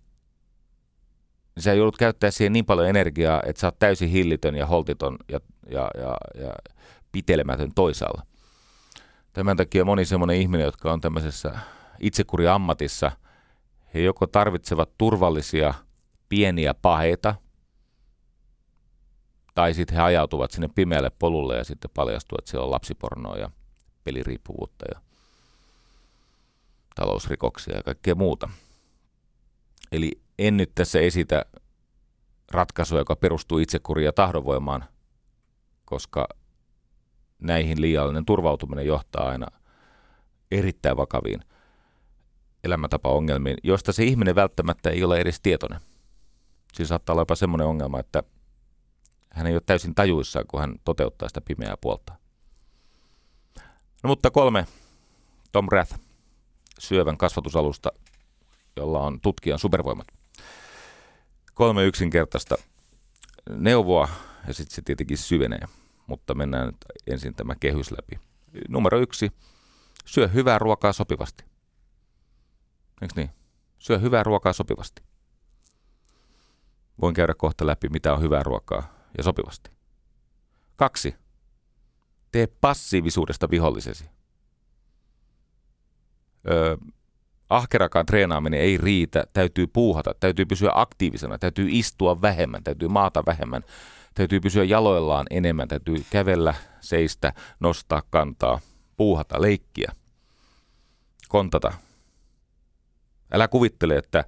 niin 1.55 1.63
sä 1.63 1.75
joudut 1.75 1.97
käyttää 1.97 2.31
siihen 2.31 2.53
niin 2.53 2.65
paljon 2.65 2.89
energiaa, 2.89 3.43
että 3.47 3.61
sä 3.61 3.67
oot 3.67 3.79
täysin 3.79 4.09
hillitön 4.09 4.55
ja 4.55 4.67
holtiton 4.67 5.17
ja, 5.29 5.41
ja, 5.71 5.91
ja, 5.95 6.43
ja 6.45 6.53
pitelemätön 7.13 7.75
toisaalla. 7.75 8.23
Tämän 9.33 9.57
takia 9.57 9.85
moni 9.85 10.05
semmoinen 10.05 10.37
ihminen, 10.37 10.65
jotka 10.65 10.93
on 10.93 11.01
tämmöisessä 11.01 11.59
itsekuri-ammatissa, 12.01 13.13
he 13.95 14.01
joko 14.01 14.27
tarvitsevat 14.27 14.91
turvallisia 14.99 15.75
pieniä 16.29 16.75
paheita, 16.75 17.35
tai 19.55 19.75
sitten 19.75 19.97
he 19.97 20.03
ajautuvat 20.03 20.51
sinne 20.51 20.69
pimeälle 20.75 21.11
polulle 21.19 21.57
ja 21.57 21.65
sitten 21.65 21.91
paljastuu, 21.95 22.37
että 22.39 22.51
siellä 22.51 22.65
on 22.65 22.71
lapsipornoa 22.71 23.37
ja 23.37 23.51
peliriippuvuutta 24.05 24.85
ja 24.95 25.01
talousrikoksia 27.01 27.77
ja 27.77 27.83
kaikkea 27.83 28.15
muuta. 28.15 28.49
Eli 29.93 30.21
en 30.39 30.57
nyt 30.57 30.71
tässä 30.75 31.01
esitä 31.01 31.45
ratkaisua, 32.51 32.99
joka 32.99 33.17
perustuu 33.17 33.59
itsekuriin 33.59 34.05
ja 34.05 34.13
tahdonvoimaan, 34.13 34.85
koska 35.85 36.29
näihin 37.39 37.81
liiallinen 37.81 38.25
turvautuminen 38.25 38.87
johtaa 38.87 39.29
aina 39.29 39.47
erittäin 40.51 40.97
vakaviin 40.97 41.41
elämäntapaongelmiin, 42.65 43.57
joista 43.63 43.93
se 43.93 44.05
ihminen 44.05 44.35
välttämättä 44.35 44.91
ei 44.91 45.05
ole 45.05 45.21
edes 45.21 45.41
tietoinen. 45.41 45.81
Siinä 46.75 46.89
saattaa 46.89 47.13
olla 47.15 47.23
jopa 47.23 47.35
semmoinen 47.35 47.67
ongelma, 47.67 48.01
että 48.01 48.23
hän 49.31 49.47
ei 49.47 49.55
ole 49.55 49.63
täysin 49.67 49.95
tajuissaan, 49.95 50.47
kun 50.49 50.61
hän 50.61 50.75
toteuttaa 50.85 51.29
sitä 51.29 51.41
pimeää 51.41 51.77
puolta. 51.81 52.13
No 54.03 54.09
mutta 54.09 54.31
kolme. 54.31 54.67
Tom 55.53 55.67
Rath, 55.73 56.10
syövän 56.81 57.17
kasvatusalusta, 57.17 57.93
jolla 58.77 59.01
on 59.01 59.21
tutkijan 59.21 59.59
supervoimat. 59.59 60.07
Kolme 61.55 61.85
yksinkertaista 61.85 62.55
neuvoa 63.51 64.09
ja 64.47 64.55
sitten 64.55 64.75
se 64.75 64.83
tietenkin 64.83 65.19
syvenee, 65.19 65.67
mutta 66.07 66.35
mennään 66.35 66.67
nyt 66.67 66.77
ensin 67.07 67.35
tämä 67.35 67.55
kehys 67.61 67.91
läpi. 67.91 68.21
Numero 68.69 68.99
yksi, 68.99 69.33
syö 70.05 70.29
hyvää 70.29 70.59
ruokaa 70.59 70.93
sopivasti. 70.93 71.45
Eikö 73.03 73.15
niin? 73.17 73.31
Syö 73.79 73.99
hyvää 73.99 74.23
ruokaa 74.23 74.53
sopivasti. 74.53 75.03
Voin 77.01 77.15
käydä 77.15 77.35
kohta 77.35 77.67
läpi, 77.67 77.89
mitä 77.89 78.15
on 78.15 78.23
hyvää 78.23 78.43
ruokaa 78.43 78.95
ja 79.19 79.25
sopivasti. 79.25 79.71
Kaksi. 80.77 81.15
Tee 82.33 82.47
passiivisuudesta 82.47 83.51
vihollisesi. 83.51 84.20
Öö, 86.51 86.77
ahkerakaan 87.51 88.07
treenaaminen 88.07 88.61
ei 88.61 88.79
riitä, 88.79 89.25
täytyy 89.33 89.67
puuhata, 89.67 90.15
täytyy 90.21 90.45
pysyä 90.45 90.71
aktiivisena, 90.75 91.39
täytyy 91.39 91.69
istua 91.71 92.23
vähemmän, 92.23 92.65
täytyy 92.65 92.89
maata 92.89 93.23
vähemmän, 93.27 93.63
täytyy 94.15 94.41
pysyä 94.41 94.65
jaloillaan 94.65 95.27
enemmän, 95.31 95.69
täytyy 95.69 96.05
kävellä, 96.11 96.55
seistä, 96.81 97.33
nostaa 97.61 98.03
kantaa, 98.11 98.61
puuhata, 98.97 99.43
leikkiä, 99.43 99.93
kontata. 101.29 101.73
Älä 103.33 103.49
kuvittele, 103.49 103.97
että 103.97 104.25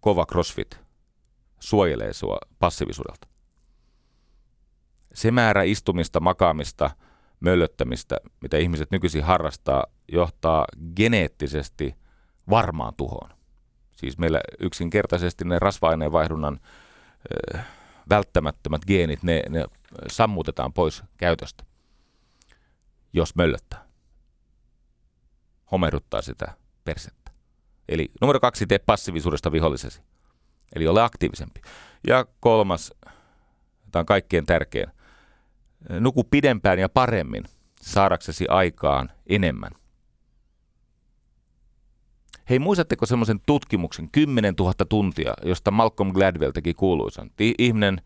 kova 0.00 0.26
crossfit 0.26 0.80
suojelee 1.60 2.12
sua 2.12 2.38
passiivisuudelta. 2.58 3.28
Se 5.14 5.30
määrä 5.30 5.62
istumista, 5.62 6.20
makaamista, 6.20 6.90
möllöttämistä, 7.40 8.16
mitä 8.40 8.56
ihmiset 8.56 8.90
nykyisin 8.90 9.24
harrastaa, 9.24 9.84
johtaa 10.12 10.64
geneettisesti 10.96 11.96
varmaan 12.50 12.94
tuhoon. 12.96 13.30
Siis 13.96 14.18
meillä 14.18 14.40
yksinkertaisesti 14.60 15.44
ne 15.44 15.58
rasva-aineenvaihdunnan 15.58 16.60
välttämättömät 18.08 18.82
geenit, 18.86 19.22
ne, 19.22 19.42
ne 19.48 19.64
sammutetaan 20.10 20.72
pois 20.72 21.02
käytöstä, 21.16 21.64
jos 23.12 23.36
möllöttää. 23.36 23.84
Homehduttaa 25.72 26.22
sitä 26.22 26.54
persettä. 26.84 27.30
Eli 27.88 28.10
numero 28.20 28.40
kaksi, 28.40 28.66
tee 28.66 28.78
passiivisuudesta 28.78 29.52
vihollisesi. 29.52 30.02
Eli 30.74 30.86
ole 30.86 31.02
aktiivisempi. 31.02 31.60
Ja 32.06 32.26
kolmas, 32.40 32.92
tämä 33.92 34.00
on 34.00 34.06
kaikkein 34.06 34.46
tärkein, 34.46 34.86
nuku 36.00 36.24
pidempään 36.24 36.78
ja 36.78 36.88
paremmin 36.88 37.44
saadaksesi 37.80 38.48
aikaan 38.48 39.10
enemmän. 39.26 39.70
Hei, 42.50 42.58
muistatteko 42.58 43.06
semmoisen 43.06 43.40
tutkimuksen 43.46 44.08
10 44.12 44.54
000 44.58 44.74
tuntia, 44.88 45.34
josta 45.44 45.70
Malcolm 45.70 46.12
Gladwell 46.12 46.52
teki 46.52 46.74
kuuluisan? 46.74 47.30
Ihminen, 47.58 48.00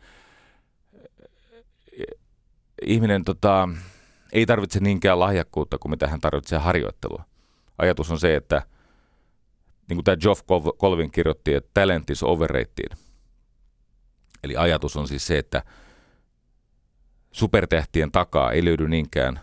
ihminen 2.87 3.25
tota, 3.25 3.69
ei 4.33 4.47
tarvitse 4.47 4.81
niinkään 4.81 5.21
lahjakkuutta 5.21 5.79
kuin 5.79 5.91
mitä 5.91 6.09
hän 6.09 6.21
tarvitsee 6.21 6.59
harjoittelua. 6.59 7.25
Ajatus 7.79 8.11
on 8.11 8.21
se, 8.21 8.37
että 8.37 8.63
niin 9.89 9.97
kuin 9.97 10.05
tämä 10.05 10.17
Geoff 10.17 10.43
Colvin 10.79 11.11
kirjoitti, 11.11 11.55
että 11.55 11.71
talent 11.75 12.11
is 12.11 12.23
overrated. 12.23 12.97
Eli 14.45 14.57
ajatus 14.57 14.97
on 14.97 15.09
siis 15.09 15.27
se, 15.27 15.39
että 15.39 15.63
supertähtien 17.33 18.13
takaa 18.13 18.53
ei 18.53 18.65
löydy 18.65 18.89
niinkään 18.89 19.41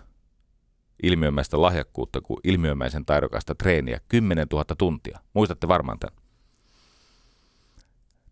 ilmiömäistä 1.03 1.61
lahjakkuutta 1.61 2.21
kuin 2.21 2.39
ilmiömäisen 2.43 3.05
taidokasta 3.05 3.55
treeniä 3.55 3.99
10 4.07 4.47
000 4.51 4.65
tuntia. 4.77 5.19
Muistatte 5.33 5.67
varmaan 5.67 5.99
tämän. 5.99 6.19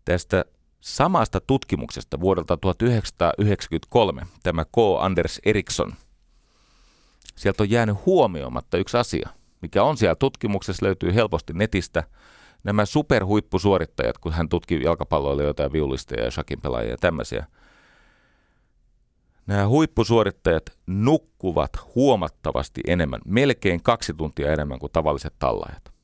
Tästä 0.04 0.44
samasta 0.80 1.40
tutkimuksesta 1.40 2.20
vuodelta 2.20 2.56
1993 2.56 4.26
tämä 4.42 4.64
K. 4.64 4.76
Anders 5.00 5.40
Eriksson. 5.44 5.92
Sieltä 7.36 7.62
on 7.62 7.70
jäänyt 7.70 7.96
huomioimatta 8.06 8.78
yksi 8.78 8.96
asia, 8.96 9.28
mikä 9.62 9.82
on 9.82 9.96
siellä 9.96 10.14
tutkimuksessa, 10.14 10.86
löytyy 10.86 11.14
helposti 11.14 11.52
netistä. 11.52 12.04
Nämä 12.64 12.84
superhuippusuorittajat, 12.84 14.18
kun 14.18 14.32
hän 14.32 14.48
tutki 14.48 14.82
jalkapalloilijoita 14.82 15.62
ja 15.62 15.72
viulisteja 15.72 16.24
ja 16.24 16.30
shakin 16.30 16.60
pelaajia 16.60 16.90
ja 16.90 16.96
tämmöisiä– 16.96 17.46
nämä 19.46 19.68
huippusuorittajat 19.68 20.62
nukkuvat 20.86 21.70
huomattavasti 21.94 22.80
enemmän, 22.86 23.20
melkein 23.24 23.82
kaksi 23.82 24.14
tuntia 24.14 24.52
enemmän 24.52 24.78
kuin 24.78 24.92
tavalliset 24.92 25.34
tallajat. 25.38 25.94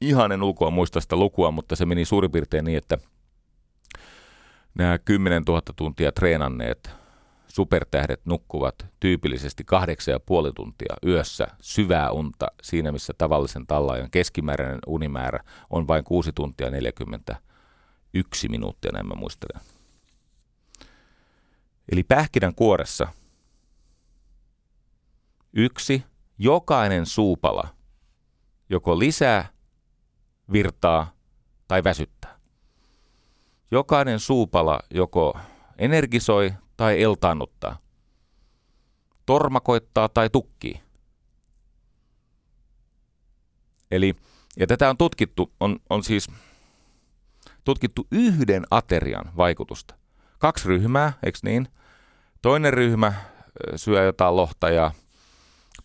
Ihan 0.00 0.32
en 0.32 0.42
ulkoa 0.42 0.70
muista 0.70 1.00
sitä 1.00 1.16
lukua, 1.16 1.50
mutta 1.50 1.76
se 1.76 1.86
meni 1.86 2.04
suurin 2.04 2.30
piirtein 2.30 2.64
niin, 2.64 2.78
että 2.78 2.98
nämä 4.74 4.98
10 4.98 5.42
000 5.48 5.62
tuntia 5.76 6.12
treenanneet 6.12 6.90
supertähdet 7.48 8.20
nukkuvat 8.24 8.74
tyypillisesti 9.00 9.64
kahdeksan 9.64 10.12
ja 10.12 10.20
puoli 10.20 10.52
tuntia 10.52 10.94
yössä 11.06 11.46
syvää 11.60 12.10
unta 12.10 12.46
siinä, 12.62 12.92
missä 12.92 13.12
tavallisen 13.18 13.66
tallaajan 13.66 14.10
keskimääräinen 14.10 14.78
unimäärä 14.86 15.40
on 15.70 15.88
vain 15.88 16.04
6 16.04 16.32
tuntia 16.32 16.70
41 16.70 18.48
minuuttia, 18.48 18.92
näin 18.92 19.08
mä 19.08 19.14
muistelen. 19.14 19.75
Eli 21.92 22.02
pähkinän 22.02 22.54
kuoressa 22.54 23.12
yksi, 25.52 26.04
jokainen 26.38 27.06
suupala 27.06 27.68
joko 28.70 28.98
lisää 28.98 29.48
virtaa 30.52 31.12
tai 31.68 31.84
väsyttää. 31.84 32.38
Jokainen 33.70 34.20
suupala 34.20 34.80
joko 34.90 35.38
energisoi 35.78 36.52
tai 36.76 37.02
eltaannuttaa. 37.02 37.78
Tormakoittaa 39.26 40.08
tai 40.08 40.30
tukkii. 40.30 40.82
Eli, 43.90 44.14
ja 44.56 44.66
tätä 44.66 44.90
on 44.90 44.96
tutkittu, 44.96 45.52
on, 45.60 45.78
on 45.90 46.04
siis 46.04 46.30
tutkittu 47.64 48.06
yhden 48.10 48.66
aterian 48.70 49.32
vaikutusta. 49.36 49.94
Kaksi 50.38 50.68
ryhmää, 50.68 51.12
eikö 51.22 51.38
niin? 51.42 51.68
Toinen 52.42 52.72
ryhmä 52.72 53.12
syö 53.76 54.04
jotain 54.04 54.36
lohta 54.36 54.70
ja 54.70 54.90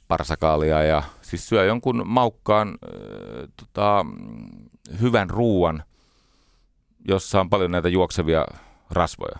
parsakaalia 0.08 0.84
ja 0.84 1.04
siis 1.22 1.50
syö 1.50 1.66
jonkun 1.66 2.04
maukkaan 2.06 2.68
äh, 2.68 3.50
tota, 3.58 4.06
hyvän 5.02 5.30
ruuan, 5.30 5.84
jossa 7.08 7.40
on 7.40 7.50
paljon 7.50 7.72
näitä 7.72 7.90
juoksevia 7.90 8.46
rasvoja. 8.90 9.36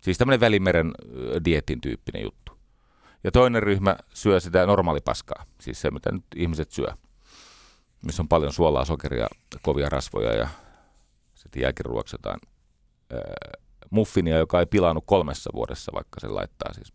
Siis 0.00 0.18
tämmöinen 0.18 0.40
välimeren 0.40 0.92
dietin 1.44 1.80
tyyppinen 1.80 2.22
juttu. 2.22 2.58
Ja 3.24 3.30
toinen 3.30 3.62
ryhmä 3.62 3.96
syö 4.14 4.40
sitä 4.40 4.66
normaalipaskaa, 4.66 5.44
siis 5.60 5.80
se 5.80 5.90
mitä 5.90 6.12
nyt 6.12 6.24
ihmiset 6.36 6.70
syö, 6.70 6.88
missä 8.06 8.22
on 8.22 8.28
paljon 8.28 8.52
suolaa, 8.52 8.84
sokeria, 8.84 9.28
kovia 9.62 9.88
rasvoja 9.88 10.34
ja 10.34 10.48
sitten 11.34 11.62
jälkiruoksi 11.62 12.16
muffinia, 13.90 14.38
joka 14.38 14.60
ei 14.60 14.66
pilannut 14.66 15.04
kolmessa 15.06 15.50
vuodessa, 15.54 15.92
vaikka 15.94 16.20
se 16.20 16.28
laittaa 16.28 16.72
siis 16.72 16.92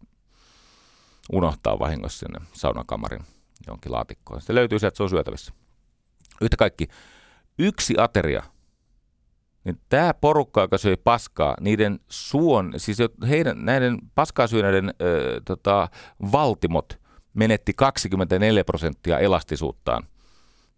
unohtaa 1.31 1.79
vahingossa 1.79 2.19
sinne 2.19 2.39
saunakamarin 2.53 3.21
jonkin 3.67 3.91
laatikkoon. 3.91 4.41
Se 4.41 4.55
löytyy 4.55 4.79
sieltä, 4.79 4.97
se 4.97 5.03
on 5.03 5.09
syötävissä. 5.09 5.53
Yhtä 6.41 6.57
kaikki, 6.57 6.87
yksi 7.59 7.93
ateria, 7.97 8.43
niin 9.63 9.81
tämä 9.89 10.13
porukka, 10.13 10.61
joka 10.61 10.77
söi 10.77 10.97
paskaa, 10.97 11.55
niiden 11.61 11.99
suon, 12.09 12.73
siis 12.77 12.97
heidän, 13.29 13.65
näiden 13.65 13.97
paskaa 14.15 14.47
syöneiden 14.47 14.93
tota, 15.45 15.89
valtimot 16.31 16.99
menetti 17.33 17.73
24 17.73 18.63
prosenttia 18.63 19.19
elastisuuttaan 19.19 20.03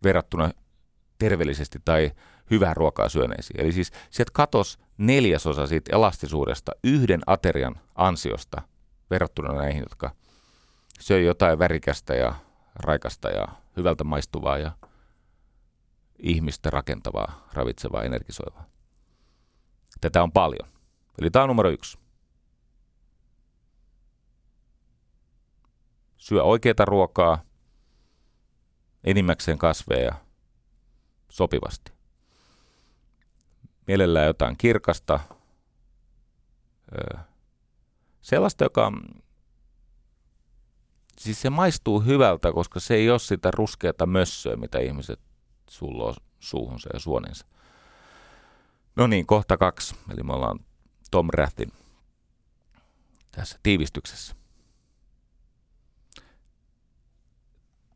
verrattuna 0.04 0.52
terveellisesti 1.18 1.80
tai 1.86 2.12
hyvää 2.52 2.74
ruokaa 2.74 3.10
syöneisiin. 3.10 3.62
Eli 3.62 3.72
siis 3.72 3.92
sieltä 4.10 4.32
katos 4.34 4.80
neljäsosa 5.00 5.68
siitä 5.68 5.96
elastisuudesta 5.96 6.72
yhden 6.84 7.22
aterian 7.26 7.76
ansiosta 7.96 8.62
verrattuna 9.10 9.54
näihin, 9.54 9.82
jotka 9.82 10.12
söi 11.00 11.26
jotain 11.26 11.60
värikästä 11.60 12.16
ja 12.16 12.36
raikasta 12.76 13.30
ja 13.30 13.48
hyvältä 13.78 14.04
maistuvaa 14.04 14.58
ja 14.58 14.72
ihmistä 16.20 16.70
rakentavaa, 16.70 17.48
ravitsevaa, 17.54 18.04
energisoivaa. 18.04 18.66
Tätä 20.02 20.24
on 20.24 20.32
paljon. 20.32 20.70
Eli 21.22 21.30
tämä 21.30 21.44
on 21.44 21.50
numero 21.50 21.70
yksi. 21.70 21.98
Syö 26.18 26.44
oikeaa 26.44 26.86
ruokaa, 26.86 27.44
enimmäkseen 29.04 29.58
kasveja 29.58 30.16
sopivasti. 31.30 31.99
Mielellään 33.90 34.28
jotain 34.28 34.58
kirkasta, 34.58 35.20
sellaista, 38.22 38.64
joka 38.64 38.92
siis 41.18 41.42
se 41.42 41.50
maistuu 41.50 42.00
hyvältä, 42.00 42.52
koska 42.52 42.80
se 42.80 42.96
ei 42.96 43.10
ole 43.10 43.20
sitä 43.20 43.52
ruskeata 43.52 44.06
mössöä, 44.06 44.56
mitä 44.56 44.80
ihmiset 44.80 45.20
sulloo 45.70 46.16
suuhunsa 46.40 46.90
ja 46.94 47.00
suoninsa. 47.00 47.46
No 48.96 49.08
niin, 49.08 49.26
kohta 49.26 49.58
kaksi. 49.58 49.96
Eli 50.12 50.24
me 50.24 50.34
ollaan 50.34 50.60
Tom 51.12 51.28
Rathin 51.34 51.72
tässä 53.32 53.60
tiivistyksessä. 53.64 54.36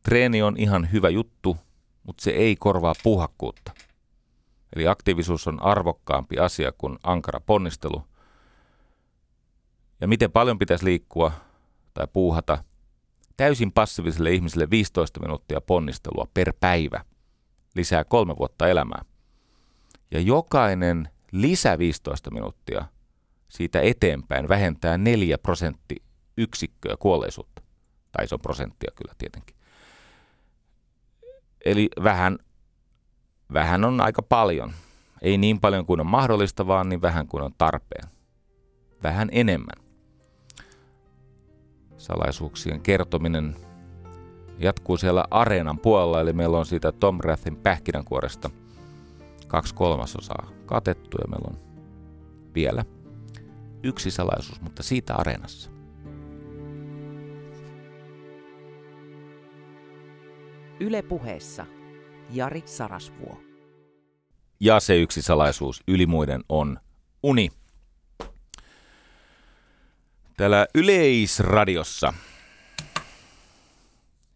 Treeni 0.02 0.42
on 0.42 0.56
ihan 0.56 0.92
hyvä 0.92 1.08
juttu, 1.08 1.56
mutta 2.02 2.24
se 2.24 2.30
ei 2.30 2.56
korvaa 2.56 2.94
puhakkuutta. 3.02 3.72
Eli 4.74 4.88
aktiivisuus 4.88 5.48
on 5.48 5.62
arvokkaampi 5.62 6.38
asia 6.38 6.72
kuin 6.72 6.98
ankara 7.02 7.40
ponnistelu. 7.40 8.02
Ja 10.00 10.08
miten 10.08 10.32
paljon 10.32 10.58
pitäisi 10.58 10.84
liikkua 10.84 11.32
tai 11.94 12.06
puuhata? 12.12 12.64
Täysin 13.36 13.72
passiiviselle 13.72 14.32
ihmiselle 14.32 14.70
15 14.70 15.20
minuuttia 15.20 15.60
ponnistelua 15.60 16.26
per 16.34 16.52
päivä 16.60 17.04
lisää 17.74 18.04
kolme 18.04 18.36
vuotta 18.36 18.68
elämää. 18.68 19.04
Ja 20.10 20.20
jokainen 20.20 21.08
lisä 21.32 21.78
15 21.78 22.30
minuuttia 22.30 22.84
siitä 23.48 23.80
eteenpäin 23.80 24.48
vähentää 24.48 24.98
4 24.98 25.38
prosentti 25.38 25.96
yksikköä 26.36 26.96
kuolleisuutta. 26.98 27.62
Tai 28.12 28.28
se 28.28 28.34
on 28.34 28.40
prosenttia 28.40 28.90
kyllä 28.96 29.14
tietenkin. 29.18 29.56
Eli 31.64 31.88
vähän, 32.02 32.38
vähän 33.52 33.84
on 33.84 34.00
aika 34.00 34.22
paljon. 34.22 34.72
Ei 35.22 35.38
niin 35.38 35.60
paljon 35.60 35.86
kuin 35.86 36.00
on 36.00 36.06
mahdollista, 36.06 36.66
vaan 36.66 36.88
niin 36.88 37.02
vähän 37.02 37.26
kuin 37.26 37.42
on 37.42 37.52
tarpeen. 37.58 38.08
Vähän 39.02 39.28
enemmän. 39.32 39.84
Salaisuuksien 41.96 42.80
kertominen 42.80 43.56
jatkuu 44.58 44.96
siellä 44.96 45.24
areenan 45.30 45.78
puolella, 45.78 46.20
eli 46.20 46.32
meillä 46.32 46.58
on 46.58 46.66
siitä 46.66 46.92
Tom 46.92 47.18
Rathin 47.20 47.56
pähkinänkuoresta 47.56 48.50
kaksi 49.48 49.74
kolmasosaa 49.74 50.48
katettu 50.66 51.16
ja 51.20 51.28
meillä 51.28 51.48
on 51.50 51.58
vielä 52.54 52.84
yksi 53.82 54.10
salaisuus, 54.10 54.60
mutta 54.60 54.82
siitä 54.82 55.14
areenassa. 55.14 55.70
Yle 60.80 61.02
puheessa 61.02 61.66
Jari 62.30 62.62
Sarasvuo. 62.66 63.40
Ja 64.60 64.80
se 64.80 64.96
yksi 64.96 65.22
salaisuus 65.22 65.82
yli 65.88 66.06
muiden 66.06 66.44
on 66.48 66.78
uni. 67.22 67.50
Täällä 70.36 70.66
Yleisradiossa, 70.74 72.12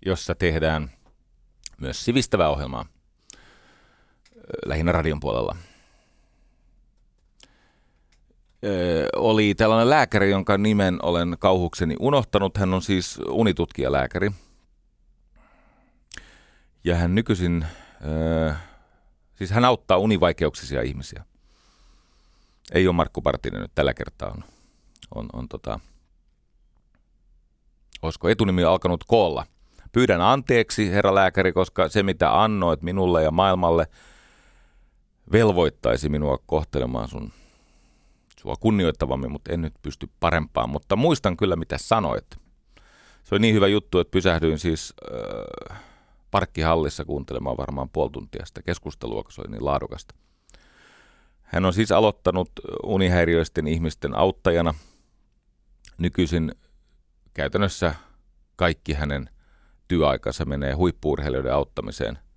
jossa 0.07 0.35
tehdään 0.35 0.91
myös 1.81 2.05
sivistävää 2.05 2.49
ohjelmaa, 2.49 2.87
lähinnä 4.67 4.93
radion 4.93 5.21
puolella. 5.21 5.57
oli 9.17 9.55
tällainen 9.55 9.91
lääkäri, 9.91 10.31
jonka 10.31 10.59
nimen 10.59 10.99
olen 11.03 11.37
kauhukseni 11.39 11.97
unohtanut. 12.01 12.57
Hän 12.57 12.75
on 12.75 12.83
siis 12.83 13.19
unitutkijalääkäri. 13.29 14.31
Ja 16.85 16.97
hän 16.97 17.15
nykyisin, 17.15 17.67
siis 19.35 19.51
hän 19.51 19.65
auttaa 19.65 19.99
univaikeuksisia 19.99 20.83
ihmisiä. 20.83 21.25
Ei 22.73 22.87
ole 22.87 22.97
Markku 22.97 23.23
Partinen 23.23 23.61
nyt 23.63 23.73
tällä 23.75 23.95
kertaa. 23.95 24.31
On, 24.31 24.45
on, 25.15 25.29
on 25.33 25.49
tota, 25.49 25.81
olisiko 28.03 28.29
etunimi 28.29 28.65
alkanut 28.65 29.05
koolla. 29.05 29.47
Pyydän 29.93 30.21
anteeksi, 30.21 30.91
herra 30.91 31.15
lääkäri, 31.15 31.53
koska 31.53 31.89
se 31.89 32.03
mitä 32.03 32.43
annoit 32.43 32.83
minulle 32.83 33.23
ja 33.23 33.31
maailmalle– 33.31 33.87
velvoittaisi 35.33 36.09
minua 36.09 36.39
kohtelemaan 36.47 37.09
sun 37.09 37.33
sua 38.41 38.55
kunnioittavammin, 38.61 39.33
mutta 39.33 39.53
en 39.53 39.61
nyt 39.61 39.75
pysty 39.83 40.09
parempaan. 40.21 40.71
Mutta 40.71 40.97
muistan 40.97 41.37
kyllä, 41.37 41.57
mitä 41.57 41.79
sanoit. 41.79 42.27
Se 43.25 43.35
oli 43.35 43.41
niin 43.41 43.55
hyvä 43.55 43.67
juttu, 43.67 43.99
että 43.99 44.11
pysähdyin 44.11 44.59
siis 44.59 44.95
äh, 45.71 45.81
parkkihallissa 46.31 47.05
kuuntelemaan 47.05 47.57
varmaan 47.57 47.91
puoli 47.91 48.11
tuntia 48.11 48.47
sitä 48.47 48.63
keskustelua, 48.63 49.23
kun 49.23 49.33
se 49.33 49.41
oli 49.41 49.51
niin 49.51 49.65
laadukasta. 49.65 50.15
Hän 51.43 51.65
on 51.65 51.73
siis 51.73 51.93
aloittanut 51.93 52.51
unihäiriöisten 52.83 53.67
ihmisten 53.67 54.15
auttajana. 54.15 54.75
Nykyisin 55.99 56.55
käytännössä 57.35 57.95
kaikki 58.57 58.93
hänen 58.93 59.31
työaikansa 59.89 60.45
menee 60.45 60.73
huippuurheilijoiden 60.73 61.55
auttamiseen– 61.55 62.19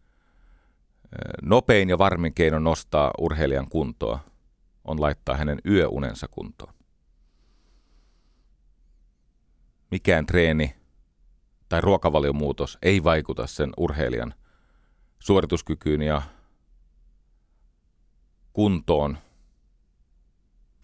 Nopein 1.41 1.89
ja 1.89 1.97
varmin 1.97 2.33
keino 2.33 2.59
nostaa 2.59 3.11
urheilijan 3.17 3.69
kuntoa 3.69 4.19
on 4.85 5.01
laittaa 5.01 5.37
hänen 5.37 5.59
yöunensa 5.67 6.27
kuntoon. 6.31 6.73
Mikään 9.91 10.25
treeni 10.25 10.75
tai 11.71 11.81
ruokavaliomuutos 11.81 12.77
ei 12.81 13.03
vaikuta 13.03 13.47
sen 13.47 13.69
urheilijan 13.77 14.33
suorituskykyyn 15.19 16.01
ja 16.01 16.21
kuntoon, 18.53 19.17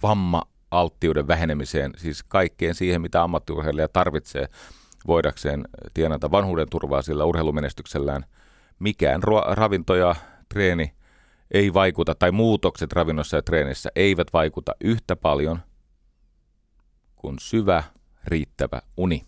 vamma-alttiuden 0.03 1.27
vähenemiseen, 1.27 1.93
siis 1.97 2.23
kaikkeen 2.23 2.75
siihen, 2.75 3.01
mitä 3.01 3.23
ammattiurheilija 3.23 3.87
tarvitsee 3.87 4.47
voidakseen 5.07 5.67
tienata 5.93 6.31
vanhuuden 6.31 6.67
turvaa 6.69 7.01
sillä 7.01 7.25
urheilumenestyksellään– 7.25 8.25
mikään 8.79 9.23
ruo- 9.23 9.55
ravinto 9.55 9.95
ja 9.95 10.15
treeni 10.49 10.93
ei 11.51 11.73
vaikuta, 11.73 12.15
tai 12.15 12.31
muutokset 12.31 12.93
ravinnossa 12.93 13.37
ja 13.37 13.41
treenissä 13.41 13.89
eivät 13.95 14.27
vaikuta 14.33 14.71
yhtä 14.81 15.15
paljon 15.15 15.59
kuin 17.15 17.35
syvä, 17.39 17.83
riittävä 18.23 18.81
uni. 18.97 19.23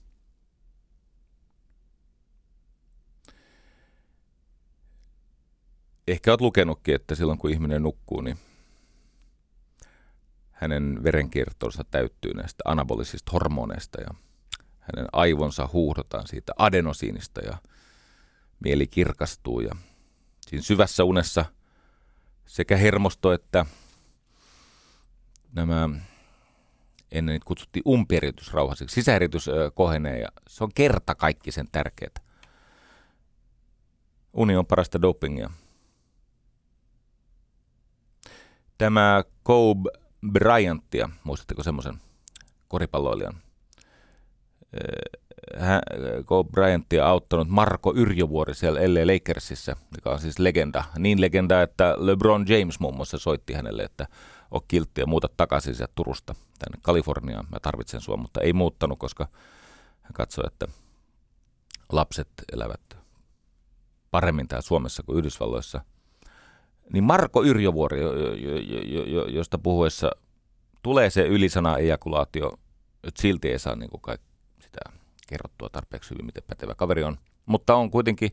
Ehkä 6.12 6.32
olet 6.32 6.41
lukenutkin, 6.41 6.95
että 6.95 7.16
silloin 7.16 7.38
kun 7.38 7.49
ihminen 7.49 7.84
nukkuu, 7.84 8.22
niin 8.22 8.38
hänen 10.51 11.03
verenkiertonsa 11.03 11.84
täyttyy 11.91 12.34
näistä 12.34 12.62
anabolisista 12.66 13.32
hormoneista 13.32 14.01
ja 14.01 14.07
hänen 14.80 15.07
aivonsa 15.12 15.70
huuhdotaan 15.74 16.28
siitä 16.28 16.53
adenosiinista 16.57 17.41
ja 17.41 17.57
mieli 18.60 18.88
kirkastuu 18.88 19.60
ja 19.60 19.76
siinä 20.47 20.64
syvässä 20.64 21.03
unessa 21.03 21.45
sekä 22.45 22.78
hermosto 22.78 23.34
että 23.34 23.66
nämä 25.53 25.89
ennen 27.12 27.34
niitä 27.34 27.45
kutsuttiin 27.45 27.84
umpieritysrauhasiksi. 27.88 28.93
Sisäeritys 28.93 29.49
kohenee 29.74 30.20
ja 30.20 30.28
se 30.47 30.64
on 30.64 30.72
kerta 30.76 31.16
kaikki 31.16 31.51
sen 31.51 31.68
tärkeää. 31.72 32.12
Uni 34.34 34.55
on 34.55 34.66
parasta 34.66 35.01
dopingia. 35.01 35.49
Tämä 38.80 39.24
Kobe 39.44 39.90
Bryantia, 40.32 41.10
muistatteko 41.24 41.64
semmoisen 41.64 42.02
koripalloilijan? 42.68 43.34
hän, 45.58 45.82
Kobe 46.26 46.52
Bryantia 46.52 47.08
auttanut 47.08 47.48
Marko 47.48 47.94
Yrjövuori 47.96 48.56
siellä 48.56 48.80
LA 48.80 49.14
Lakersissa, 49.14 49.76
joka 49.96 50.12
on 50.12 50.20
siis 50.20 50.40
legenda. 50.40 50.84
Niin 50.98 51.22
legenda, 51.22 51.62
että 51.62 51.96
LeBron 51.98 52.46
James 52.48 52.80
muun 52.80 52.96
muassa 52.96 53.18
soitti 53.18 53.54
hänelle, 53.54 53.84
että 53.84 54.08
on 54.52 54.62
kiltti 54.68 55.02
ja 55.02 55.08
muuta 55.08 55.28
takaisin 55.38 55.76
sieltä 55.76 55.94
Turusta 55.96 56.36
tänne 56.60 56.80
Kaliforniaan. 56.82 57.48
Mä 57.52 57.58
tarvitsen 57.62 58.02
sua, 58.02 58.18
mutta 58.18 58.42
ei 58.42 58.54
muuttanut, 58.54 59.00
koska 59.00 59.28
hän 60.02 60.14
katsoi, 60.14 60.44
että 60.48 60.68
lapset 61.92 62.30
elävät 62.54 62.98
paremmin 64.12 64.48
täällä 64.48 64.68
Suomessa 64.68 65.04
kuin 65.04 65.18
Yhdysvalloissa. 65.18 65.82
Niin 66.94 67.04
Marko 67.04 67.44
Yrjövuori, 67.44 68.00
josta 69.28 69.58
puhuessa 69.58 70.12
tulee 70.84 71.10
se 71.10 71.22
ylisana 71.28 71.78
ejakulaatio, 71.78 72.60
että 73.04 73.22
silti 73.22 73.52
ei 73.52 73.60
saa 73.60 73.76
niin 73.76 73.90
kuin 73.90 74.18
sitä 74.60 74.80
kerrottua 75.28 75.70
tarpeeksi 75.70 76.10
hyvin, 76.12 76.26
miten 76.26 76.44
pätevä 76.48 76.76
kaveri 76.76 77.04
on. 77.04 77.18
Mutta 77.46 77.76
on 77.76 77.92
kuitenkin 77.92 78.32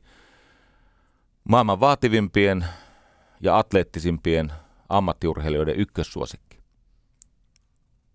maailman 1.48 1.80
vaativimpien 1.80 2.64
ja 3.40 3.58
atleettisimpien 3.58 4.52
ammattiurheilijoiden 4.88 5.76
ykkössuosikki. 5.76 6.58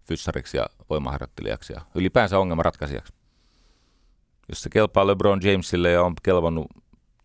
Fyssariksi 0.03 0.57
ja 0.57 0.65
voimaharjoittelijaksi 0.89 1.73
ja 1.73 1.81
ylipäänsä 1.95 2.39
ongelmanratkaisijaksi. 2.39 3.13
Jos 4.49 4.61
se 4.61 4.69
kelpaa 4.69 5.07
LeBron 5.07 5.39
Jamesille 5.43 5.91
ja 5.91 6.03
on 6.03 6.13
kelvannut 6.23 6.67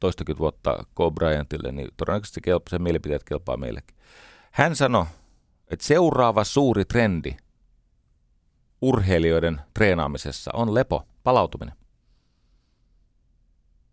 toistakymmentä 0.01 0.41
vuotta 0.41 0.85
Kobe 0.95 1.15
Bryantille, 1.15 1.73
niin 1.73 1.89
todennäköisesti 1.97 2.35
se, 2.35 2.41
kelpaa, 2.41 2.71
se 2.71 2.79
mielipiteet 2.79 3.25
kelpaa 3.25 3.57
meillekin. 3.57 3.97
Hän 4.51 4.77
sanoi, 4.77 5.07
että 5.69 5.87
seuraava 5.87 6.45
suuri 6.45 6.85
trendi 6.85 7.37
urheilijoiden 8.83 9.61
treenaamisessa 9.75 10.51
on 10.55 10.75
lepo, 10.75 11.03
palautuminen. 11.23 11.75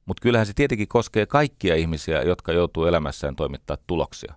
Mutta 0.05 0.21
kyllähän 0.21 0.45
se 0.45 0.53
tietenkin 0.53 0.87
koskee 0.87 1.25
kaikkia 1.25 1.75
ihmisiä, 1.75 2.21
jotka 2.21 2.51
joutuu 2.51 2.85
elämässään 2.85 3.35
toimittaa 3.35 3.77
tuloksia. 3.87 4.33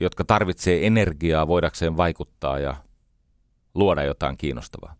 Jotka 0.00 0.24
tarvitsee 0.24 0.86
energiaa 0.86 1.48
voidakseen 1.48 1.96
vaikuttaa 1.96 2.58
ja 2.58 2.76
luoda 3.74 4.02
jotain 4.04 4.36
kiinnostavaa. 4.36 4.94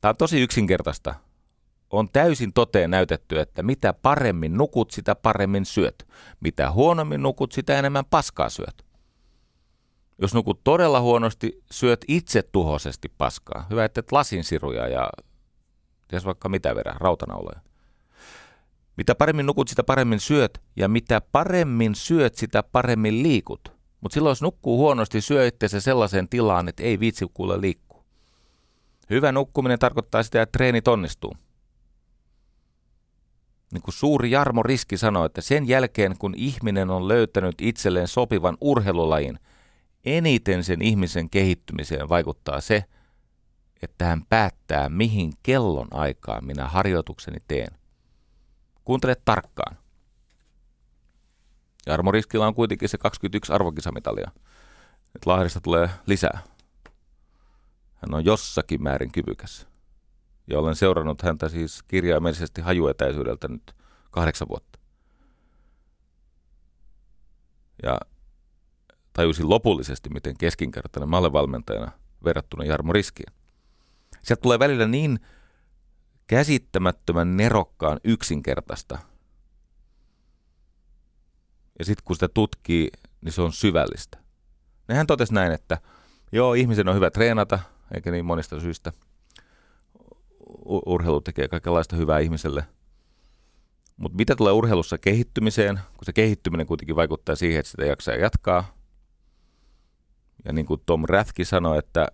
Tämä 0.00 0.10
on 0.10 0.16
tosi 0.16 0.40
yksinkertaista. 0.40 1.14
On 1.90 2.08
täysin 2.12 2.52
toteen 2.52 2.90
näytetty, 2.90 3.40
että 3.40 3.62
mitä 3.62 3.92
paremmin 3.92 4.56
nukut, 4.56 4.90
sitä 4.90 5.14
paremmin 5.14 5.64
syöt. 5.64 6.08
Mitä 6.40 6.70
huonommin 6.70 7.22
nukut, 7.22 7.52
sitä 7.52 7.78
enemmän 7.78 8.04
paskaa 8.10 8.48
syöt. 8.48 8.86
Jos 10.18 10.34
nukut 10.34 10.64
todella 10.64 11.00
huonosti, 11.00 11.62
syöt 11.70 12.04
itse 12.08 12.42
tuhoisesti 12.42 13.12
paskaa. 13.18 13.66
Hyvä, 13.70 13.84
että 13.84 14.00
et 14.00 14.12
lasinsiruja 14.12 14.88
ja 14.88 15.10
ties 16.08 16.24
vaikka 16.24 16.48
mitä 16.48 16.74
verran, 16.74 17.00
rautanauloja. 17.00 17.60
Mitä 18.96 19.14
paremmin 19.14 19.46
nukut, 19.46 19.68
sitä 19.68 19.84
paremmin 19.84 20.20
syöt, 20.20 20.62
ja 20.76 20.88
mitä 20.88 21.20
paremmin 21.32 21.94
syöt, 21.94 22.34
sitä 22.34 22.62
paremmin 22.62 23.22
liikut. 23.22 23.72
Mutta 24.00 24.14
silloin, 24.14 24.30
jos 24.30 24.42
nukkuu 24.42 24.78
huonosti, 24.78 25.20
syö 25.20 25.46
itseänsä 25.46 25.80
sellaiseen 25.80 26.28
tilaan, 26.28 26.68
että 26.68 26.82
ei 26.82 27.00
viitsi 27.00 27.26
kuule 27.34 27.60
liikkua. 27.60 28.04
Hyvä 29.10 29.32
nukkuminen 29.32 29.78
tarkoittaa 29.78 30.22
sitä, 30.22 30.42
että 30.42 30.52
treenit 30.52 30.88
onnistuu. 30.88 31.36
Niin 33.72 33.82
kuin 33.82 33.94
suuri 33.94 34.30
Jarmo 34.30 34.62
Riski 34.62 34.96
sanoi, 34.96 35.26
että 35.26 35.40
sen 35.40 35.68
jälkeen 35.68 36.18
kun 36.18 36.34
ihminen 36.36 36.90
on 36.90 37.08
löytänyt 37.08 37.54
itselleen 37.60 38.08
sopivan 38.08 38.56
urheilulajin– 38.60 39.38
eniten 40.04 40.64
sen 40.64 40.82
ihmisen 40.82 41.30
kehittymiseen 41.30 42.08
vaikuttaa 42.08 42.60
se, 42.60 42.84
että 43.82 44.04
hän 44.04 44.22
päättää, 44.28 44.88
mihin 44.88 45.32
kellon 45.42 45.88
aikaa 45.90 46.40
minä 46.40 46.68
harjoitukseni 46.68 47.38
teen. 47.48 47.78
Kuuntele 48.84 49.16
tarkkaan. 49.24 49.76
Jarmo 51.86 52.10
Riskillä 52.10 52.46
on 52.46 52.54
kuitenkin 52.54 52.88
se 52.88 52.98
21 52.98 53.52
arvokisamitalia. 53.52 54.30
Nyt 55.14 55.26
Lahdesta 55.26 55.60
tulee 55.60 55.90
lisää. 56.06 56.38
Hän 57.94 58.14
on 58.14 58.24
jossakin 58.24 58.82
määrin 58.82 59.12
kyvykäs. 59.12 59.69
Ja 60.46 60.58
olen 60.58 60.76
seurannut 60.76 61.22
häntä 61.22 61.48
siis 61.48 61.82
kirjaimellisesti 61.82 62.60
hajuetäisyydeltä 62.60 63.48
nyt 63.48 63.74
kahdeksan 64.10 64.48
vuotta. 64.48 64.78
Ja 67.82 68.00
tajusin 69.12 69.50
lopullisesti, 69.50 70.10
miten 70.10 70.36
keskinkertainen 70.38 71.08
mä 71.08 71.18
olen 71.18 71.32
valmentajana 71.32 71.92
verrattuna 72.24 72.64
Jarmo 72.64 72.92
Riskiin. 72.92 73.32
Sieltä 74.22 74.40
tulee 74.40 74.58
välillä 74.58 74.86
niin 74.86 75.20
käsittämättömän 76.26 77.36
nerokkaan 77.36 78.00
yksinkertaista. 78.04 78.98
Ja 81.78 81.84
sitten 81.84 82.04
kun 82.04 82.16
sitä 82.16 82.28
tutkii, 82.28 82.90
niin 83.20 83.32
se 83.32 83.42
on 83.42 83.52
syvällistä. 83.52 84.18
Nehän 84.88 85.06
totesi 85.06 85.34
näin, 85.34 85.52
että 85.52 85.78
joo, 86.32 86.54
ihmisen 86.54 86.88
on 86.88 86.94
hyvä 86.94 87.10
treenata, 87.10 87.58
eikä 87.94 88.10
niin 88.10 88.24
monista 88.24 88.60
syistä. 88.60 88.92
Urheilu 90.86 91.20
tekee 91.20 91.48
kaikenlaista 91.48 91.96
hyvää 91.96 92.18
ihmiselle. 92.18 92.64
Mutta 93.96 94.16
mitä 94.16 94.36
tulee 94.36 94.52
urheilussa 94.52 94.98
kehittymiseen, 94.98 95.80
kun 95.96 96.04
se 96.04 96.12
kehittyminen 96.12 96.66
kuitenkin 96.66 96.96
vaikuttaa 96.96 97.34
siihen, 97.34 97.60
että 97.60 97.70
sitä 97.70 97.84
jaksaa 97.84 98.14
jatkaa, 98.14 98.74
ja 100.44 100.52
niin 100.52 100.66
kuin 100.66 100.80
Tom 100.86 101.04
Rathki 101.08 101.44
sanoi, 101.44 101.78
että 101.78 102.08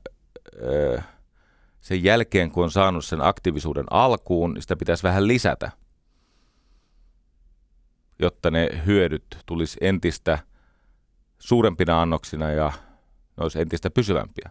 sen 1.80 2.04
jälkeen 2.04 2.50
kun 2.50 2.64
on 2.64 2.70
saanut 2.70 3.04
sen 3.04 3.20
aktiivisuuden 3.20 3.84
alkuun, 3.90 4.54
niin 4.54 4.62
sitä 4.62 4.76
pitäisi 4.76 5.02
vähän 5.02 5.26
lisätä, 5.26 5.70
jotta 8.18 8.50
ne 8.50 8.68
hyödyt 8.86 9.38
tulisi 9.46 9.78
entistä 9.80 10.38
suurempina 11.38 12.02
annoksina 12.02 12.50
ja 12.50 12.72
ne 13.36 13.42
olisi 13.42 13.60
entistä 13.60 13.90
pysyvämpiä. 13.90 14.50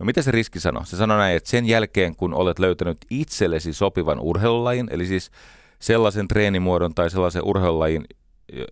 No 0.00 0.06
mitä 0.06 0.22
se 0.22 0.30
riski 0.30 0.60
sanoi? 0.60 0.86
Se 0.86 0.96
sanoi 0.96 1.18
näin, 1.18 1.36
että 1.36 1.50
sen 1.50 1.66
jälkeen 1.66 2.16
kun 2.16 2.34
olet 2.34 2.58
löytänyt 2.58 2.98
itsellesi 3.10 3.72
sopivan 3.72 4.20
urheilulajin, 4.20 4.88
eli 4.90 5.06
siis 5.06 5.30
sellaisen 5.78 6.28
treenimuodon 6.28 6.94
tai 6.94 7.10
sellaisen 7.10 7.44
urheilulajin, 7.44 8.04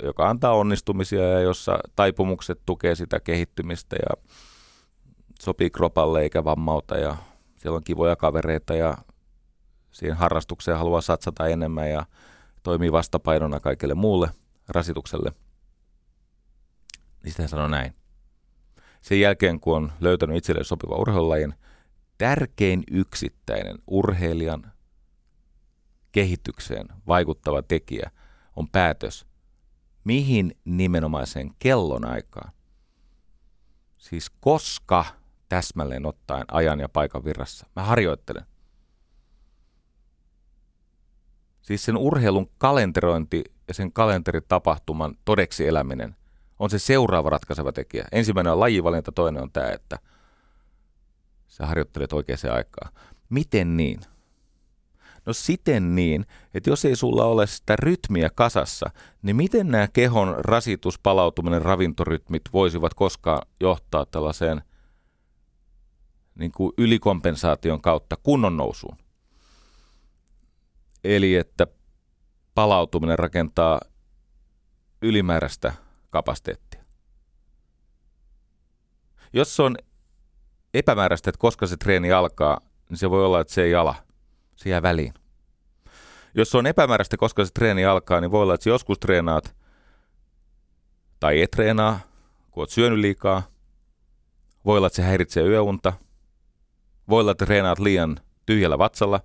joka 0.02 0.30
antaa 0.30 0.52
onnistumisia 0.52 1.22
ja 1.22 1.40
jossa 1.40 1.78
taipumukset 1.96 2.60
tukee 2.66 2.94
sitä 2.94 3.20
kehittymistä 3.20 3.96
ja 3.96 4.22
sopii 5.40 5.70
kropalle 5.70 6.22
eikä 6.22 6.44
vammauta 6.44 6.96
ja 6.96 7.16
siellä 7.56 7.76
on 7.76 7.84
kivoja 7.84 8.16
kavereita 8.16 8.74
ja 8.74 8.98
siihen 9.90 10.16
harrastukseen 10.16 10.78
haluaa 10.78 11.00
satsata 11.00 11.46
enemmän 11.46 11.90
ja 11.90 12.06
toimii 12.62 12.92
vastapainona 12.92 13.60
kaikille 13.60 13.94
muulle 13.94 14.30
rasitukselle. 14.68 15.32
Niin 17.22 17.30
sitten 17.30 17.42
hän 17.42 17.48
sanoi 17.48 17.70
näin. 17.70 17.94
Sen 19.00 19.20
jälkeen, 19.20 19.60
kun 19.60 19.76
on 19.76 19.92
löytänyt 20.00 20.36
itselleen 20.36 20.64
sopiva 20.64 20.96
urheilulajin, 20.96 21.54
tärkein 22.18 22.82
yksittäinen 22.90 23.78
urheilijan 23.86 24.72
kehitykseen 26.12 26.88
vaikuttava 27.06 27.62
tekijä 27.62 28.10
on 28.56 28.68
päätös, 28.68 29.26
mihin 30.04 30.56
nimenomaiseen 30.64 31.50
kellonaikaan. 31.58 32.52
Siis 33.98 34.30
koska 34.40 35.04
täsmälleen 35.48 36.06
ottaen 36.06 36.44
ajan 36.50 36.80
ja 36.80 36.88
paikan 36.88 37.24
virrassa. 37.24 37.66
Mä 37.76 37.82
harjoittelen. 37.82 38.44
Siis 41.62 41.84
sen 41.84 41.96
urheilun 41.96 42.50
kalenterointi 42.58 43.44
ja 43.68 43.74
sen 43.74 43.92
kalenteritapahtuman 43.92 45.14
todeksi 45.24 45.68
eläminen 45.68 46.16
on 46.58 46.70
se 46.70 46.78
seuraava 46.78 47.30
ratkaiseva 47.30 47.72
tekijä. 47.72 48.04
Ensimmäinen 48.12 48.52
on 48.52 48.60
lajivalinta, 48.60 49.12
toinen 49.12 49.42
on 49.42 49.52
tämä, 49.52 49.70
että 49.70 49.98
sä 51.48 51.66
harjoittelet 51.66 52.12
oikeaan 52.12 52.54
aikaan. 52.56 52.92
Miten 53.28 53.76
niin? 53.76 54.00
No 55.26 55.32
siten 55.32 55.94
niin, 55.94 56.26
että 56.54 56.70
jos 56.70 56.84
ei 56.84 56.96
sulla 56.96 57.24
ole 57.24 57.46
sitä 57.46 57.76
rytmiä 57.76 58.30
kasassa, 58.34 58.90
niin 59.22 59.36
miten 59.36 59.68
nämä 59.68 59.88
kehon 59.88 60.34
rasitus, 60.38 60.98
palautuminen, 60.98 61.62
ravintorytmit 61.62 62.42
voisivat 62.52 62.94
koskaan 62.94 63.42
johtaa 63.60 64.06
tällaiseen 64.06 64.62
niin 66.34 66.52
kuin 66.52 66.72
ylikompensaation 66.78 67.80
kautta 67.80 68.16
kunnon 68.22 68.56
nousuun? 68.56 68.96
Eli 71.04 71.36
että 71.36 71.66
palautuminen 72.54 73.18
rakentaa 73.18 73.80
ylimääräistä 75.02 75.72
kapasiteettia. 76.18 76.84
Jos 79.32 79.56
se 79.56 79.62
on 79.62 79.76
epämääräistä, 80.74 81.30
että 81.30 81.40
koska 81.40 81.66
se 81.66 81.76
treeni 81.76 82.12
alkaa, 82.12 82.60
niin 82.90 82.98
se 82.98 83.10
voi 83.10 83.24
olla, 83.24 83.40
että 83.40 83.52
se 83.52 83.62
ei 83.62 83.74
ala– 83.74 83.94
se 84.58 84.70
jää 84.70 84.82
väliin. 84.82 85.14
Jos 86.34 86.50
se 86.50 86.58
on 86.58 86.66
epämääräistä, 86.66 87.16
koska 87.16 87.44
se 87.44 87.52
treeni 87.52 87.84
alkaa, 87.84 88.20
niin 88.20 88.30
voi 88.30 88.42
olla, 88.42 88.54
että 88.54 88.64
sä 88.64 88.70
joskus 88.70 88.98
treenaat 88.98 89.56
tai 91.20 91.42
et 91.42 91.50
treenaa, 91.50 92.00
kun 92.50 92.62
oot 92.62 92.70
syönyt 92.70 92.98
liikaa. 92.98 93.42
Voi 94.64 94.76
olla, 94.76 94.86
että 94.86 94.96
se 94.96 95.02
häiritsee 95.02 95.44
yöunta. 95.44 95.92
Voi 97.08 97.20
olla, 97.20 97.30
että 97.30 97.46
treenaat 97.46 97.78
liian 97.78 98.16
tyhjällä 98.46 98.78
vatsalla. 98.78 99.20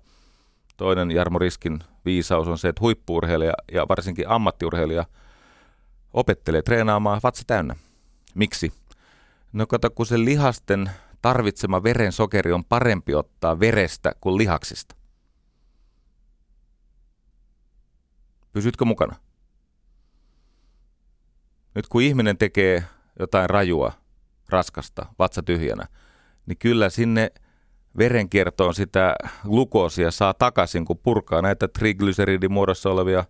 Toinen 0.76 1.10
Jarmo 1.10 1.38
Riskin 1.38 1.80
viisaus 2.04 2.48
on 2.48 2.58
se, 2.58 2.68
että 2.68 2.80
huippuurheilija 2.80 3.52
ja 3.72 3.88
varsinkin 3.88 4.28
ammattiurheilija 4.28 5.04
opettelee 6.14 6.62
treenaamaan 6.62 7.20
vatsa 7.22 7.42
täynnä. 7.46 7.76
Miksi? 8.34 8.72
No 9.52 9.66
kato, 9.66 9.90
kun 9.90 10.06
se 10.06 10.18
lihasten 10.18 10.90
tarvitsema 11.22 11.82
verensokeri 11.82 12.52
on 12.52 12.64
parempi 12.64 13.14
ottaa 13.14 13.60
verestä 13.60 14.12
kuin 14.20 14.38
lihaksista. 14.38 14.96
Pysytkö 18.52 18.84
mukana? 18.84 19.16
Nyt 21.74 21.88
kun 21.88 22.02
ihminen 22.02 22.38
tekee 22.38 22.84
jotain 23.18 23.50
rajua, 23.50 23.92
raskasta, 24.48 25.06
vatsa 25.18 25.42
tyhjänä, 25.42 25.86
niin 26.46 26.58
kyllä 26.58 26.90
sinne 26.90 27.30
verenkiertoon 27.98 28.74
sitä 28.74 29.14
glukoosia 29.42 30.10
saa 30.10 30.34
takaisin, 30.34 30.84
kun 30.84 30.98
purkaa 30.98 31.42
näitä 31.42 31.68
triglyceridin 31.68 32.52
muodossa 32.52 32.90
olevia, 32.90 33.24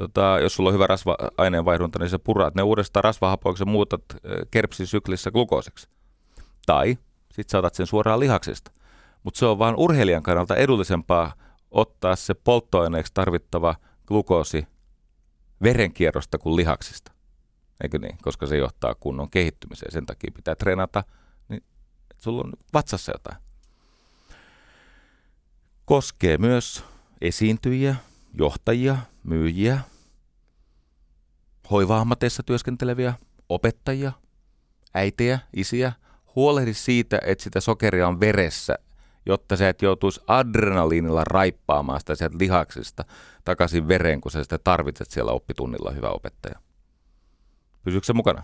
tota, 0.00 0.38
jos 0.42 0.54
sulla 0.54 0.68
on 0.70 0.74
hyvä 0.74 0.86
rasva-aineenvaihdunta, 0.86 1.98
niin 1.98 2.10
se 2.10 2.18
puraat 2.18 2.54
ne 2.54 2.62
uudestaan 2.62 3.04
rasvahapoiksi 3.04 3.62
ja 3.62 3.66
muutat 3.66 4.02
kerpsisyklissä 4.50 5.30
glukooseksi. 5.30 5.88
Tai 6.66 6.98
sitten 7.32 7.50
saatat 7.50 7.74
sen 7.74 7.86
suoraan 7.86 8.20
lihaksesta. 8.20 8.70
Mutta 9.22 9.38
se 9.38 9.46
on 9.46 9.58
vaan 9.58 9.74
urheilijan 9.76 10.22
kannalta 10.22 10.56
edullisempaa 10.56 11.32
ottaa 11.70 12.16
se 12.16 12.34
polttoaineeksi 12.34 13.14
tarvittava 13.14 13.74
glukoosi 14.06 14.66
verenkierrosta 15.62 16.38
kuin 16.38 16.56
lihaksista. 16.56 17.12
Eikö 17.82 17.98
niin? 17.98 18.18
Koska 18.22 18.46
se 18.46 18.56
johtaa 18.56 18.94
kunnon 18.94 19.30
kehittymiseen. 19.30 19.92
Sen 19.92 20.06
takia 20.06 20.32
pitää 20.34 20.54
treenata, 20.54 21.04
niin 21.48 21.62
että 22.10 22.22
sulla 22.24 22.42
on 22.44 22.52
vatsassa 22.74 23.12
jotain. 23.12 23.36
Koskee 25.84 26.38
myös 26.38 26.84
esiintyjiä, 27.20 27.96
johtajia, 28.34 28.96
myyjiä, 29.22 29.80
hoiva-ammateissa 31.70 32.42
työskenteleviä, 32.42 33.14
opettajia, 33.48 34.12
äitejä, 34.94 35.38
isiä. 35.56 35.92
Huolehdi 36.36 36.74
siitä, 36.74 37.18
että 37.24 37.44
sitä 37.44 37.60
sokeria 37.60 38.08
on 38.08 38.20
veressä, 38.20 38.78
jotta 39.26 39.56
sä 39.56 39.68
et 39.68 39.82
joutuisi 39.82 40.20
adrenaliinilla 40.26 41.24
raippaamaan 41.24 42.00
sitä 42.00 42.14
sieltä 42.14 42.38
lihaksista 42.38 43.04
takaisin 43.44 43.88
vereen, 43.88 44.20
kun 44.20 44.32
sä 44.32 44.42
sitä 44.42 44.58
tarvitset 44.58 45.10
siellä 45.10 45.32
oppitunnilla, 45.32 45.90
hyvä 45.90 46.08
opettaja. 46.08 46.60
Pysyykö 47.82 48.06
se 48.06 48.12
mukana? 48.12 48.42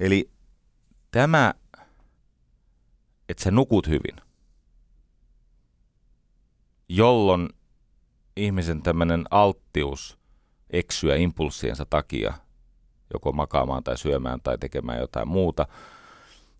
Eli 0.00 0.30
tämä, 1.10 1.54
että 3.28 3.44
sä 3.44 3.50
nukut 3.50 3.86
hyvin, 3.88 4.21
jolloin 6.88 7.48
ihmisen 8.36 8.82
tämmöinen 8.82 9.24
alttius 9.30 10.18
eksyä 10.70 11.16
impulssiensa 11.16 11.86
takia, 11.90 12.34
joko 13.12 13.32
makaamaan 13.32 13.84
tai 13.84 13.98
syömään 13.98 14.40
tai 14.40 14.58
tekemään 14.58 15.00
jotain 15.00 15.28
muuta, 15.28 15.66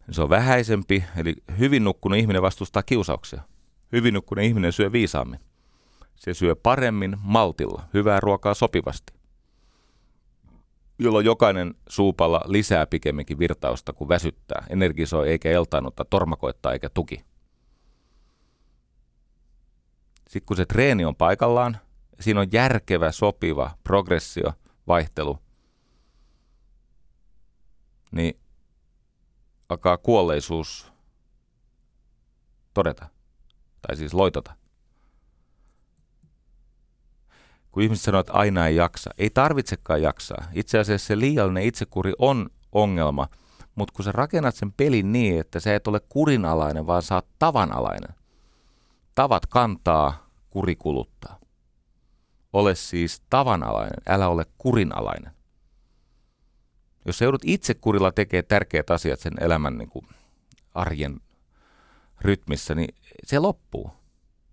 niin 0.06 0.14
se 0.14 0.22
on 0.22 0.30
vähäisempi, 0.30 1.04
eli 1.16 1.34
hyvin 1.58 1.84
nukkunut 1.84 2.18
ihminen 2.18 2.42
vastustaa 2.42 2.82
kiusauksia. 2.82 3.42
Hyvin 3.92 4.14
nukkunut 4.14 4.44
ihminen 4.44 4.72
syö 4.72 4.92
viisaammin. 4.92 5.40
Se 6.16 6.34
syö 6.34 6.56
paremmin 6.56 7.16
maltilla, 7.22 7.82
hyvää 7.94 8.20
ruokaa 8.20 8.54
sopivasti, 8.54 9.12
jolloin 10.98 11.26
jokainen 11.26 11.74
suupalla 11.88 12.40
lisää 12.46 12.86
pikemminkin 12.86 13.38
virtausta 13.38 13.92
kuin 13.92 14.08
väsyttää, 14.08 14.66
energisoi 14.70 15.28
eikä 15.28 15.50
eltaannutta, 15.50 16.04
tormakoittaa 16.04 16.72
eikä 16.72 16.90
tuki. 16.90 17.24
Sitten 20.32 20.46
kun 20.46 20.56
se 20.56 20.66
treeni 20.66 21.04
on 21.04 21.16
paikallaan, 21.16 21.76
siinä 22.20 22.40
on 22.40 22.52
järkevä, 22.52 23.12
sopiva 23.12 23.70
progressio, 23.84 24.52
vaihtelu, 24.86 25.38
niin 28.12 28.40
alkaa 29.68 29.96
kuolleisuus 29.96 30.92
todeta, 32.74 33.08
tai 33.86 33.96
siis 33.96 34.14
loitota 34.14 34.56
kun 37.72 37.82
ihmiset 37.82 38.04
sanoo, 38.04 38.20
että 38.20 38.32
aina 38.32 38.66
ei 38.66 38.76
jaksa. 38.76 39.10
Ei 39.18 39.30
tarvitsekaan 39.30 40.02
jaksaa. 40.02 40.44
Itse 40.52 40.78
asiassa 40.78 41.06
se 41.06 41.18
liiallinen 41.18 41.62
itsekuri 41.62 42.12
on 42.18 42.50
ongelma, 42.72 43.28
mutta 43.74 43.92
kun 43.96 44.04
sä 44.04 44.12
rakennat 44.12 44.54
sen 44.54 44.72
pelin 44.72 45.12
niin, 45.12 45.40
että 45.40 45.60
sä 45.60 45.74
et 45.74 45.86
ole 45.86 46.00
kurinalainen, 46.08 46.86
vaan 46.86 47.02
sä 47.02 47.14
oot 47.14 47.26
tavanalainen. 47.38 48.14
Tavat 49.14 49.46
kantaa, 49.46 50.21
kuri 50.52 50.76
kuluttaa. 50.76 51.38
Ole 52.52 52.74
siis 52.74 53.22
tavanalainen, 53.30 54.00
älä 54.08 54.28
ole 54.28 54.46
kurinalainen. 54.58 55.32
Jos 57.04 57.18
sä 57.18 57.24
joudut 57.24 57.42
itse 57.44 57.74
kurilla 57.74 58.12
tekemään 58.12 58.44
tärkeät 58.48 58.90
asiat 58.90 59.20
sen 59.20 59.32
elämän 59.40 59.78
niin 59.78 59.88
kuin 59.88 60.06
arjen 60.74 61.20
rytmissä, 62.20 62.74
niin 62.74 62.94
se 63.24 63.38
loppuu. 63.38 63.90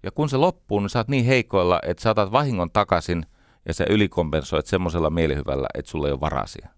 Ja 0.04 0.12
kun 0.12 0.30
se 0.30 0.38
loppuu, 0.38 0.80
niin 0.80 0.90
sä 0.90 1.00
oot 1.00 1.08
niin 1.08 1.26
heikoilla, 1.26 1.80
että 1.84 2.04
saatat 2.04 2.32
vahingon 2.32 2.72
takaisin 2.72 3.26
ja 3.66 3.74
sä 3.74 3.86
ylikompensoit 3.90 4.66
semmoisella 4.66 5.10
mielihyvällä, 5.10 5.68
että 5.74 5.92
sulla 5.92 6.08
ei 6.08 6.12
ole 6.12 6.20
varasia. 6.20 6.70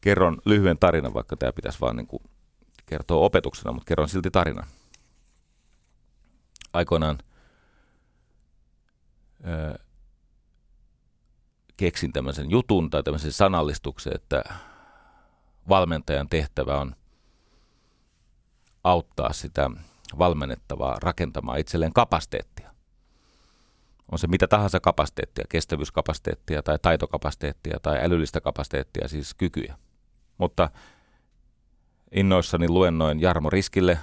Kerron 0.00 0.38
lyhyen 0.44 0.78
tarinan, 0.78 1.14
vaikka 1.14 1.36
tämä 1.36 1.52
pitäisi 1.52 1.80
vaan 1.80 1.96
niin 1.96 2.06
kuin 2.06 2.22
kertoa 2.90 3.24
opetuksena, 3.24 3.72
mutta 3.72 3.88
kerron 3.88 4.08
silti 4.08 4.30
tarinan. 4.30 4.66
Aikoinaan 6.72 7.18
öö, 9.46 9.74
keksin 11.76 12.12
tämmöisen 12.12 12.50
jutun 12.50 12.90
tai 12.90 13.02
tämmöisen 13.02 13.32
sanallistuksen, 13.32 14.14
että 14.14 14.44
valmentajan 15.68 16.28
tehtävä 16.28 16.80
on 16.80 16.96
auttaa 18.84 19.32
sitä 19.32 19.70
valmennettavaa 20.18 20.98
rakentamaan 21.02 21.58
itselleen 21.58 21.92
kapasiteettia. 21.92 22.70
On 24.12 24.18
se 24.18 24.26
mitä 24.26 24.46
tahansa 24.48 24.80
kapasiteettia, 24.80 25.44
kestävyyskapasiteettia 25.48 26.62
tai 26.62 26.78
taitokapasiteettia 26.82 27.78
tai 27.82 28.04
älyllistä 28.04 28.40
kapasiteettia, 28.40 29.08
siis 29.08 29.34
kykyjä. 29.34 29.78
Mutta 30.38 30.70
innoissani 32.12 32.68
luennoin 32.68 33.20
Jarmo 33.20 33.50
Riskille, 33.50 33.98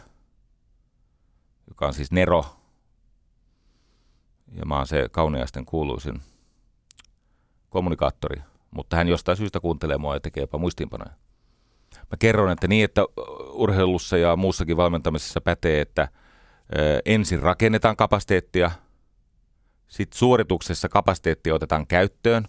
joka 1.68 1.88
on 1.88 1.94
siis 1.94 2.12
Nero, 2.12 2.46
ja 4.52 4.66
mä 4.66 4.78
oon 4.78 4.88
se 4.88 5.10
kauniaisten 5.12 5.66
kuuluisin 5.66 6.22
kommunikaattori, 7.70 8.42
mutta 8.72 8.96
hän 8.96 9.08
jostain 9.08 9.38
syystä 9.38 9.60
kuuntelee 9.60 9.98
mua 9.98 10.16
ja 10.16 10.20
tekee 10.20 10.42
jopa 10.42 10.58
muistiinpanoja. 10.58 11.12
Mä 11.94 12.18
kerron, 12.20 12.52
että 12.52 12.68
niin, 12.68 12.86
että 12.86 13.02
urheilussa 13.52 14.18
ja 14.18 14.36
muussakin 14.36 14.78
valmentamisessa 14.78 15.42
pätee, 15.42 15.82
että 15.82 16.08
ensin 17.06 17.42
rakennetaan 17.42 17.96
kapasiteettia, 17.96 18.72
sitten 19.88 20.18
suorituksessa 20.18 20.90
kapasiteettia 20.90 21.56
otetaan 21.56 21.88
käyttöön, 21.88 22.48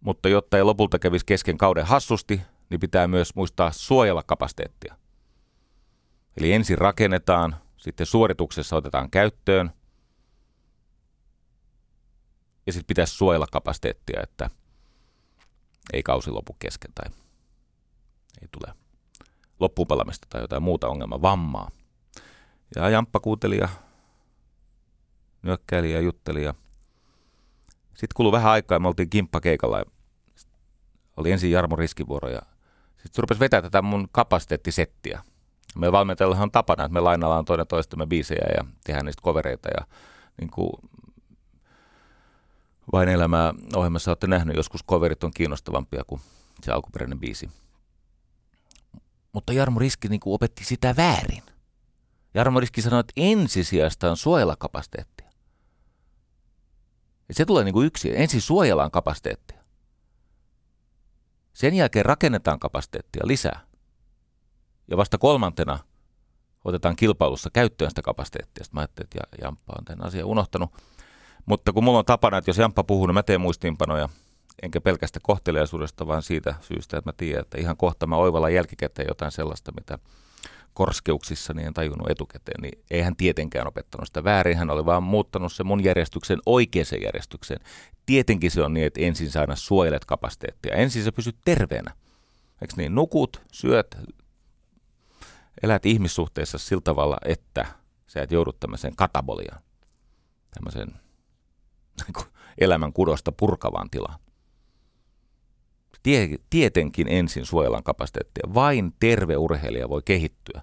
mutta 0.00 0.28
jotta 0.28 0.56
ei 0.56 0.62
lopulta 0.62 0.98
kävisi 0.98 1.26
kesken 1.26 1.58
kauden 1.58 1.86
hassusti, 1.86 2.40
niin 2.70 2.80
pitää 2.80 3.08
myös 3.08 3.34
muistaa 3.34 3.70
suojella 3.70 4.22
kapasiteettia. 4.22 4.96
Eli 6.36 6.52
ensin 6.52 6.78
rakennetaan, 6.78 7.56
sitten 7.76 8.06
suorituksessa 8.06 8.76
otetaan 8.76 9.10
käyttöön, 9.10 9.70
ja 12.66 12.72
sitten 12.72 12.86
pitäisi 12.86 13.14
suojella 13.14 13.46
kapasiteettia, 13.52 14.20
että 14.22 14.50
ei 15.92 16.02
kausi 16.02 16.30
lopu 16.30 16.56
kesken 16.58 16.92
tai 16.94 17.10
ei 18.42 18.48
tule 18.50 18.74
loppuunpalamista 19.60 20.26
tai 20.30 20.40
jotain 20.40 20.62
muuta 20.62 20.88
ongelmaa, 20.88 21.22
vammaa. 21.22 21.70
Ja 22.76 22.88
Jamppa 22.88 23.20
kuunteli 23.20 23.58
ja 23.58 23.68
nyökkäili 25.42 25.92
ja 25.92 26.00
jutteli 26.00 26.44
ja 26.44 26.54
sitten 27.88 28.14
kului 28.14 28.32
vähän 28.32 28.52
aikaa 28.52 28.76
ja 28.76 28.80
me 28.80 28.88
oltiin 28.88 29.10
kimppakeikalla 29.10 29.78
ja 29.78 29.84
oli 31.16 31.32
ensin 31.32 31.50
Jarmo 31.50 31.76
Riskivuoro 31.76 32.28
ja 32.28 32.42
sitten 33.02 33.14
se 33.14 33.22
rupesi 33.22 33.40
vetää 33.40 33.62
tätä 33.62 33.82
mun 33.82 34.08
kapasiteettisettiä. 34.12 35.22
Me 35.76 35.92
valmentajalla 35.92 36.36
on 36.36 36.50
tapana, 36.50 36.84
että 36.84 36.92
me 36.92 37.00
lainallaan 37.00 37.44
toinen 37.44 37.66
toistamme 37.66 38.06
biisejä 38.06 38.46
ja 38.56 38.64
tehdään 38.84 39.06
niistä 39.06 39.22
kovereita 39.22 39.68
ja 39.68 39.86
niin 40.40 40.50
kuin 40.50 40.72
vain 42.92 43.08
elämää 43.08 43.54
ohjelmassa 43.76 44.10
olette 44.10 44.26
nähnyt, 44.26 44.56
joskus 44.56 44.84
coverit 44.84 45.24
on 45.24 45.30
kiinnostavampia 45.34 46.02
kuin 46.06 46.20
se 46.62 46.72
alkuperäinen 46.72 47.20
biisi. 47.20 47.50
Mutta 49.32 49.52
Jarmo 49.52 49.78
Riski 49.78 50.08
niin 50.08 50.20
kuin 50.20 50.34
opetti 50.34 50.64
sitä 50.64 50.94
väärin. 50.96 51.42
Jarmo 52.34 52.60
Riski 52.60 52.82
sanoi, 52.82 53.00
että 53.00 53.12
ensisijasta 53.16 54.10
on 54.10 54.16
suojella 54.16 54.56
kapasiteettia. 54.56 55.30
Ja 57.28 57.34
se 57.34 57.44
tulee 57.44 57.64
niin 57.64 57.72
kuin 57.72 57.86
yksi. 57.86 58.18
Ensin 58.18 58.40
suojellaan 58.40 58.90
kapasiteettia. 58.90 59.59
Sen 61.52 61.74
jälkeen 61.74 62.04
rakennetaan 62.04 62.58
kapasiteettia 62.58 63.22
lisää. 63.24 63.60
Ja 64.90 64.96
vasta 64.96 65.18
kolmantena 65.18 65.78
otetaan 66.64 66.96
kilpailussa 66.96 67.50
käyttöön 67.52 67.90
sitä 67.90 68.02
kapasiteettia. 68.02 68.64
Sitten 68.64 68.76
mä 68.76 68.80
ajattelin, 68.80 69.06
että 69.06 69.36
Jamppa 69.42 69.72
on 69.78 69.84
tämän 69.84 70.06
asian 70.06 70.26
unohtanut. 70.26 70.70
Mutta 71.46 71.72
kun 71.72 71.84
mulla 71.84 71.98
on 71.98 72.04
tapana, 72.04 72.38
että 72.38 72.48
jos 72.48 72.58
Jamppa 72.58 72.84
puhuu, 72.84 73.06
niin 73.06 73.14
mä 73.14 73.22
teen 73.22 73.40
muistiinpanoja. 73.40 74.08
Enkä 74.62 74.80
pelkästä 74.80 75.20
kohteliaisuudesta, 75.22 76.06
vaan 76.06 76.22
siitä 76.22 76.54
syystä, 76.60 76.98
että 76.98 77.08
mä 77.08 77.14
tiedän, 77.16 77.40
että 77.42 77.58
ihan 77.60 77.76
kohta 77.76 78.06
mä 78.06 78.16
oivalla 78.16 78.50
jälkikäteen 78.50 79.08
jotain 79.08 79.32
sellaista, 79.32 79.72
mitä 79.72 79.98
korskeuksissa 80.74 81.54
niin 81.54 81.66
en 81.66 81.74
tajunnut 81.74 82.10
etukäteen, 82.10 82.62
niin 82.62 82.84
ei 82.90 83.00
hän 83.00 83.16
tietenkään 83.16 83.68
opettanut 83.68 84.06
sitä 84.06 84.24
väärin, 84.24 84.56
hän 84.56 84.70
oli 84.70 84.86
vaan 84.86 85.02
muuttanut 85.02 85.52
se 85.52 85.64
mun 85.64 85.84
järjestyksen 85.84 86.38
oikeaan 86.46 87.02
järjestykseen. 87.02 87.60
Tietenkin 88.10 88.50
se 88.50 88.62
on 88.62 88.74
niin, 88.74 88.86
että 88.86 89.00
ensin 89.00 89.30
sä 89.30 89.40
aina 89.40 89.56
suojelet 89.56 90.04
kapasiteettia, 90.04 90.74
ensin 90.74 91.04
sä 91.04 91.12
pysyt 91.12 91.36
terveenä. 91.44 91.94
Eikö 92.62 92.74
niin? 92.76 92.94
Nukut, 92.94 93.42
syöt, 93.52 93.98
elät 95.62 95.86
ihmissuhteessa 95.86 96.58
sillä 96.58 96.82
tavalla, 96.84 97.16
että 97.24 97.66
sä 98.06 98.22
et 98.22 98.30
joudu 98.30 98.52
tämmöiseen 98.52 98.96
kataboliaan, 98.96 99.62
tämmöiseen 100.54 100.88
niin 102.06 102.26
elämän 102.58 102.92
kudosta 102.92 103.32
purkavaan 103.32 103.90
tilaan. 103.90 104.18
Tietenkin 106.50 107.08
ensin 107.08 107.46
suojellaan 107.46 107.84
kapasiteettia. 107.84 108.54
Vain 108.54 108.92
terve 109.00 109.36
urheilija 109.36 109.88
voi 109.88 110.02
kehittyä. 110.04 110.62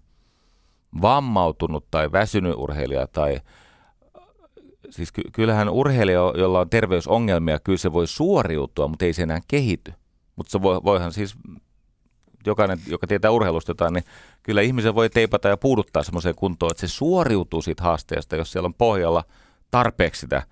Vammautunut 1.01 1.91
tai 1.91 2.11
väsynyt 2.11 2.55
urheilija 2.57 3.07
tai 3.07 3.41
siis 4.89 5.11
ky- 5.11 5.31
kyllähän 5.31 5.69
urheilija, 5.69 6.34
jolla 6.38 6.59
on 6.59 6.69
terveysongelmia, 6.69 7.59
kyllä 7.59 7.77
se 7.77 7.93
voi 7.93 8.07
suoriutua, 8.07 8.88
mutta 8.88 9.05
ei 9.05 9.14
se 9.14 9.23
enää 9.23 9.39
kehity. 9.47 9.93
Mutta 10.35 10.51
se 10.51 10.61
voi, 10.61 10.84
voihan 10.84 11.14
siis, 11.14 11.35
jokainen, 12.45 12.80
joka 12.88 13.07
tietää 13.07 13.31
urheilusta 13.31 13.69
jotain, 13.69 13.93
niin 13.93 14.03
kyllä 14.43 14.61
ihmisen 14.61 14.95
voi 14.95 15.09
teipata 15.09 15.47
ja 15.47 15.57
puuduttaa 15.57 16.03
semmoiseen 16.03 16.35
kuntoon, 16.35 16.72
että 16.72 16.88
se 16.88 16.93
suoriutuu 16.93 17.61
siitä 17.61 17.84
haasteesta, 17.84 18.35
jos 18.35 18.51
siellä 18.51 18.68
on 18.68 18.73
pohjalla 18.73 19.23
tarpeeksi 19.72 20.19
sitä 20.19 20.43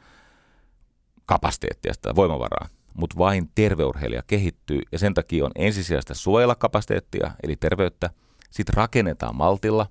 kapasiteettia, 1.26 1.94
sitä 1.94 2.16
voimavaraa. 2.16 2.68
Mutta 2.94 3.18
vain 3.18 3.50
terveurheilija 3.56 4.24
kehittyy 4.28 4.82
ja 4.92 5.00
sen 5.00 5.14
takia 5.14 5.46
on 5.46 5.52
ensisijaista 5.56 6.14
suojella 6.14 6.56
kapasiteettia, 6.56 7.32
eli 7.44 7.56
terveyttä, 7.56 8.10
sitten 8.52 8.74
rakennetaan 8.74 9.36
maltilla 9.36 9.88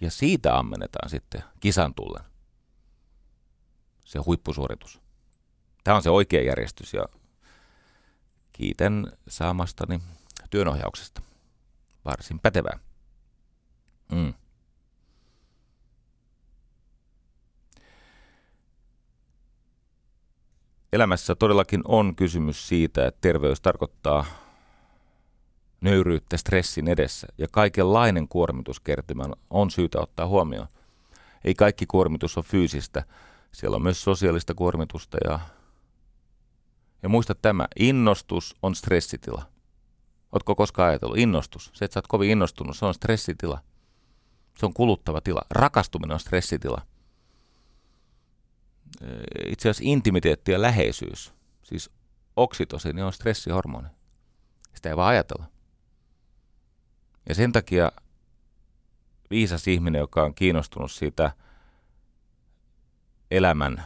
ja 0.00 0.10
siitä 0.10 0.58
ammennetaan 0.58 1.10
sitten 1.10 1.44
kisan 1.60 1.94
tullen 1.94 2.24
se 4.04 4.18
huippusuoritus. 4.18 5.00
Tämä 5.84 5.96
on 5.96 6.02
se 6.02 6.10
oikea 6.10 6.42
järjestys 6.42 6.94
ja 6.94 7.04
kiitän 8.52 9.12
saamastani 9.28 10.00
työnohjauksesta. 10.50 11.22
Varsin 12.04 12.40
pätevää. 12.40 12.78
Mm. 14.12 14.34
elämässä 20.92 21.34
todellakin 21.34 21.80
on 21.84 22.16
kysymys 22.16 22.68
siitä, 22.68 23.06
että 23.06 23.20
terveys 23.20 23.60
tarkoittaa 23.60 24.24
nöyryyttä 25.80 26.36
stressin 26.36 26.88
edessä 26.88 27.26
ja 27.38 27.46
kaikenlainen 27.50 28.28
kuormituskertymä 28.28 29.24
on 29.50 29.70
syytä 29.70 30.00
ottaa 30.00 30.26
huomioon. 30.26 30.68
Ei 31.44 31.54
kaikki 31.54 31.86
kuormitus 31.86 32.36
ole 32.36 32.44
fyysistä, 32.44 33.04
siellä 33.52 33.76
on 33.76 33.82
myös 33.82 34.04
sosiaalista 34.04 34.54
kuormitusta 34.54 35.18
ja, 35.24 35.40
ja 37.02 37.08
muista 37.08 37.34
tämä, 37.34 37.68
innostus 37.78 38.56
on 38.62 38.74
stressitila. 38.74 39.42
Oletko 40.32 40.54
koskaan 40.54 40.88
ajatellut? 40.88 41.18
Innostus. 41.18 41.70
Se, 41.74 41.84
että 41.84 41.94
sä 41.94 41.98
oot 41.98 42.06
kovin 42.06 42.30
innostunut, 42.30 42.76
se 42.76 42.86
on 42.86 42.94
stressitila. 42.94 43.60
Se 44.58 44.66
on 44.66 44.74
kuluttava 44.74 45.20
tila. 45.20 45.42
Rakastuminen 45.50 46.14
on 46.14 46.20
stressitila 46.20 46.82
itse 49.46 49.68
asiassa 49.68 49.90
intimiteetti 49.90 50.52
ja 50.52 50.62
läheisyys, 50.62 51.32
siis 51.62 51.90
oksitosiini 52.36 53.02
on 53.02 53.12
stressihormoni. 53.12 53.88
Sitä 54.74 54.88
ei 54.88 54.96
vaan 54.96 55.08
ajatella. 55.08 55.46
Ja 57.28 57.34
sen 57.34 57.52
takia 57.52 57.92
viisas 59.30 59.68
ihminen, 59.68 59.98
joka 59.98 60.22
on 60.22 60.34
kiinnostunut 60.34 60.90
siitä 60.90 61.32
elämän 63.30 63.84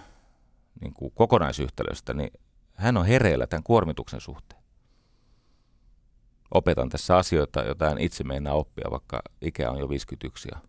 niin 0.81 0.95
kuin 0.95 1.13
kokonaisyhtälöstä, 1.15 2.15
niin 2.15 2.31
hän 2.75 2.97
on 2.97 3.07
hereillä 3.07 3.47
tämän 3.47 3.63
kuormituksen 3.63 4.21
suhteen. 4.21 4.63
Opetan 6.55 6.89
tässä 6.89 7.17
asioita, 7.17 7.61
joita 7.61 7.91
en 7.91 7.99
itse 7.99 8.25
meinaa 8.25 8.55
oppia, 8.55 8.91
vaikka 8.91 9.23
ikä 9.41 9.71
on 9.71 9.79
jo 9.79 9.89
51 9.89 10.49
ja 10.53 10.61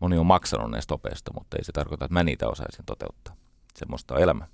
Moni 0.00 0.18
on 0.18 0.26
maksanut 0.26 0.70
näistä 0.70 0.94
opeista, 0.94 1.32
mutta 1.34 1.56
ei 1.56 1.64
se 1.64 1.72
tarkoita, 1.72 2.04
että 2.04 2.12
mä 2.12 2.24
niitä 2.24 2.48
osaisin 2.48 2.84
toteuttaa. 2.84 3.36
Semmoista 3.74 4.14
on 4.14 4.20
elämä. 4.20 4.46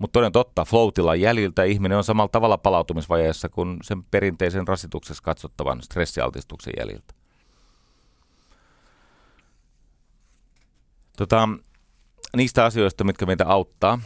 Mutta 0.00 0.12
toden 0.12 0.32
totta, 0.32 0.64
floatilan 0.64 1.20
jäljiltä 1.20 1.64
ihminen 1.64 1.98
on 1.98 2.04
samalla 2.04 2.28
tavalla 2.28 2.58
palautumisvajeessa 2.58 3.48
kuin 3.48 3.78
sen 3.82 4.02
perinteisen 4.10 4.68
rasituksessa 4.68 5.22
katsottavan 5.22 5.82
stressialtistuksen 5.82 6.72
jäljiltä. 6.78 7.14
Tota, 11.16 11.48
niistä 12.36 12.64
asioista, 12.64 13.04
mitkä 13.04 13.26
meitä 13.26 13.46
auttaa, 13.46 14.00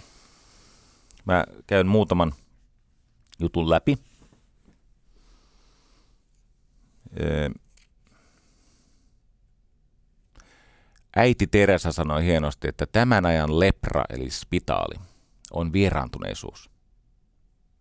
mä 1.25 1.45
käyn 1.67 1.87
muutaman 1.87 2.33
jutun 3.39 3.71
läpi. 3.71 3.99
Äiti 11.17 11.47
Teresa 11.47 11.93
sanoi 11.93 12.25
hienosti, 12.25 12.69
että 12.69 12.87
tämän 12.87 13.27
ajan 13.27 13.61
lepra 13.61 14.05
eli 14.11 14.31
spitaali 14.31 14.95
on 15.55 15.73
vieraantuneisuus. 15.73 16.71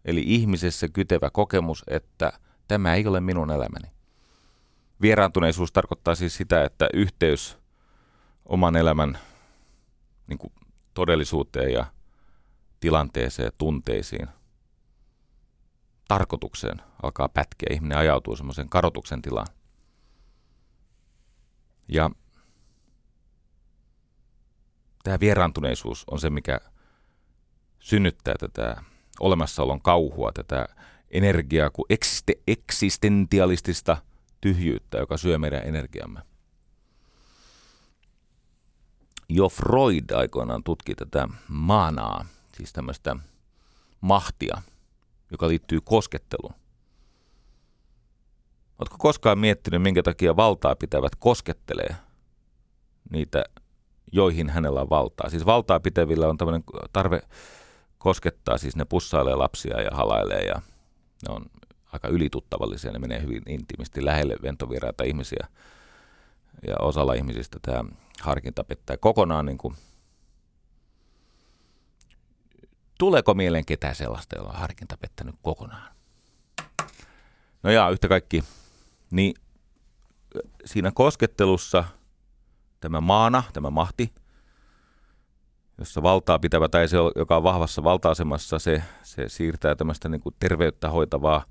Eli 0.05 0.23
ihmisessä 0.25 0.87
kytevä 0.87 1.29
kokemus, 1.29 1.83
että 1.87 2.33
tämä 2.67 2.95
ei 2.95 3.07
ole 3.07 3.19
minun 3.19 3.51
elämäni. 3.51 3.93
Vieraantuneisuus 5.01 5.71
tarkoittaa 5.71 6.15
siis 6.15 6.37
sitä, 6.37 6.63
että 6.63 6.87
yhteys 6.93 7.57
oman 8.45 8.75
elämän 8.75 9.17
niin 10.27 10.37
kuin 10.37 10.53
todellisuuteen 10.93 11.73
ja 11.73 11.85
tilanteeseen, 12.79 13.51
tunteisiin, 13.57 14.27
tarkoitukseen 16.07 16.81
alkaa 17.03 17.29
pätkeä. 17.29 17.67
Ihminen 17.71 17.97
ajautuu 17.97 18.35
semmoisen 18.35 18.69
karotuksen 18.69 19.21
tilaan. 19.21 19.47
Ja 21.87 22.09
tämä 25.03 25.19
vieraantuneisuus 25.19 26.03
on 26.11 26.19
se, 26.19 26.29
mikä 26.29 26.59
synnyttää 27.83 28.35
tätä 28.39 28.83
olemassaolon 29.19 29.81
kauhua, 29.81 30.31
tätä 30.31 30.67
energiaa 31.11 31.69
kuin 31.69 31.85
eksiste- 31.93 32.41
eksistentialistista 32.47 33.97
tyhjyyttä, 34.41 34.97
joka 34.97 35.17
syö 35.17 35.37
meidän 35.37 35.61
energiamme. 35.65 36.19
Jo 39.29 39.49
Freud 39.49 40.09
aikoinaan 40.11 40.63
tutki 40.63 40.95
tätä 40.95 41.27
maanaa, 41.47 42.25
siis 42.57 42.73
tämmöistä 42.73 43.15
mahtia, 44.01 44.61
joka 45.31 45.47
liittyy 45.47 45.79
kosketteluun. 45.83 46.53
Oletko 48.79 48.95
koskaan 48.99 49.39
miettinyt, 49.39 49.81
minkä 49.81 50.03
takia 50.03 50.35
valtaa 50.35 50.75
pitävät 50.75 51.15
koskettelee 51.15 51.95
niitä 53.09 53.43
joihin 54.11 54.49
hänellä 54.49 54.81
on 54.81 54.89
valtaa. 54.89 55.29
Siis 55.29 55.45
valtaa 55.45 55.79
pitävillä 55.79 56.27
on 56.27 56.37
tämmöinen 56.37 56.63
tarve 56.93 57.21
koskettaa, 58.03 58.57
siis 58.57 58.75
ne 58.75 58.85
pussailee 58.85 59.35
lapsia 59.35 59.81
ja 59.81 59.89
halailee 59.93 60.41
ja 60.41 60.61
ne 61.27 61.33
on 61.33 61.45
aika 61.91 62.07
ylituttavallisia, 62.07 62.91
ne 62.91 62.99
menee 62.99 63.21
hyvin 63.21 63.43
intiimisti 63.47 64.05
lähelle 64.05 64.35
ventovieraita 64.41 65.03
ihmisiä. 65.03 65.47
Ja 66.67 66.75
osalla 66.79 67.13
ihmisistä 67.13 67.59
tämä 67.61 67.83
harkinta 68.21 68.63
pettää 68.63 68.97
kokonaan 68.97 69.45
niin 69.45 69.57
kuin 69.57 69.75
Tuleeko 72.99 73.33
mieleen 73.33 73.65
ketään 73.65 73.95
sellaista, 73.95 74.35
jolla 74.35 74.49
on 74.49 74.59
harkinta 74.59 74.97
pettänyt 74.97 75.35
kokonaan? 75.41 75.93
No 77.63 77.71
ja 77.71 77.89
yhtä 77.89 78.07
kaikki, 78.07 78.43
niin 79.11 79.33
siinä 80.65 80.91
koskettelussa– 80.91 81.83
tämä 82.83 83.01
maana, 83.01 83.43
tämä 83.53 83.69
mahti, 83.69 84.13
jossa 85.77 86.03
valtaa 86.03 86.39
pitävä 86.39 86.69
tai 86.69 86.87
se, 86.87 86.97
joka 87.15 87.37
on 87.37 87.43
vahvassa 87.43 87.83
valta-asemassa, 87.83 88.59
se, 88.59 88.83
se 89.03 89.29
siirtää 89.29 89.75
tämmöistä 89.75 90.09
niin 90.09 90.21
kuin 90.21 90.35
terveyttä 90.39 90.89
hoitavaa 90.89 91.45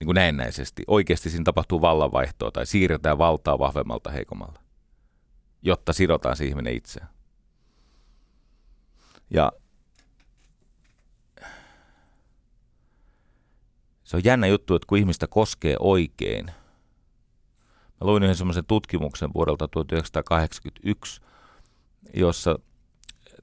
niin 0.00 0.06
kuin 0.06 0.14
näennäisesti. 0.14 0.82
Oikeasti 0.86 1.30
siinä 1.30 1.44
tapahtuu 1.44 1.80
vallanvaihtoa 1.80 2.50
tai 2.50 2.66
siirretään 2.66 3.18
valtaa 3.18 3.58
vahvemmalta 3.58 4.10
heikommalle. 4.10 4.58
jotta 5.62 5.92
sidotaan 5.92 6.36
se 6.36 6.44
ihminen 6.44 6.74
itse. 6.74 7.00
Ja 9.30 9.52
se 14.04 14.16
on 14.16 14.24
jännä 14.24 14.46
juttu, 14.46 14.74
että 14.74 14.86
kun 14.86 14.98
ihmistä 14.98 15.26
koskee 15.26 15.76
oikein. 15.80 16.50
Mä 18.00 18.06
luin 18.06 18.22
yhden 18.22 18.36
semmoisen 18.36 18.66
tutkimuksen 18.66 19.34
vuodelta 19.34 19.68
1981, 19.68 21.20
jossa 22.14 22.58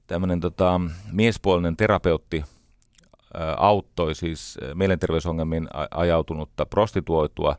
tämmöinen 0.06 0.40
tota, 0.40 0.80
miespuolinen 1.12 1.76
terapeutti 1.76 2.44
auttoi 3.56 4.14
siis 4.14 4.58
mielenterveysongelmiin 4.74 5.68
ajautunutta 5.90 6.66
prostituoitua. 6.66 7.56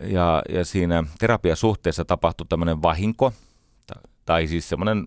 Ja, 0.00 0.42
ja 0.48 0.64
siinä 0.64 1.04
terapiasuhteessa 1.18 2.04
tapahtui 2.04 2.46
tämmöinen 2.48 2.82
vahinko, 2.82 3.32
tai 4.24 4.46
siis 4.46 4.68
semmoinen 4.68 5.06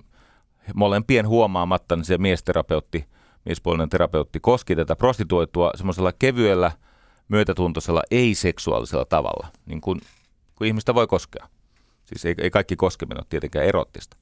molempien 0.76 1.28
huomaamatta, 1.28 1.96
niin 1.96 2.06
se 2.06 2.18
miesterapeutti, 2.18 3.06
miespuolinen 3.46 3.90
terapeutti 3.90 4.40
koski 4.40 4.76
tätä 4.76 4.96
prostituoitua 4.96 5.72
semmoisella 5.76 6.12
kevyellä, 6.20 6.72
myötätuntoisella, 7.28 8.02
ei-seksuaalisella 8.12 9.06
tavalla, 9.06 9.48
niin 9.66 9.82
kuin, 9.82 10.02
kuin 10.58 10.68
ihmistä 10.68 10.96
voi 10.96 11.08
koskea. 11.08 11.48
Siis 12.06 12.26
ei, 12.26 12.36
ei 12.38 12.50
kaikki 12.50 12.76
koskeminen 12.76 13.20
ole 13.20 13.26
tietenkään 13.30 13.66
erottista. 13.66 14.18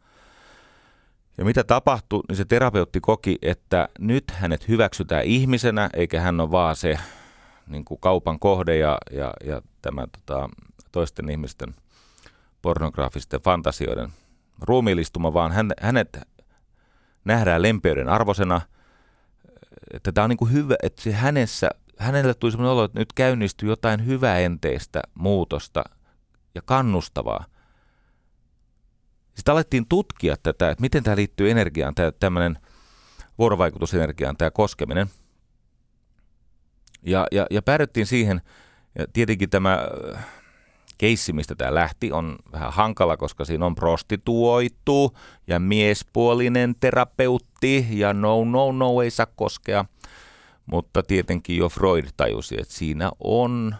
Ja 1.38 1.46
mitä 1.46 1.64
tapahtui, 1.64 2.22
niin 2.30 2.36
se 2.36 2.46
terapeutti 2.46 3.00
koki, 3.00 3.38
että 3.42 3.90
nyt 4.00 4.24
hänet 4.32 4.68
hyväksytään 4.68 5.24
ihmisenä, 5.24 5.90
eikä 5.94 6.22
hän 6.22 6.40
ole 6.40 6.52
vaan 6.52 6.76
se 6.76 7.00
niin 7.68 7.86
kuin 7.86 8.00
kaupan 8.00 8.40
kohde 8.40 8.78
ja, 8.78 8.98
ja, 9.12 9.34
ja 9.46 9.62
tämä 9.82 10.08
tota, 10.08 10.50
toisten 10.92 11.30
ihmisten 11.30 11.76
pornograafisten 12.62 13.42
fantasioiden 13.42 14.10
ruumiillistuma, 14.62 15.34
vaan 15.34 15.52
hän, 15.52 15.72
hänet 15.82 16.20
nähdään 17.26 17.62
lempeyden 17.62 18.10
arvosena, 18.10 18.62
että 19.94 20.12
tämä 20.12 20.24
on 20.24 20.30
niin 20.30 20.38
kuin 20.38 20.52
hyvä, 20.52 20.76
että 20.84 21.02
se 21.02 21.12
hänessä, 21.12 21.70
hänelle 21.98 22.34
tuli 22.34 22.52
sellainen 22.52 22.72
olo, 22.72 22.84
että 22.84 23.00
nyt 23.00 23.14
käynnistyy 23.14 23.70
jotain 23.70 24.06
hyväenteistä 24.06 25.02
muutosta 25.16 25.84
ja 26.56 26.62
kannustavaa. 26.62 27.46
Sitten 29.36 29.52
alettiin 29.52 29.88
tutkia 29.88 30.36
tätä, 30.44 30.70
että 30.70 30.82
miten 30.82 31.04
tämä 31.04 31.16
liittyy 31.16 31.52
energiaan, 31.52 31.96
tämä 31.96 32.12
tämmöinen 32.12 32.58
vuorovaikutusenergiaan, 33.38 34.38
tämä 34.38 34.52
koskeminen. 34.52 35.08
Ja, 37.04 37.28
ja, 37.32 37.46
ja 37.52 37.62
päädyttiin 37.62 38.06
siihen, 38.06 38.42
ja 39.00 39.06
tietenkin 39.14 39.50
tämä 39.50 39.80
keissi, 40.98 41.34
mistä 41.34 41.56
tämä 41.56 41.76
lähti, 41.76 42.12
on 42.12 42.36
vähän 42.52 42.74
hankala, 42.74 43.18
koska 43.18 43.46
siinä 43.46 43.66
on 43.66 43.76
prostituoitu 43.76 45.18
ja 45.48 45.60
miespuolinen 45.60 46.76
terapeutti 46.80 47.88
ja 47.90 48.14
no, 48.14 48.46
no, 48.46 48.72
no, 48.72 49.02
ei 49.02 49.12
saa 49.12 49.26
koskea. 49.36 49.86
Mutta 50.66 51.04
tietenkin 51.04 51.58
jo 51.58 51.70
Freud 51.70 52.06
tajusi, 52.18 52.56
että 52.62 52.74
siinä 52.74 53.12
on 53.20 53.76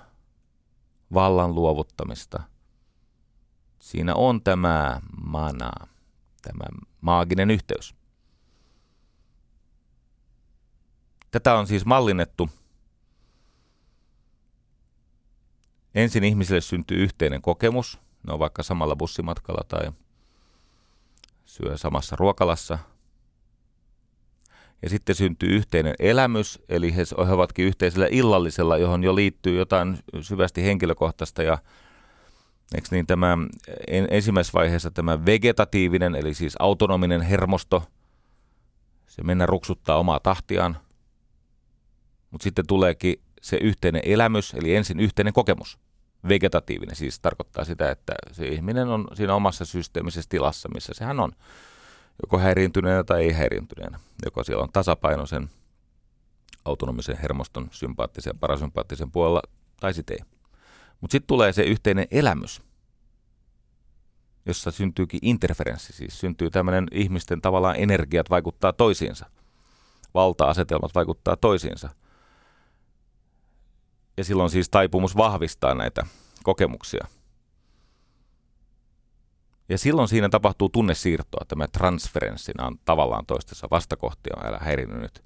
vallan 1.14 1.56
luovuttamista. 1.56 2.44
Siinä 3.86 4.16
on 4.16 4.42
tämä 4.42 5.02
mana, 5.22 5.72
tämä 6.42 6.66
maaginen 7.02 7.52
yhteys. 7.52 7.96
Tätä 11.32 11.56
on 11.56 11.68
siis 11.68 11.86
mallinnettu– 11.86 12.50
Ensin 15.96 16.24
ihmisille 16.24 16.62
syntyy 16.62 16.98
yhteinen 16.98 17.42
kokemus, 17.42 18.00
ne 18.28 18.34
on 18.34 18.40
vaikka 18.40 18.64
samalla 18.64 18.96
bussimatkalla 18.96 19.62
tai 19.68 19.92
syö 21.46 21.78
samassa 21.78 22.16
ruokalassa. 22.16 22.80
Ja 24.82 24.90
sitten 24.90 25.16
syntyy 25.16 25.50
yhteinen 25.50 25.96
elämys, 26.00 26.60
eli 26.70 26.96
he 26.96 27.04
ovatkin 27.18 27.66
yhteisellä 27.66 28.08
illallisella, 28.12 28.78
johon 28.78 29.04
jo 29.04 29.16
liittyy 29.16 29.58
jotain 29.58 30.00
syvästi 30.22 30.64
henkilökohtaista 30.64 31.44
ja 31.44 31.58
Eikö 32.76 32.88
niin 32.92 33.08
tämä 33.08 33.38
ensimmäisessä 34.10 34.58
vaiheessa 34.58 34.92
tämä 34.92 35.26
vegetatiivinen, 35.26 36.16
eli 36.16 36.34
siis 36.34 36.56
autonominen 36.60 37.22
hermosto, 37.22 37.84
se 39.08 39.24
mennä 39.24 39.46
ruksuttaa 39.46 39.98
omaa 39.98 40.20
tahtiaan, 40.20 40.78
mutta 42.32 42.44
sitten 42.44 42.68
tuleekin 42.68 43.22
se 43.42 43.58
yhteinen 43.58 44.02
elämys, 44.06 44.54
eli 44.54 44.76
ensin 44.76 45.00
yhteinen 45.00 45.34
kokemus. 45.34 45.80
Vegetatiivinen, 46.30 46.96
siis 46.96 47.20
tarkoittaa 47.20 47.66
sitä, 47.66 47.92
että 47.92 48.14
se 48.32 48.48
ihminen 48.48 48.88
on 48.88 49.08
siinä 49.14 49.36
omassa 49.36 49.66
systeemisessä 49.66 50.30
tilassa, 50.30 50.70
missä 50.74 50.94
sehän 50.96 51.20
on. 51.20 51.32
Joko 52.24 52.40
häiriintyneenä 52.40 53.04
tai 53.04 53.24
ei 53.24 53.32
häiriintyneenä, 53.32 54.00
joko 54.26 54.44
siellä 54.44 54.64
on 54.64 54.72
tasapainoisen 54.74 55.50
autonomisen 56.66 57.18
hermoston 57.18 57.68
sympaattisen 57.72 58.32
ja 58.32 58.40
parasympaattisen 58.40 59.12
puolella, 59.12 59.42
tai 59.80 59.94
sitten 59.94 60.18
ei. 60.20 60.35
Mutta 61.02 61.12
sitten 61.12 61.28
tulee 61.28 61.54
se 61.54 61.64
yhteinen 61.64 62.08
elämys, 62.12 62.62
jossa 64.46 64.72
syntyykin 64.72 65.20
interferenssi, 65.22 65.94
siis 65.94 66.20
syntyy 66.20 66.50
tämmöinen 66.50 66.88
ihmisten 66.92 67.42
tavallaan 67.42 67.76
energiat 67.76 68.30
vaikuttaa 68.30 68.74
toisiinsa, 68.74 69.26
valta-asetelmat 70.14 70.96
vaikuttaa 70.96 71.36
toisiinsa– 71.36 71.90
ja 74.18 74.24
silloin 74.24 74.50
siis 74.50 74.70
taipumus 74.70 75.18
vahvistaa 75.18 75.74
näitä 75.74 76.06
kokemuksia. 76.44 77.08
Ja 79.70 79.78
silloin 79.78 80.08
siinä 80.08 80.30
tapahtuu 80.30 80.70
tunnesiirtoa, 80.70 81.46
tämä 81.48 81.68
transferenssina 81.68 82.68
on 82.68 82.80
tavallaan 82.86 83.26
toistessa 83.26 83.68
vastakohtia, 83.72 84.38
älä 84.44 84.58
häirinyt 84.62 85.02
nyt. 85.02 85.24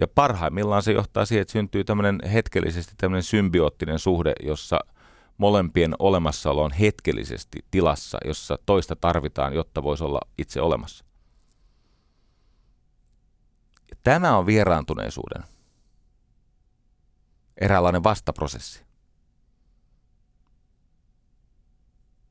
Ja 0.00 0.08
parhaimmillaan 0.08 0.82
se 0.82 0.92
johtaa 0.92 1.24
siihen, 1.24 1.42
että 1.42 1.52
syntyy 1.52 1.84
tämmöinen 1.84 2.20
hetkellisesti 2.32 2.94
tämmöinen 2.96 3.22
symbioottinen 3.22 3.98
suhde, 3.98 4.32
jossa 4.42 4.80
molempien 5.38 5.94
olemassaolo 5.98 6.64
on 6.64 6.72
hetkellisesti 6.72 7.64
tilassa, 7.70 8.18
jossa 8.24 8.58
toista 8.66 8.96
tarvitaan, 8.96 9.54
jotta 9.54 9.82
voisi 9.82 10.04
olla 10.04 10.20
itse 10.38 10.60
olemassa. 10.60 11.04
Tämä 14.02 14.36
on 14.36 14.46
vieraantuneisuuden 14.46 15.44
eräänlainen 17.60 18.04
vastaprosessi. 18.04 18.84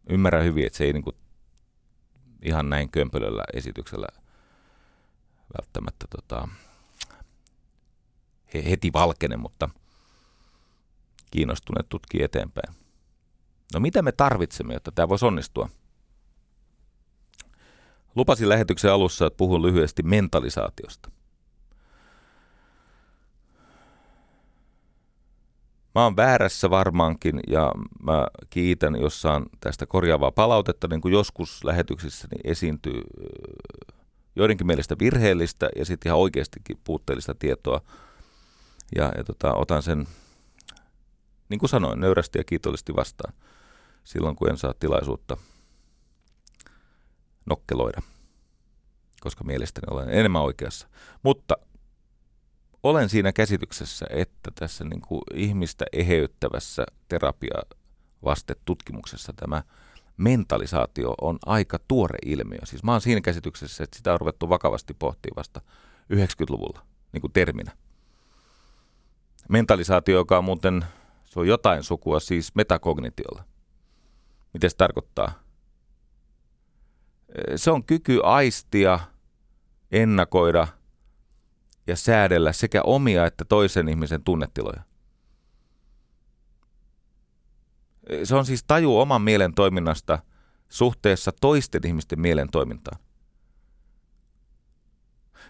Ymmärrän 0.10 0.44
hyvin, 0.44 0.66
että 0.66 0.78
se 0.78 0.84
ei 0.84 0.94
niin 0.94 1.04
kuin 1.04 1.16
ihan 2.42 2.70
näin 2.70 2.90
kömpelöllä 2.90 3.44
esityksellä 3.54 4.08
välttämättä 5.58 6.06
tota, 6.10 6.48
he, 8.54 8.64
heti 8.70 8.94
valkene, 8.94 9.38
mutta 9.38 9.70
kiinnostuneet 11.32 11.90
tutkii 11.90 12.24
eteenpäin. 12.24 12.74
No 13.74 13.80
mitä 13.80 14.02
me 14.02 14.12
tarvitsemme, 14.12 14.74
jotta 14.74 14.92
tämä 14.92 15.10
voisi 15.10 15.26
onnistua? 15.26 15.70
Lupasin 18.16 18.50
lähetyksen 18.50 18.92
alussa, 18.92 19.26
että 19.26 19.38
puhun 19.38 19.62
lyhyesti 19.62 20.04
mentalisaatiosta– 20.04 21.12
Mä 25.96 26.04
oon 26.04 26.16
väärässä 26.16 26.70
varmaankin 26.70 27.40
ja 27.48 27.72
mä 28.04 28.28
kiitän, 28.50 28.96
jos 29.02 29.22
saan 29.22 29.46
tästä 29.60 29.86
korjaavaa 29.86 30.32
palautetta, 30.32 30.88
niin 30.88 31.02
kuin 31.02 31.12
joskus 31.12 31.64
lähetyksissä 31.64 32.28
niin 32.32 32.52
esiintyy 32.52 33.02
joidenkin 34.36 34.68
mielestä 34.68 34.96
virheellistä 35.00 35.70
ja 35.76 35.86
sitten 35.86 36.10
ihan 36.10 36.20
oikeastikin 36.20 36.78
puutteellista 36.84 37.36
tietoa. 37.40 37.82
Ja, 38.96 39.12
ja 39.18 39.24
tota, 39.24 39.54
otan 39.54 39.84
sen, 39.84 40.08
niin 41.50 41.60
kuin 41.60 41.70
sanoin, 41.70 42.00
nöyrästi 42.00 42.40
ja 42.40 42.44
kiitollisesti 42.44 42.96
vastaan 42.96 43.34
silloin, 44.04 44.36
kun 44.36 44.50
en 44.50 44.58
saa 44.58 44.74
tilaisuutta 44.80 45.38
nokkeloida, 47.46 48.02
koska 49.22 49.44
mielestäni 49.44 49.86
olen 49.92 50.10
enemmän 50.10 50.42
oikeassa. 50.42 50.88
Mutta 51.24 51.56
olen 52.84 53.10
siinä 53.10 53.34
käsityksessä, 53.34 54.06
että 54.10 54.52
tässä 54.56 54.84
niin 54.84 55.02
kuin 55.02 55.22
ihmistä 55.34 55.86
eheyttävässä 55.94 56.86
terapia 57.08 57.58
tutkimuksessa 58.66 59.34
tämä 59.36 59.64
mentalisaatio 60.18 61.14
on 61.22 61.40
aika 61.46 61.80
tuore 61.88 62.18
ilmiö. 62.26 62.60
Siis 62.64 62.84
mä 62.84 62.92
oon 62.92 63.02
siinä 63.02 63.22
käsityksessä, 63.22 63.84
että 63.84 63.98
sitä 63.98 64.14
on 64.14 64.20
ruvettu 64.20 64.50
vakavasti 64.50 64.94
pohtimaan 64.94 65.36
vasta 65.36 65.62
90-luvulla 66.14 66.86
niin 67.12 67.22
kuin 67.22 67.34
terminä. 67.34 67.72
Mentalisaatio, 69.50 70.18
joka 70.18 70.38
on 70.38 70.44
muuten, 70.44 70.86
se 71.26 71.40
on 71.40 71.48
jotain 71.48 71.84
sukua 71.84 72.20
siis 72.20 72.56
metakognitiolla. 72.56 73.44
Mitä 74.54 74.70
se 74.70 74.76
tarkoittaa? 74.76 75.44
Se 77.56 77.72
on 77.72 77.84
kyky 77.84 78.20
aistia, 78.24 79.00
ennakoida– 79.92 80.68
ja 81.88 81.96
säädellä 81.96 82.54
sekä 82.54 82.82
omia 82.82 83.26
että 83.26 83.46
toisen 83.46 83.90
ihmisen 83.90 84.24
tunnetiloja. 84.24 84.82
Se 88.24 88.36
on 88.36 88.46
siis 88.46 88.64
taju 88.64 88.98
oman 88.98 89.22
mielen 89.22 89.54
toiminnasta 89.54 90.20
suhteessa 90.70 91.32
toisten 91.42 91.88
ihmisten 91.88 92.20
mielen 92.20 92.50
toimintaan. 92.52 93.00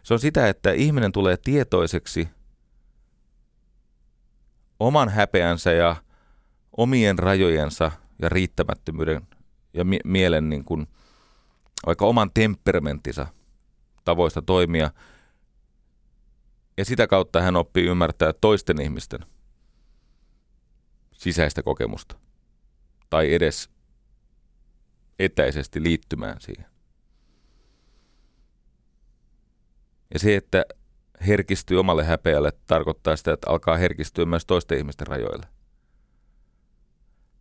Se 0.04 0.14
on 0.14 0.20
sitä, 0.20 0.50
että 0.50 0.72
ihminen 0.72 1.12
tulee 1.12 1.38
tietoiseksi 1.38 2.30
oman 4.84 5.10
häpeänsä 5.10 5.72
ja 5.72 5.96
omien 6.78 7.20
rajojensa 7.20 7.92
ja 8.22 8.30
riittämättömyyden 8.30 9.28
ja 9.74 9.86
mi- 9.86 10.00
mielen 10.06 10.50
niin 10.50 10.66
kuin, 10.66 10.88
vaikka 11.86 12.06
oman 12.06 12.32
temperamenttinsa 12.34 13.28
tavoista 14.04 14.42
toimia. 14.42 14.92
Ja 16.78 16.86
sitä 16.86 17.08
kautta 17.08 17.42
hän 17.42 17.56
oppii 17.56 17.86
ymmärtää 17.86 18.34
toisten 18.42 18.82
ihmisten 18.82 19.20
sisäistä 21.14 21.64
kokemusta. 21.64 22.16
Tai 23.10 23.34
edes 23.34 23.70
etäisesti 25.20 25.84
liittymään 25.84 26.42
siihen. 26.42 26.66
Ja 30.14 30.20
se, 30.20 30.36
että 30.36 30.66
herkistyy 31.28 31.80
omalle 31.80 32.04
häpeälle, 32.04 32.54
tarkoittaa 32.68 33.16
sitä, 33.16 33.34
että 33.34 33.50
alkaa 33.50 33.78
herkistyä 33.78 34.26
myös 34.26 34.46
toisten 34.46 34.78
ihmisten 34.78 35.08
rajoille. 35.08 35.46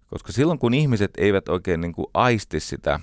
Koska 0.06 0.32
silloin, 0.32 0.59
kun 0.59 0.74
ihmiset 0.74 1.10
eivät 1.18 1.48
oikein 1.48 1.80
niin 1.80 1.92
kuin 1.92 2.06
aisti 2.14 2.60
sitä, 2.60 3.00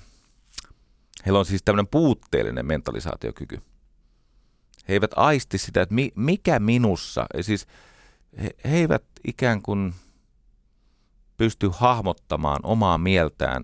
heillä 1.25 1.39
on 1.39 1.45
siis 1.45 1.63
tämmöinen 1.63 1.87
puutteellinen 1.87 2.65
mentalisaatiokyky. 2.65 3.61
He 4.87 4.93
eivät 4.93 5.11
aisti 5.15 5.57
sitä, 5.57 5.81
että 5.81 5.95
mi, 5.95 6.11
mikä 6.15 6.59
minussa, 6.59 7.25
ja 7.33 7.43
siis 7.43 7.67
he, 8.41 8.49
he 8.65 8.77
eivät 8.77 9.03
ikään 9.27 9.61
kuin 9.61 9.93
pysty 11.37 11.69
hahmottamaan 11.73 12.59
omaa 12.63 12.97
mieltään, 12.97 13.63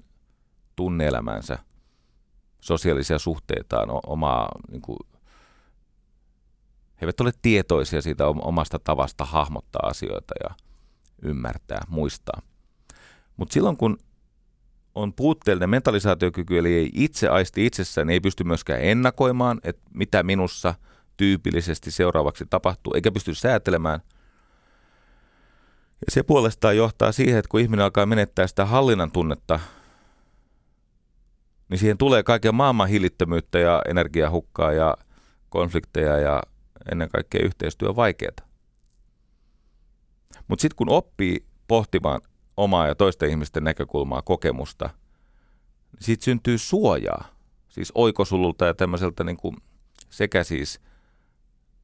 tunneelämänsä, 0.76 1.60
sosiaalisia 2.62 3.20
suhteitaan, 3.20 3.88
omaa 4.06 4.50
niin 4.72 4.82
kuin, 4.82 5.00
he 7.02 7.06
eivät 7.06 7.22
ole 7.22 7.32
tietoisia 7.42 8.02
siitä 8.02 8.28
omasta 8.28 8.80
tavasta 8.80 9.26
hahmottaa 9.26 9.90
asioita 9.90 10.34
ja 10.44 10.56
ymmärtää, 11.22 11.82
muistaa. 11.88 12.42
Mutta 13.38 13.54
silloin 13.54 13.78
kun 13.78 13.98
on 14.96 15.14
puutteellinen 15.14 15.70
mentalisaatiokyky, 15.70 16.58
eli 16.58 16.74
ei 16.74 16.92
itse 16.94 17.28
aisti 17.28 17.66
itsessään, 17.66 18.08
niin 18.08 18.14
ei 18.14 18.20
pysty 18.20 18.44
myöskään 18.44 18.82
ennakoimaan, 18.82 19.60
että 19.64 19.82
mitä 19.94 20.24
minussa 20.24 20.74
tyypillisesti 21.18 21.92
seuraavaksi 21.92 22.46
tapahtuu, 22.50 22.94
eikä 22.94 23.12
pysty 23.12 23.36
säätelemään. 23.36 24.00
Ja 26.06 26.12
se 26.12 26.24
puolestaan 26.24 26.78
johtaa 26.78 27.12
siihen, 27.12 27.40
että 27.40 27.50
kun 27.50 27.60
ihminen 27.60 27.84
alkaa 27.84 28.06
menettää 28.06 28.48
sitä 28.48 28.66
hallinnan 28.66 29.12
tunnetta, 29.12 29.60
niin 31.70 31.78
siihen 31.78 31.98
tulee 31.98 32.24
kaiken 32.24 32.56
maailman 32.56 32.90
hillittömyyttä 32.90 33.60
ja 33.60 33.82
energiahukkaa 33.90 34.74
ja 34.74 34.98
konflikteja 35.50 36.18
ja 36.18 36.42
ennen 36.92 37.10
kaikkea 37.10 37.46
yhteistyö 37.46 37.96
vaikeaa. 37.96 38.32
Mutta 40.48 40.62
sitten 40.62 40.76
kun 40.76 40.90
oppii 40.90 41.46
pohtimaan 41.68 42.22
omaa 42.58 42.88
ja 42.88 42.96
toisten 42.96 43.30
ihmisten 43.30 43.64
näkökulmaa, 43.64 44.22
kokemusta, 44.22 44.90
niin 45.92 46.04
siitä 46.04 46.24
syntyy 46.26 46.58
suojaa, 46.58 47.26
siis 47.70 47.92
oikosululta 47.96 48.66
ja 48.66 48.74
tämmöiseltä 48.74 49.24
niin 49.24 49.38
kuin 49.38 49.58
sekä 50.10 50.44
siis 50.44 50.82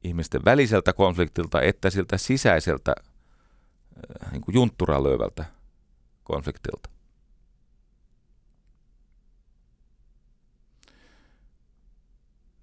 ihmisten 0.04 0.46
väliseltä 0.46 0.94
konfliktilta 0.94 1.62
että 1.62 1.90
siltä 1.90 2.18
sisäiseltä 2.18 2.96
äh, 4.26 4.32
niin 4.32 4.42
kuin 4.42 4.56
juntturaa 4.56 5.04
konfliktilta. 6.24 6.90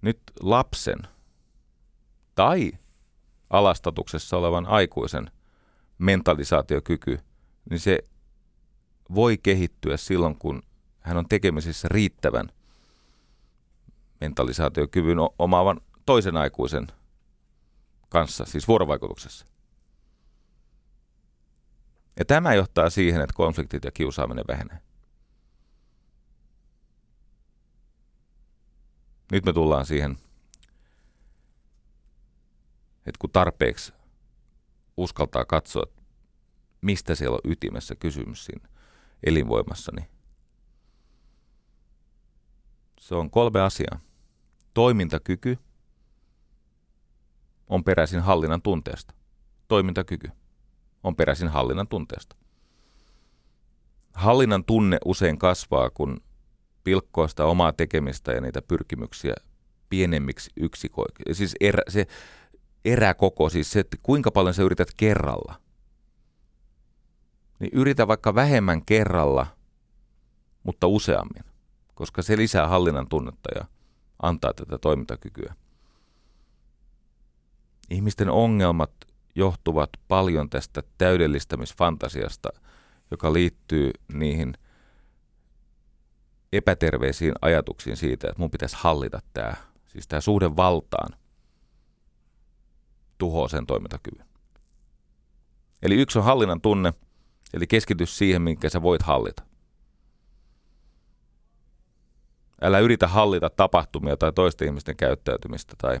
Nyt 0.01 0.19
lapsen 0.39 0.97
tai 2.39 2.71
alastatuksessa 3.49 4.37
olevan 4.37 4.65
aikuisen 4.65 5.31
mentalisaatiokyky– 5.97 7.19
niin 7.69 7.79
se 7.79 7.99
voi 9.15 9.37
kehittyä 9.37 9.97
silloin, 9.97 10.35
kun 10.35 10.63
hän 10.99 11.17
on 11.17 11.29
tekemisissä 11.29 11.87
riittävän 11.91 12.49
mentalisaatiokyvyn 14.21 15.17
omaavan 15.39 15.81
toisen 16.05 16.37
aikuisen 16.37 16.87
kanssa, 18.09 18.45
siis 18.45 18.67
vuorovaikutuksessa. 18.67 19.45
Ja 22.19 22.25
tämä 22.25 22.53
johtaa 22.53 22.89
siihen, 22.89 23.21
että 23.21 23.35
konfliktit 23.35 23.83
ja 23.83 23.91
kiusaaminen 23.91 24.45
vähenee. 24.47 24.79
Nyt 29.31 29.45
me 29.45 29.53
tullaan 29.53 29.85
siihen, 29.85 30.17
että 33.09 33.19
kun 33.19 33.29
tarpeeksi 33.31 33.93
uskaltaa 34.97 35.45
katsoa, 35.45 35.83
mistä 36.81 37.15
siellä 37.15 37.35
on 37.35 37.51
ytimessä 37.51 37.95
kysymys 37.95 38.45
siinä 38.45 38.69
elinvoimassa, 39.23 39.91
niin 39.95 40.07
se 42.99 43.15
on 43.15 43.29
kolme 43.29 43.61
asiaa. 43.61 43.99
Toimintakyky 44.73 45.57
on 47.67 47.83
peräisin 47.83 48.19
hallinnan 48.19 48.61
tunteesta. 48.61 49.13
Toimintakyky 49.67 50.29
on 51.03 51.15
peräisin 51.15 51.47
hallinnan 51.47 51.87
tunteesta. 51.87 52.35
Hallinnan 54.13 54.65
tunne 54.65 54.97
usein 55.05 55.39
kasvaa, 55.39 55.89
kun 55.89 56.21
pilkkoa 56.83 57.27
sitä 57.27 57.45
omaa 57.45 57.73
tekemistä 57.73 58.31
ja 58.31 58.41
niitä 58.41 58.61
pyrkimyksiä 58.61 59.33
pienemmiksi 59.89 60.51
yksikoiksi. 60.55 61.23
Siis 61.31 61.55
erä, 61.59 61.81
se 61.87 62.07
eräkoko, 62.85 63.49
siis 63.49 63.71
se, 63.71 63.79
että 63.79 63.97
kuinka 64.03 64.31
paljon 64.31 64.53
sä 64.53 64.63
yrität 64.63 64.89
kerralla– 64.97 65.55
niin 67.59 67.71
yritä 67.73 68.07
vaikka 68.07 68.35
vähemmän 68.35 68.85
kerralla, 68.85 69.47
mutta 70.63 70.87
useammin, 70.87 71.43
koska 71.95 72.21
se 72.21 72.37
lisää 72.37 72.67
hallinnan 72.67 73.09
tunnetta 73.09 73.49
ja 73.55 73.65
antaa 74.21 74.53
tätä 74.53 74.77
toimintakykyä. 74.77 75.55
Ihmisten 77.89 78.29
ongelmat 78.29 78.91
johtuvat 79.35 79.89
paljon 80.07 80.49
tästä 80.49 80.83
täydellistämisfantasiasta, 80.97 82.49
joka 83.11 83.33
liittyy 83.33 83.91
niihin 84.13 84.53
epäterveisiin 86.53 87.33
ajatuksiin 87.41 87.97
siitä, 87.97 88.29
että 88.29 88.41
mun 88.41 88.51
pitäisi 88.51 88.75
hallita 88.79 89.19
tämä, 89.33 89.53
siis 89.87 90.07
tämä 90.07 90.21
suhde 90.21 90.55
valtaan 90.55 91.19
tuhoaa 93.19 93.47
sen 93.47 93.65
toimintakyvyn. 93.65 94.25
Eli 95.81 95.95
yksi 95.95 96.19
on 96.19 96.25
hallinnan 96.25 96.61
tunne– 96.61 96.93
Eli 97.53 97.67
keskity 97.67 98.05
siihen, 98.05 98.41
minkä 98.41 98.69
sä 98.69 98.81
voit 98.81 99.01
hallita. 99.01 99.43
Älä 102.61 102.79
yritä 102.79 103.07
hallita 103.07 103.49
tapahtumia 103.49 104.17
tai 104.17 104.31
toisten 104.33 104.67
ihmisten 104.67 104.97
käyttäytymistä 104.97 105.75
tai 105.77 105.99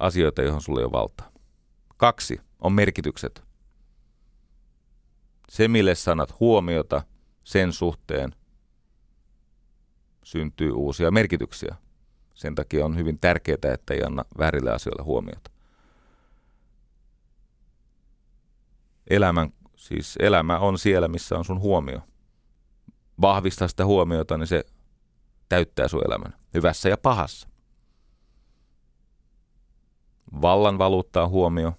asioita, 0.00 0.42
johon 0.42 0.62
sulle 0.62 0.80
ei 0.80 0.84
ole 0.84 0.92
valtaa. 0.92 1.32
Kaksi 1.96 2.40
on 2.60 2.72
merkitykset. 2.72 3.42
Se, 5.48 5.68
mille 5.68 5.94
sanat 5.94 6.40
huomiota 6.40 7.02
sen 7.44 7.72
suhteen, 7.72 8.34
syntyy 10.24 10.72
uusia 10.72 11.10
merkityksiä. 11.10 11.76
Sen 12.38 12.54
takia 12.54 12.84
on 12.84 12.96
hyvin 12.96 13.18
tärkeää, 13.18 13.74
että 13.74 13.94
ei 13.94 14.02
anna 14.02 14.24
väärille 14.38 14.70
asioille 14.70 15.02
huomiota. 15.02 15.50
Elämän 19.10 19.52
Siis 19.78 20.16
elämä 20.20 20.58
on 20.58 20.78
siellä, 20.78 21.08
missä 21.08 21.38
on 21.38 21.44
sun 21.44 21.60
huomio. 21.60 22.00
Vahvista 23.20 23.68
sitä 23.68 23.86
huomiota, 23.86 24.38
niin 24.38 24.46
se 24.46 24.64
täyttää 25.48 25.88
sun 25.88 26.02
elämän. 26.06 26.34
Hyvässä 26.54 26.88
ja 26.88 26.96
pahassa. 26.96 27.48
Vallan 30.42 30.78
valuuttaa 30.78 31.28
huomio. 31.28 31.72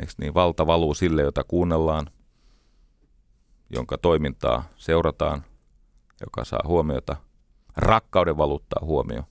Eikö 0.00 0.12
niin? 0.18 0.34
Valta 0.34 0.66
valuu 0.66 0.94
sille, 0.94 1.22
jota 1.22 1.44
kuunnellaan, 1.44 2.10
jonka 3.70 3.98
toimintaa 3.98 4.68
seurataan, 4.76 5.44
joka 6.20 6.44
saa 6.44 6.62
huomiota. 6.66 7.16
Rakkauden 7.76 8.36
valuuttaa 8.36 8.84
huomio. 8.84 9.22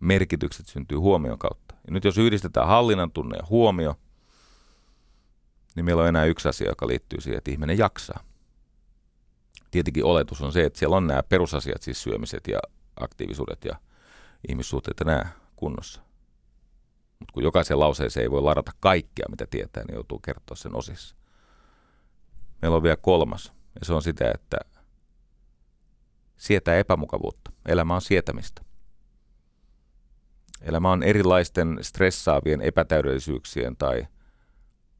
Merkitykset 0.00 0.66
syntyy 0.66 0.98
huomion 0.98 1.38
kautta. 1.38 1.74
Ja 1.86 1.92
nyt 1.92 2.04
jos 2.04 2.18
yhdistetään 2.18 2.66
hallinnan 2.66 3.10
tunne 3.10 3.36
ja 3.36 3.46
huomio– 3.50 3.94
niin 5.76 5.84
meillä 5.84 6.02
on 6.02 6.08
enää 6.08 6.24
yksi 6.24 6.48
asia, 6.48 6.68
joka 6.68 6.86
liittyy 6.86 7.20
siihen, 7.20 7.38
että 7.38 7.50
ihminen 7.50 7.78
jaksaa. 7.78 8.24
Tietenkin 9.70 10.04
oletus 10.04 10.42
on 10.42 10.52
se, 10.52 10.64
että 10.64 10.78
siellä 10.78 10.96
on 10.96 11.06
nämä 11.06 11.22
perusasiat, 11.22 11.82
siis 11.82 12.02
syömiset 12.02 12.48
ja 12.48 12.58
aktiivisuudet 13.00 13.64
ja 13.64 13.76
ihmissuhteet 14.48 14.96
ja 15.00 15.06
nämä 15.06 15.30
kunnossa. 15.56 16.00
Mutta 17.18 17.32
kun 17.32 17.42
jokaisen 17.42 17.80
lauseeseen 17.80 18.22
ei 18.22 18.30
voi 18.30 18.42
ladata 18.42 18.72
kaikkea, 18.80 19.26
mitä 19.30 19.46
tietää, 19.46 19.84
niin 19.84 19.94
joutuu 19.94 20.18
kertoa 20.18 20.56
sen 20.56 20.76
osissa. 20.76 21.16
Meillä 22.62 22.76
on 22.76 22.82
vielä 22.82 22.96
kolmas, 22.96 23.52
Ja 23.80 23.86
se 23.86 23.94
on 23.94 24.02
sitä, 24.02 24.30
että 24.34 24.56
sietää 26.36 26.76
epämukavuutta. 26.76 27.52
Elämä 27.68 27.94
on 27.94 28.00
sietämistä. 28.00 28.62
Elämä 30.62 30.90
on 30.90 31.02
erilaisten 31.02 31.78
stressaavien 31.80 32.60
epätäydellisyyksien 32.60 33.76
tai 33.76 34.06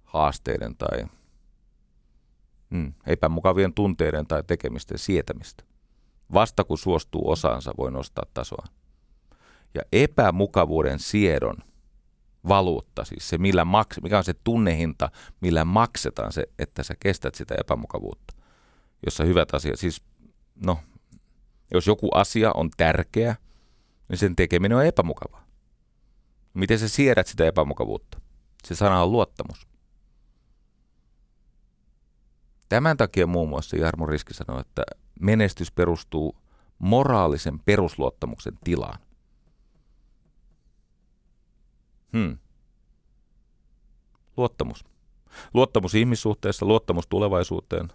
haasteiden 0.05 0.77
tai 0.77 1.05
mm, 2.71 2.93
epämukavien 3.07 3.75
tunteiden 3.75 4.27
tai 4.27 4.43
tekemisten 4.47 4.99
sietämistä. 4.99 5.65
Vasta 6.33 6.65
kun 6.65 6.79
suostuu 6.79 7.31
osaansa, 7.31 7.75
voi 7.79 7.91
nostaa 7.91 8.25
tasoa. 8.35 8.67
Ja 9.75 9.83
epämukavuuden 9.93 10.99
siedon 10.99 11.57
valuutta, 12.49 13.05
siis 13.05 13.29
se 13.29 13.39
millä 13.39 13.65
maks, 13.65 14.01
mikä 14.03 14.19
on 14.19 14.25
se 14.25 14.35
tunnehinta, 14.45 15.11
millä 15.41 15.65
maksetaan 15.65 16.33
se, 16.33 16.47
että 16.59 16.83
sä 16.83 16.95
kestät 17.01 17.35
sitä 17.35 17.55
epämukavuutta. 17.59 18.35
Jossa 19.07 19.25
hyvät 19.25 19.55
asiat, 19.55 19.79
siis 19.79 20.03
no, 20.67 20.79
jos 21.75 21.87
joku 21.87 22.09
asia 22.15 22.53
on 22.55 22.71
tärkeä, 22.77 23.37
niin 24.09 24.19
sen 24.19 24.37
tekeminen 24.37 24.79
on 24.79 24.87
epämukavaa. 24.87 25.47
Miten 26.55 26.79
sä 26.79 26.89
siedät 26.89 27.27
sitä 27.27 27.47
epämukavuutta? 27.47 28.21
Se 28.65 28.75
sana 28.75 29.03
on 29.03 29.13
luottamus. 29.13 29.67
Tämän 32.69 32.97
takia 32.97 33.27
muun 33.27 33.49
muassa 33.49 33.77
Jarmo 33.77 34.07
Riski 34.07 34.35
sanoi, 34.35 34.61
että 34.61 34.83
menestys 35.21 35.73
perustuu 35.73 36.37
moraalisen 36.79 37.59
perusluottamuksen 37.59 38.59
tilaan. 38.65 38.99
Hmm. 42.13 42.39
Luottamus. 44.37 44.85
Luottamus 45.55 45.95
ihmissuhteessa, 45.95 46.67
luottamus 46.67 47.07
tulevaisuuteen. 47.07 47.89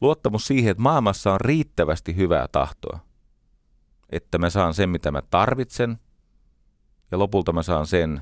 Luottamus 0.00 0.46
siihen, 0.46 0.70
että 0.70 0.82
maailmassa 0.82 1.32
on 1.32 1.40
riittävästi 1.40 2.16
hyvää 2.16 2.48
tahtoa. 2.52 2.98
Että 4.10 4.38
mä 4.38 4.50
saan 4.50 4.74
sen, 4.74 4.88
mitä 4.88 5.12
mä 5.12 5.22
tarvitsen, 5.30 5.98
ja 7.10 7.18
lopulta 7.18 7.52
mä 7.52 7.62
saan 7.62 7.86
sen, 7.86 8.20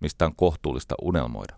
mistä 0.00 0.26
on 0.26 0.36
kohtuullista 0.36 0.94
unelmoida. 1.02 1.54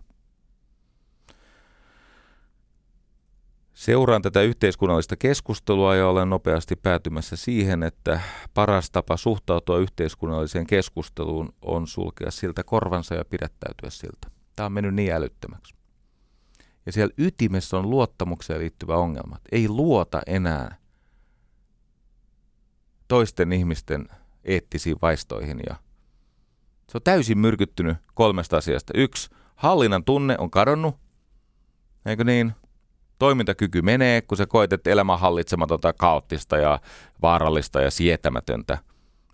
Seuraan 3.73 4.21
tätä 4.21 4.41
yhteiskunnallista 4.41 5.15
keskustelua 5.15 5.95
ja 5.95 6.07
olen 6.07 6.29
nopeasti 6.29 6.75
päätymässä 6.75 7.35
siihen, 7.35 7.83
että 7.83 8.21
paras 8.53 8.91
tapa 8.91 9.17
suhtautua 9.17 9.77
yhteiskunnalliseen 9.77 10.67
keskusteluun 10.67 11.53
on 11.61 11.87
sulkea 11.87 12.31
siltä 12.31 12.63
korvansa 12.63 13.15
ja 13.15 13.25
pidättäytyä 13.25 13.89
siltä. 13.89 14.27
Tämä 14.55 14.65
on 14.65 14.71
mennyt 14.71 14.95
niin 14.95 15.13
älyttömäksi. 15.13 15.76
Ja 16.87 16.93
siellä 16.93 17.13
ytimessä 17.17 17.77
on 17.77 17.89
luottamukseen 17.89 18.59
liittyvä 18.59 18.95
ongelma. 18.95 19.37
Ei 19.51 19.69
luota 19.69 20.21
enää 20.27 20.75
toisten 23.07 23.53
ihmisten 23.53 24.05
eettisiin 24.43 24.97
vaistoihin 25.01 25.59
ja 25.69 25.75
se 26.89 26.97
on 26.97 27.01
täysin 27.03 27.37
myrkyttynyt 27.37 27.97
kolmesta 28.13 28.57
asiasta. 28.57 28.93
Yksi, 28.95 29.29
hallinnan 29.55 30.03
tunne 30.03 30.35
on 30.37 30.51
kadonnut, 30.51 30.95
eikö 32.05 32.23
niin? 32.23 32.53
toimintakyky 33.19 33.81
menee, 33.81 34.21
kun 34.21 34.37
sä 34.37 34.45
koet, 34.45 34.73
että 34.73 34.89
elämä 34.89 35.13
on 35.13 35.19
hallitsematonta, 35.19 35.93
kaoottista 35.93 36.57
ja 36.57 36.79
vaarallista 37.21 37.81
ja 37.81 37.91
sietämätöntä. 37.91 38.77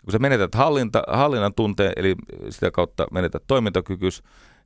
Kun 0.04 0.12
sä 0.12 0.20
menetät 0.20 0.56
hallinta, 0.56 1.04
hallinnan 1.08 1.54
tunteen, 1.54 1.94
eli 1.96 2.16
sitä 2.50 2.72
kautta 2.72 3.08
menetät 3.12 3.44
toimintakykys, 3.48 4.24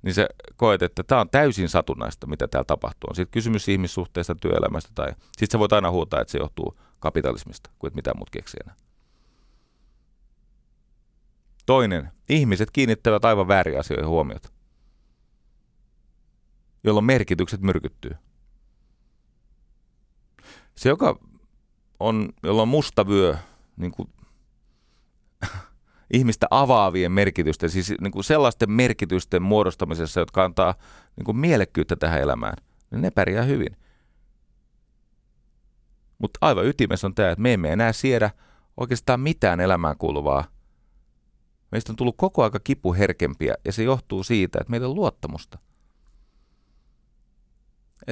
niin 0.08 0.14
sä 0.14 0.28
koet, 0.56 0.82
että 0.82 1.04
tämä 1.04 1.22
on 1.22 1.30
täysin 1.30 1.70
satunnaista, 1.70 2.28
mitä 2.28 2.48
täällä 2.48 2.66
tapahtuu. 2.66 3.10
On 3.10 3.16
sitten 3.16 3.34
kysymys 3.34 3.70
ihmissuhteista, 3.70 4.36
työelämästä 4.36 4.92
tai 4.96 5.12
sitten 5.12 5.52
sä 5.52 5.60
voit 5.60 5.74
aina 5.74 5.92
huutaa, 5.92 6.22
että 6.22 6.32
se 6.32 6.38
johtuu 6.38 6.76
kapitalismista, 7.00 7.70
kuin 7.80 7.92
mitään 7.96 8.18
muut 8.18 8.30
keksii 8.30 8.60
enää. 8.64 8.76
Toinen, 11.66 12.12
ihmiset 12.30 12.72
kiinnittävät 12.72 13.26
aivan 13.26 13.48
väärin 13.48 13.80
asioihin 13.80 14.08
huomiota, 14.08 14.50
jolloin 16.84 17.06
merkitykset 17.06 17.62
myrkyttyy. 17.62 18.16
Se, 20.76 20.90
joka 20.90 21.20
on, 22.00 22.30
jolla 22.44 22.62
on 22.62 22.68
musta 22.68 23.08
vyö 23.08 23.38
niin 23.78 23.92
kuin, 23.92 24.10
ihmistä 26.14 26.48
avaavien 26.52 27.12
merkitysten, 27.12 27.70
siis 27.70 27.94
niin 28.02 28.12
kuin 28.12 28.24
sellaisten 28.24 28.72
merkitysten 28.72 29.42
muodostamisessa, 29.42 30.20
jotka 30.20 30.44
antaa 30.44 30.76
niin 31.16 31.26
kuin 31.26 31.38
mielekkyyttä 31.38 31.96
tähän 31.96 32.22
elämään, 32.22 32.54
niin 32.92 33.02
ne 33.02 33.12
pärjää 33.12 33.44
hyvin. 33.44 33.78
Mutta 36.18 36.38
aivan 36.42 36.66
ytimessä 36.66 37.08
on 37.08 37.16
tämä, 37.16 37.30
että 37.30 37.42
me 37.42 37.54
emme 37.54 37.74
enää 37.74 37.94
siedä 37.94 38.32
oikeastaan 38.78 39.20
mitään 39.20 39.60
elämään 39.60 39.98
kuuluvaa. 39.98 40.44
Meistä 41.72 41.92
on 41.92 41.96
tullut 41.96 42.18
koko 42.18 42.44
aika 42.44 42.60
kipuherkempiä 42.60 43.54
ja 43.66 43.72
se 43.72 43.84
johtuu 43.84 44.24
siitä, 44.24 44.58
että 44.62 44.72
meillä 44.72 44.88
on 44.88 44.96
luottamusta. 44.96 45.60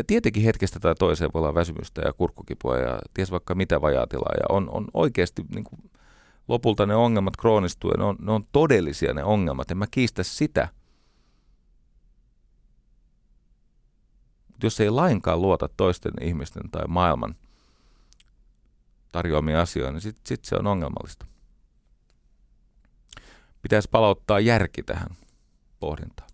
Tietenkin 0.08 0.44
hetkestä 0.44 0.80
tai 0.80 0.96
toiseen 0.96 1.30
voi 1.34 1.40
olla 1.40 1.54
väsymystä 1.54 2.02
ja 2.06 2.14
kurkkukipua 2.14 2.78
ja 2.78 3.00
ties 3.14 3.32
vaikka 3.32 3.56
mitä 3.56 3.82
vajaatilaa. 3.82 4.34
Ja 4.40 4.56
on, 4.56 4.70
on 4.70 4.88
oikeasti 4.94 5.42
niin 5.56 5.64
kuin, 5.64 5.80
lopulta 6.48 6.86
ne 6.86 6.96
ongelmat 6.96 7.38
kroonistuu 7.38 7.92
ja 7.92 7.98
ne 7.98 8.04
on, 8.04 8.16
ne 8.20 8.32
on 8.32 8.44
todellisia 8.52 9.14
ne 9.14 9.24
ongelmat. 9.24 9.72
En 9.72 9.78
mä 9.78 9.88
kiistä 9.92 10.24
sitä. 10.24 10.70
Jos 14.64 14.80
ei 14.80 14.90
lainkaan 14.90 15.42
luota 15.42 15.70
toisten 15.78 16.14
ihmisten 16.22 16.70
tai 16.72 16.84
maailman 16.88 17.36
tarjoamia 19.12 19.62
asioita, 19.62 19.92
niin 19.92 20.02
sitten 20.02 20.22
sit 20.26 20.46
se 20.46 20.56
on 20.56 20.68
ongelmallista. 20.68 21.26
Pitäisi 23.62 23.90
palauttaa 23.92 24.40
järki 24.40 24.84
tähän 24.84 25.10
pohdintaan. 25.80 26.30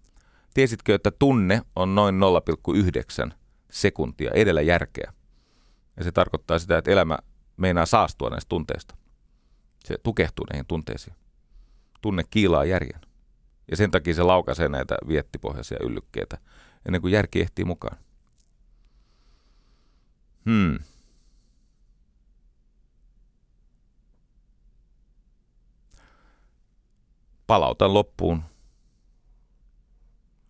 Tiesitkö, 0.54 0.96
että 0.96 1.12
tunne 1.12 1.62
on 1.76 1.96
noin 1.96 2.16
0,9 3.26 3.32
sekuntia 3.72 4.32
edellä 4.34 4.62
järkeä. 4.62 5.14
Ja 5.98 6.04
se 6.04 6.12
tarkoittaa 6.12 6.60
sitä, 6.60 6.78
että 6.78 6.92
elämä 6.92 7.18
meinaa 7.58 7.86
saastua 7.86 8.30
näistä 8.30 8.50
tunteista. 8.50 8.96
Se 9.86 9.98
tukehtuu 10.04 10.46
näihin 10.50 10.66
tunteisiin. 10.66 11.16
Tunne 12.02 12.24
kiilaa 12.30 12.66
järjen. 12.66 13.02
Ja 13.72 13.78
sen 13.78 13.92
takia 13.92 14.14
se 14.14 14.24
laukaisee 14.24 14.70
näitä 14.70 14.98
viettipohjaisia 15.08 15.78
yllykkeitä 15.82 16.38
ennen 16.86 17.02
kuin 17.02 17.14
järki 17.14 17.42
ehtii 17.42 17.66
mukaan. 17.66 17.98
Hmm. 20.46 20.80
Palautan 27.48 27.94
loppuun 27.94 28.44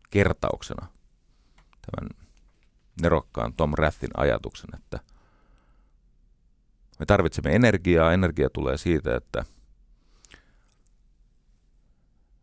kertauksena 0.10 0.88
tämän 1.82 2.10
nerokkaan 3.02 3.54
Tom 3.54 3.74
Rathin 3.74 4.10
ajatuksen, 4.18 4.70
että 4.76 5.00
me 7.02 7.06
tarvitsemme 7.06 7.56
energiaa. 7.56 8.14
Energia 8.14 8.50
tulee 8.50 8.78
siitä, 8.78 9.16
että 9.16 9.46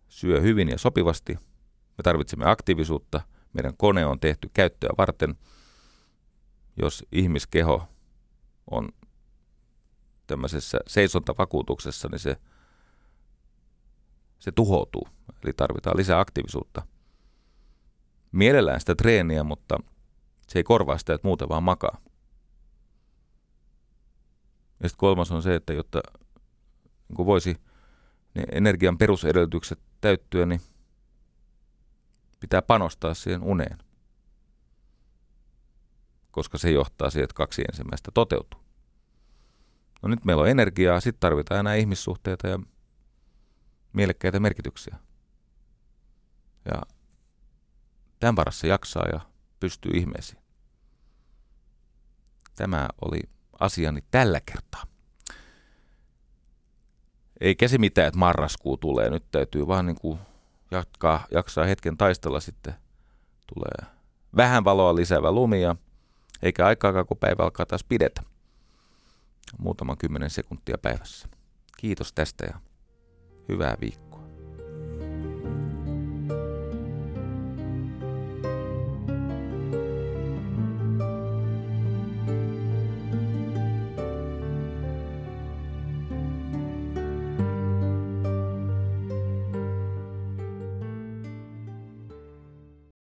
syö 0.08 0.40
hyvin 0.40 0.68
ja 0.68 0.78
sopivasti. 0.78 1.34
Me 1.98 2.02
tarvitsemme 2.02 2.50
aktiivisuutta. 2.50 3.20
Meidän 3.52 3.76
kone 3.76 4.06
on 4.06 4.20
tehty 4.20 4.50
käyttöä 4.54 4.90
varten. 4.98 5.34
Jos 6.76 7.04
ihmiskeho 7.12 7.88
on 8.70 8.88
tämmöisessä 10.26 10.78
seisontavakuutuksessa, 10.86 12.08
niin 12.08 12.18
se, 12.18 12.36
se 14.38 14.52
tuhoutuu. 14.52 15.08
Eli 15.44 15.52
tarvitaan 15.52 15.96
lisää 15.96 16.20
aktiivisuutta. 16.20 16.82
Mielellään 18.32 18.80
sitä 18.80 18.94
treeniä, 18.94 19.44
mutta 19.44 19.78
se 20.48 20.58
ei 20.58 20.62
korvaa 20.62 20.98
sitä, 20.98 21.14
että 21.14 21.28
muuten 21.28 21.48
vaan 21.48 21.62
makaa. 21.62 22.00
Ja 24.82 24.88
sitten 24.88 24.98
kolmas 24.98 25.32
on 25.32 25.42
se, 25.42 25.54
että 25.54 25.72
jotta 25.72 26.00
niin 27.08 27.26
voisi 27.26 27.56
ne 28.34 28.44
energian 28.52 28.98
perusedellytykset 28.98 29.78
täyttyä, 30.00 30.46
niin 30.46 30.60
pitää 32.40 32.62
panostaa 32.62 33.14
siihen 33.14 33.42
uneen. 33.42 33.78
Koska 36.30 36.58
se 36.58 36.70
johtaa 36.70 37.10
siihen, 37.10 37.24
että 37.24 37.34
kaksi 37.34 37.62
ensimmäistä 37.68 38.10
toteutuu. 38.14 38.60
No 40.02 40.08
nyt 40.08 40.24
meillä 40.24 40.42
on 40.42 40.48
energiaa, 40.48 41.00
sitten 41.00 41.20
tarvitaan 41.20 41.60
enää 41.60 41.74
ihmissuhteita 41.74 42.48
ja 42.48 42.58
mielekkäitä 43.92 44.40
merkityksiä. 44.40 44.96
Ja 46.64 46.82
tämän 48.20 48.36
varassa 48.36 48.66
jaksaa 48.66 49.06
ja 49.12 49.20
pystyy 49.60 49.92
ihmeisiin. 49.94 50.42
Tämä 52.54 52.88
oli 53.00 53.20
asiani 53.60 54.00
tällä 54.10 54.40
kertaa. 54.40 54.82
Ei 57.40 57.54
käsi 57.54 57.78
mitään, 57.78 58.08
että 58.08 58.18
marraskuu 58.18 58.76
tulee. 58.76 59.10
Nyt 59.10 59.24
täytyy 59.30 59.66
vaan 59.66 59.86
niin 59.86 60.00
kuin 60.00 60.18
jatkaa, 60.70 61.26
jaksaa 61.30 61.64
hetken 61.64 61.96
taistella 61.96 62.40
sitten. 62.40 62.74
Tulee 63.54 63.90
vähän 64.36 64.64
valoa 64.64 64.94
lisäävä 64.94 65.32
lumi 65.32 65.62
ja 65.62 65.76
Eikä 66.42 66.66
aikaakaan, 66.66 67.06
kun 67.06 67.16
päivä 67.16 67.42
alkaa 67.42 67.66
taas 67.66 67.84
pidetä. 67.84 68.22
Muutama 69.58 69.96
kymmenen 69.96 70.30
sekuntia 70.30 70.78
päivässä. 70.82 71.28
Kiitos 71.76 72.12
tästä 72.12 72.46
ja 72.46 72.60
hyvää 73.48 73.76
viikkoa. 73.80 74.07